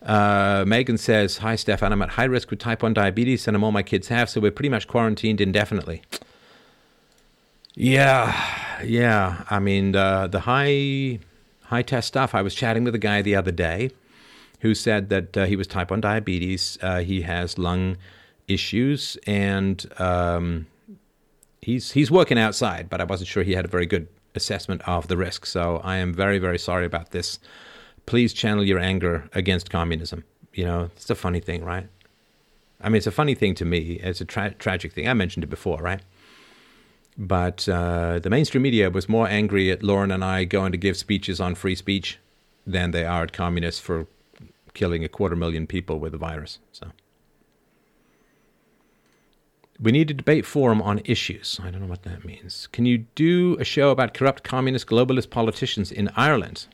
[0.05, 1.91] Uh, Megan says, Hi, Stefan.
[1.91, 4.41] I'm at high risk with type 1 diabetes, and I'm all my kids have, so
[4.41, 6.01] we're pretty much quarantined indefinitely.
[7.75, 9.43] Yeah, yeah.
[9.49, 11.19] I mean, uh, the high
[11.63, 12.35] high test stuff.
[12.35, 13.91] I was chatting with a guy the other day
[14.59, 16.77] who said that uh, he was type 1 diabetes.
[16.81, 17.97] Uh, he has lung
[18.47, 20.67] issues, and um,
[21.61, 25.07] he's he's working outside, but I wasn't sure he had a very good assessment of
[25.07, 25.45] the risk.
[25.45, 27.39] So I am very, very sorry about this
[28.05, 30.23] please channel your anger against communism.
[30.53, 31.88] You know, it's a funny thing, right?
[32.81, 33.99] I mean, it's a funny thing to me.
[34.03, 35.07] It's a tra- tragic thing.
[35.07, 36.01] I mentioned it before, right?
[37.17, 40.97] But uh, the mainstream media was more angry at Lauren and I going to give
[40.97, 42.19] speeches on free speech
[42.65, 44.07] than they are at communists for
[44.73, 46.59] killing a quarter million people with the virus.
[46.71, 46.88] So
[49.80, 51.59] we need a debate forum on issues.
[51.61, 52.67] I don't know what that means.
[52.71, 56.67] Can you do a show about corrupt communist globalist politicians in Ireland?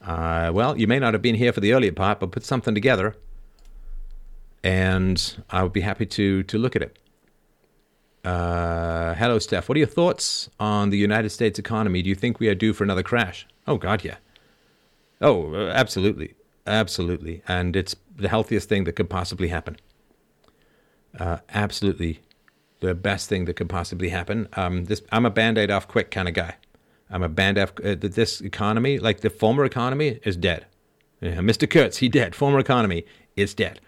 [0.00, 2.74] Uh, well, you may not have been here for the earlier part, but put something
[2.74, 3.16] together,
[4.62, 6.98] and I would be happy to to look at it.
[8.24, 9.68] Uh, hello, Steph.
[9.68, 12.02] What are your thoughts on the United States economy?
[12.02, 13.46] Do you think we are due for another crash?
[13.66, 14.16] Oh God, yeah.
[15.20, 16.34] Oh, uh, absolutely,
[16.66, 19.76] absolutely, and it's the healthiest thing that could possibly happen.
[21.18, 22.20] Uh, absolutely,
[22.80, 24.48] the best thing that could possibly happen.
[24.52, 26.54] Um, this, I'm a band-aid off quick kind of guy.
[27.10, 27.72] I'm a band F.
[27.82, 30.66] Uh, this economy, like the former economy, is dead.
[31.20, 31.68] Yeah, Mr.
[31.68, 32.34] Kurtz, he dead.
[32.34, 33.04] Former economy
[33.34, 33.80] is dead.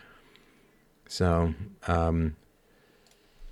[1.06, 1.54] So,
[1.86, 2.36] um,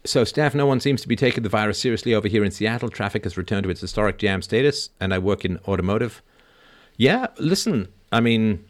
[0.05, 2.89] so Steph, no one seems to be taking the virus seriously over here in Seattle.
[2.89, 6.23] Traffic has returned to its historic jam status, and I work in automotive.
[6.97, 8.65] Yeah, listen, I mean,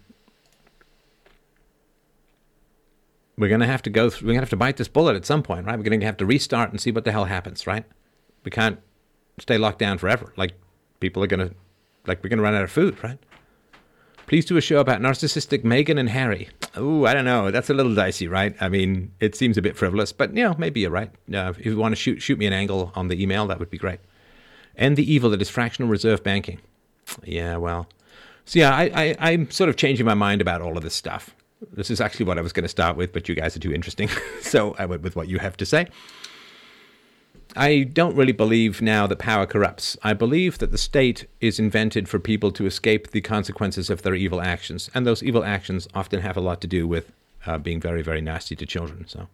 [3.39, 4.11] we're gonna have to go.
[4.11, 5.79] Through, we're gonna have to bite this bullet at some point, right?
[5.79, 7.85] We're gonna have to restart and see what the hell happens, right?
[8.45, 8.81] We can't
[9.39, 10.33] stay locked down forever.
[10.37, 10.55] Like
[11.01, 11.55] people are going to,
[12.07, 13.19] like, we're going to run out of food, right?
[14.29, 16.51] Please do a show about narcissistic Meghan and Harry.
[16.77, 17.51] ooh, I don't know.
[17.51, 18.55] That's a little dicey, right?
[18.61, 21.11] I mean, it seems a bit frivolous, but you know, maybe you're right.
[21.33, 23.71] Uh, if you want to shoot shoot me an angle on the email, that would
[23.71, 24.01] be great.
[24.77, 26.61] And the evil that is fractional reserve banking.
[27.25, 27.89] Yeah, well,
[28.45, 31.35] so yeah, I, I I'm sort of changing my mind about all of this stuff.
[31.73, 33.73] This is actually what I was going to start with, but you guys are too
[33.73, 34.11] interesting,
[34.43, 35.89] so I went with what you have to say.
[37.57, 39.97] I don't really believe now that power corrupts.
[40.03, 44.15] I believe that the state is invented for people to escape the consequences of their
[44.15, 47.13] evil actions, and those evil actions often have a lot to do with
[47.47, 49.07] uh, being very, very nasty to children.
[49.09, 49.29] So,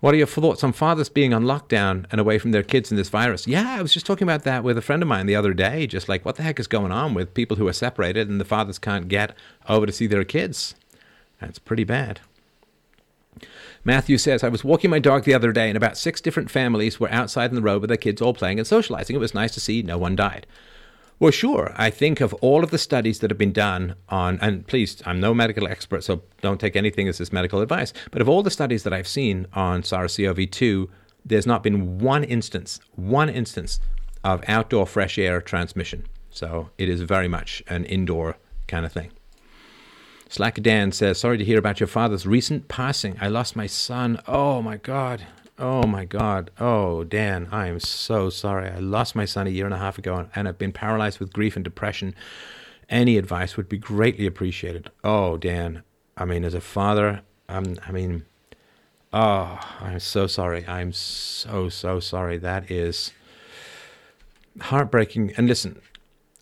[0.00, 2.96] what are your thoughts on fathers being on lockdown and away from their kids in
[2.96, 3.48] this virus?
[3.48, 5.88] Yeah, I was just talking about that with a friend of mine the other day.
[5.88, 8.44] Just like, what the heck is going on with people who are separated and the
[8.44, 9.34] fathers can't get
[9.68, 10.76] over to see their kids?
[11.40, 12.20] That's pretty bad.
[13.88, 17.00] Matthew says, I was walking my dog the other day, and about six different families
[17.00, 19.16] were outside in the road with their kids all playing and socializing.
[19.16, 20.46] It was nice to see no one died.
[21.18, 21.72] Well, sure.
[21.74, 25.20] I think of all of the studies that have been done on, and please, I'm
[25.20, 28.50] no medical expert, so don't take anything as this medical advice, but of all the
[28.50, 30.90] studies that I've seen on SARS CoV 2,
[31.24, 33.80] there's not been one instance, one instance
[34.22, 36.06] of outdoor fresh air transmission.
[36.28, 38.36] So it is very much an indoor
[38.66, 39.12] kind of thing.
[40.30, 43.16] Slack Dan says, Sorry to hear about your father's recent passing.
[43.18, 44.20] I lost my son.
[44.28, 45.26] Oh my God.
[45.58, 46.50] Oh my God.
[46.60, 48.68] Oh, Dan, I am so sorry.
[48.68, 51.32] I lost my son a year and a half ago and I've been paralyzed with
[51.32, 52.14] grief and depression.
[52.90, 54.90] Any advice would be greatly appreciated.
[55.02, 55.82] Oh, Dan,
[56.16, 58.26] I mean, as a father, um, I mean,
[59.14, 60.66] oh, I'm so sorry.
[60.68, 62.36] I'm so, so sorry.
[62.36, 63.12] That is
[64.60, 65.32] heartbreaking.
[65.38, 65.80] And listen,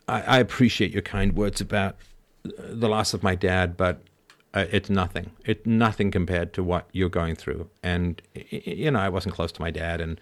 [0.08, 1.96] I, I appreciate your kind words about
[2.58, 4.02] the loss of my dad, but
[4.54, 5.30] uh, it's nothing.
[5.44, 7.68] It's nothing compared to what you're going through.
[7.82, 8.20] And
[8.50, 10.20] you know, I wasn't close to my dad, and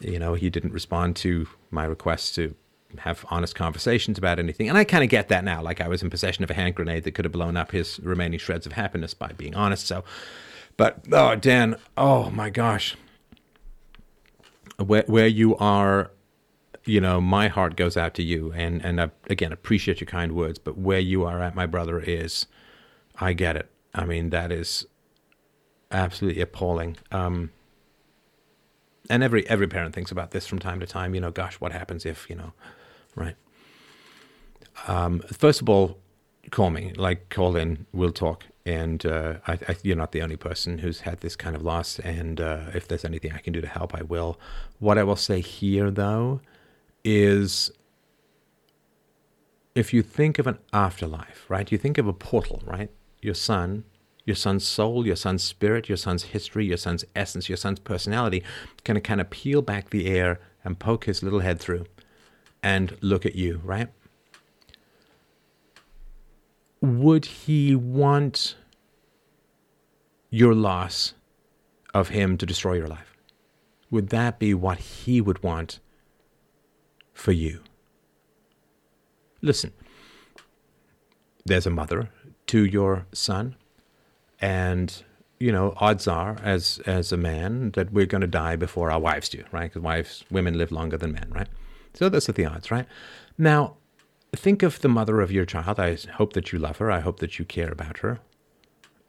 [0.00, 2.54] you know, he didn't respond to my requests to
[2.98, 4.68] have honest conversations about anything.
[4.68, 5.62] And I kind of get that now.
[5.62, 7.98] Like I was in possession of a hand grenade that could have blown up his
[8.00, 9.86] remaining shreds of happiness by being honest.
[9.86, 10.04] So,
[10.76, 12.96] but oh, Dan, oh my gosh,
[14.76, 16.10] where where you are
[16.84, 20.32] you know, my heart goes out to you, and and I, again appreciate your kind
[20.32, 20.58] words.
[20.58, 22.46] But where you are at, my brother, is
[23.18, 23.70] I get it.
[23.94, 24.86] I mean, that is
[25.90, 26.96] absolutely appalling.
[27.12, 27.50] Um,
[29.08, 31.14] and every every parent thinks about this from time to time.
[31.14, 32.52] You know, gosh, what happens if you know,
[33.14, 33.36] right?
[34.88, 35.98] Um, first of all,
[36.50, 38.44] call me, like call in, we'll talk.
[38.66, 41.98] And uh, I, I, you're not the only person who's had this kind of loss.
[41.98, 44.40] And uh, if there's anything I can do to help, I will.
[44.78, 46.40] What I will say here, though,
[47.04, 47.70] is
[49.74, 51.70] if you think of an afterlife, right?
[51.70, 52.90] You think of a portal, right?
[53.20, 53.84] Your son,
[54.24, 58.42] your son's soul, your son's spirit, your son's history, your son's essence, your son's personality
[58.84, 61.86] can kind of peel back the air and poke his little head through
[62.62, 63.88] and look at you, right?
[66.80, 68.56] Would he want
[70.30, 71.14] your loss
[71.92, 73.16] of him to destroy your life?
[73.90, 75.80] Would that be what he would want
[77.14, 77.60] for you.
[79.40, 79.72] Listen,
[81.44, 82.10] there's a mother
[82.48, 83.56] to your son,
[84.40, 85.02] and
[85.38, 89.00] you know, odds are, as as a man, that we're going to die before our
[89.00, 89.70] wives do, right?
[89.70, 91.48] Because wives, women live longer than men, right?
[91.94, 92.86] So are the odds, right?
[93.38, 93.76] Now,
[94.34, 95.78] think of the mother of your child.
[95.78, 96.90] I hope that you love her.
[96.90, 98.20] I hope that you care about her.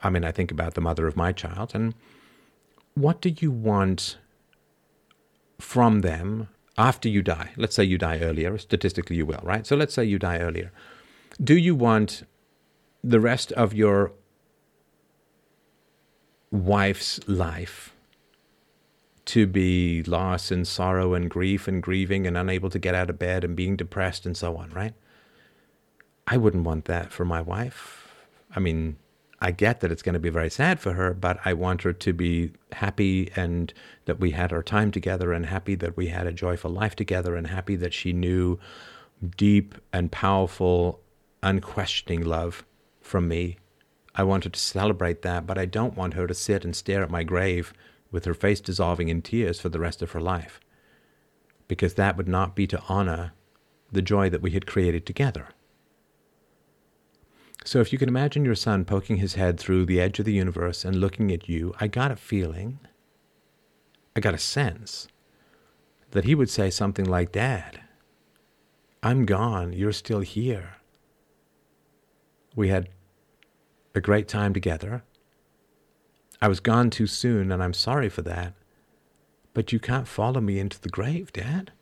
[0.02, 1.94] I mean, I think about the mother of my child, and
[2.94, 4.18] what do you want
[5.58, 6.48] from them
[6.78, 9.66] after you die, let's say you die earlier, statistically you will, right?
[9.66, 10.72] So let's say you die earlier.
[11.42, 12.24] Do you want
[13.02, 14.12] the rest of your
[16.50, 17.94] wife's life
[19.26, 23.18] to be loss and sorrow and grief and grieving and unable to get out of
[23.18, 24.94] bed and being depressed and so on, right?
[26.26, 28.14] I wouldn't want that for my wife.
[28.54, 28.96] I mean,
[29.40, 31.92] I get that it's going to be very sad for her, but I want her
[31.92, 33.72] to be happy and
[34.06, 37.36] that we had our time together and happy that we had a joyful life together
[37.36, 38.58] and happy that she knew
[39.36, 41.00] deep and powerful,
[41.42, 42.64] unquestioning love
[43.00, 43.58] from me.
[44.14, 47.02] I want her to celebrate that, but I don't want her to sit and stare
[47.02, 47.74] at my grave
[48.10, 50.60] with her face dissolving in tears for the rest of her life,
[51.68, 53.32] because that would not be to honor
[53.92, 55.48] the joy that we had created together.
[57.66, 60.32] So if you can imagine your son poking his head through the edge of the
[60.32, 62.78] universe and looking at you, I got a feeling,
[64.14, 65.08] I got a sense
[66.12, 67.80] that he would say something like, Dad,
[69.02, 70.76] I'm gone, you're still here.
[72.54, 72.88] We had
[73.96, 75.02] a great time together.
[76.40, 78.54] I was gone too soon, and I'm sorry for that.
[79.54, 81.72] But you can't follow me into the grave, Dad.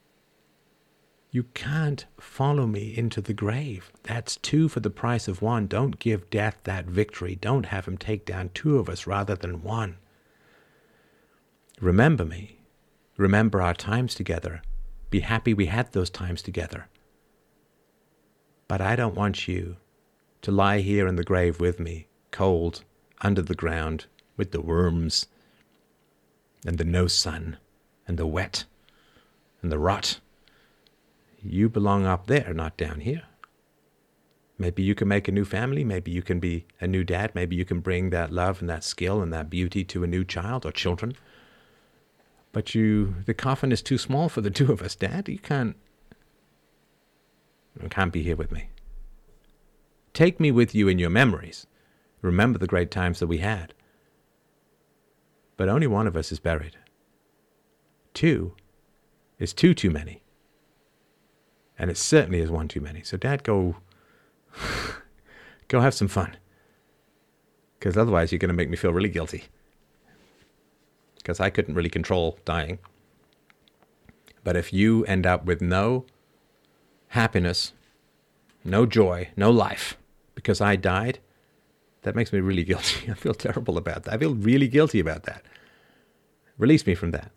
[1.35, 3.91] You can't follow me into the grave.
[4.05, 5.67] That's two for the price of one.
[5.67, 7.35] Don't give death that victory.
[7.35, 9.97] Don't have him take down two of us rather than one.
[11.81, 12.61] Remember me.
[13.17, 14.63] Remember our times together.
[15.11, 16.87] Be happy we had those times together.
[18.69, 19.79] But I don't want you
[20.43, 22.85] to lie here in the grave with me, cold,
[23.23, 24.07] under the ground,
[24.37, 25.27] with the worms,
[26.65, 27.57] and the no sun,
[28.07, 28.67] and the wet,
[29.63, 30.21] and the rot.
[31.45, 33.23] You belong up there, not down here.
[34.57, 35.85] Maybe you can make a new family.
[35.85, 37.35] Maybe you can be a new dad.
[37.35, 40.25] Maybe you can bring that love and that skill and that beauty to a new
[40.25, 41.15] child or children.
[42.53, 45.29] But you, the coffin is too small for the two of us, Dad.
[45.29, 45.77] You can't,
[47.83, 48.69] you can't be here with me.
[50.13, 51.67] Take me with you in your memories.
[52.23, 53.75] Remember the great times that we had.
[55.57, 56.77] But only one of us is buried.
[58.15, 58.55] Two
[59.41, 60.24] is two too many.
[61.79, 63.03] And it certainly is one too many.
[63.03, 63.77] So, Dad, go,
[65.69, 66.37] go have some fun.
[67.79, 69.45] Because otherwise, you're going to make me feel really guilty.
[71.17, 72.79] Because I couldn't really control dying.
[74.45, 76.05] But if you end up with no
[77.09, 77.73] happiness,
[78.63, 79.97] no joy, no life,
[80.35, 81.19] because I died,
[82.03, 83.11] that makes me really guilty.
[83.11, 84.15] I feel terrible about that.
[84.15, 85.43] I feel really guilty about that.
[86.57, 87.33] Release me from that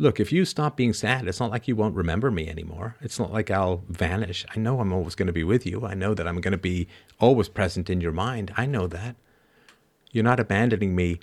[0.00, 2.96] look, if you stop being sad, it's not like you won't remember me anymore.
[3.02, 4.46] It's not like I'll vanish.
[4.54, 5.84] I know I'm always going to be with you.
[5.84, 8.52] I know that I'm going to be always present in your mind.
[8.56, 9.16] I know that.
[10.10, 11.20] You're not abandoning me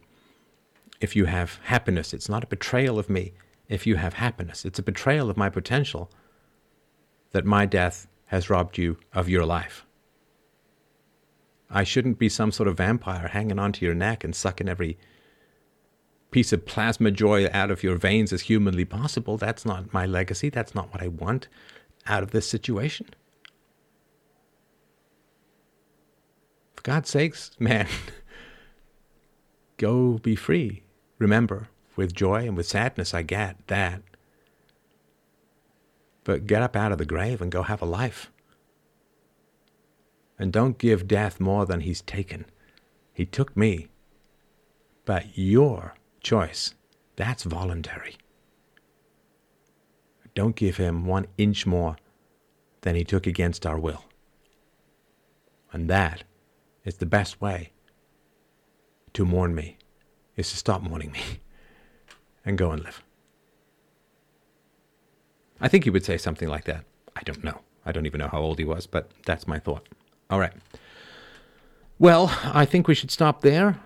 [1.01, 2.13] if you have happiness.
[2.13, 3.33] It's not a betrayal of me
[3.67, 4.63] if you have happiness.
[4.63, 6.11] It's a betrayal of my potential
[7.31, 9.85] that my death has robbed you of your life.
[11.69, 14.97] I shouldn't be some sort of vampire hanging onto your neck and sucking every
[16.31, 19.37] piece of plasma joy out of your veins as humanly possible.
[19.37, 20.49] That's not my legacy.
[20.49, 21.47] That's not what I want
[22.05, 23.07] out of this situation.
[26.75, 27.87] For God's sakes, man,
[29.77, 30.83] go be free.
[31.17, 34.01] Remember, with joy and with sadness, I get that.
[36.23, 38.31] But get up out of the grave and go have a life.
[40.37, 42.45] And don't give death more than he's taken.
[43.13, 43.87] He took me.
[45.05, 45.95] But you're
[46.27, 46.75] choice.
[47.15, 48.17] That's voluntary.
[50.35, 51.95] Don't give him one inch more
[52.81, 54.03] than he took against our will.
[55.71, 56.25] And that
[56.83, 57.71] is the best way
[59.13, 59.77] to mourn me,
[60.35, 61.21] is to stop mourning me
[62.45, 63.01] and go and live.
[65.61, 66.83] I think he would say something like that.
[67.15, 67.61] I don't know.
[67.85, 69.87] I don't even know how old he was, but that's my thought.
[70.29, 70.53] All right.
[71.97, 73.79] Well, I think we should stop there.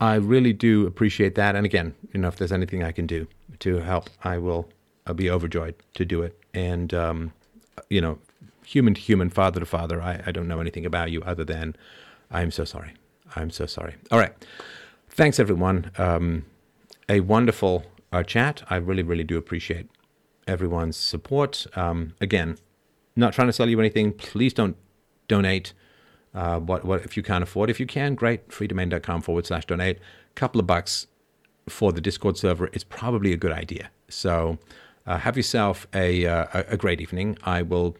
[0.00, 1.56] I really do appreciate that.
[1.56, 3.26] And again, you know, if there's anything I can do
[3.60, 4.68] to help, I will.
[5.06, 6.36] I'll be overjoyed to do it.
[6.52, 7.32] And um,
[7.88, 8.18] you know,
[8.64, 11.76] human to human, father to father, I, I don't know anything about you other than
[12.30, 12.94] I'm so sorry.
[13.36, 13.94] I'm so sorry.
[14.10, 14.32] All right.
[15.08, 15.90] Thanks, everyone.
[15.98, 16.44] Um,
[17.08, 18.62] a wonderful uh, chat.
[18.68, 19.88] I really, really do appreciate
[20.46, 21.66] everyone's support.
[21.74, 22.58] Um, again,
[23.14, 24.12] not trying to sell you anything.
[24.12, 24.76] Please don't
[25.28, 25.72] donate.
[26.36, 27.70] Uh, what, what if you can't afford?
[27.70, 28.48] If you can, great.
[28.48, 29.96] freedomain.com forward slash donate.
[29.96, 31.06] A couple of bucks
[31.66, 33.90] for the Discord server is probably a good idea.
[34.08, 34.58] So
[35.06, 37.38] uh, have yourself a, uh, a great evening.
[37.42, 37.96] I will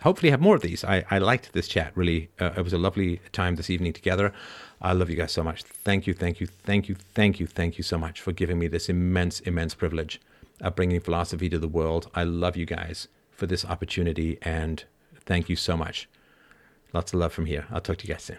[0.00, 0.84] hopefully have more of these.
[0.84, 2.30] I, I liked this chat really.
[2.40, 4.32] Uh, it was a lovely time this evening together.
[4.80, 5.62] I love you guys so much.
[5.62, 8.68] Thank you, thank you, thank you, thank you, thank you so much for giving me
[8.68, 10.20] this immense, immense privilege
[10.62, 12.10] of bringing philosophy to the world.
[12.14, 14.84] I love you guys for this opportunity and
[15.26, 16.08] thank you so much.
[16.94, 17.66] Lots of love from here.
[17.70, 18.38] I'll talk to you guys soon.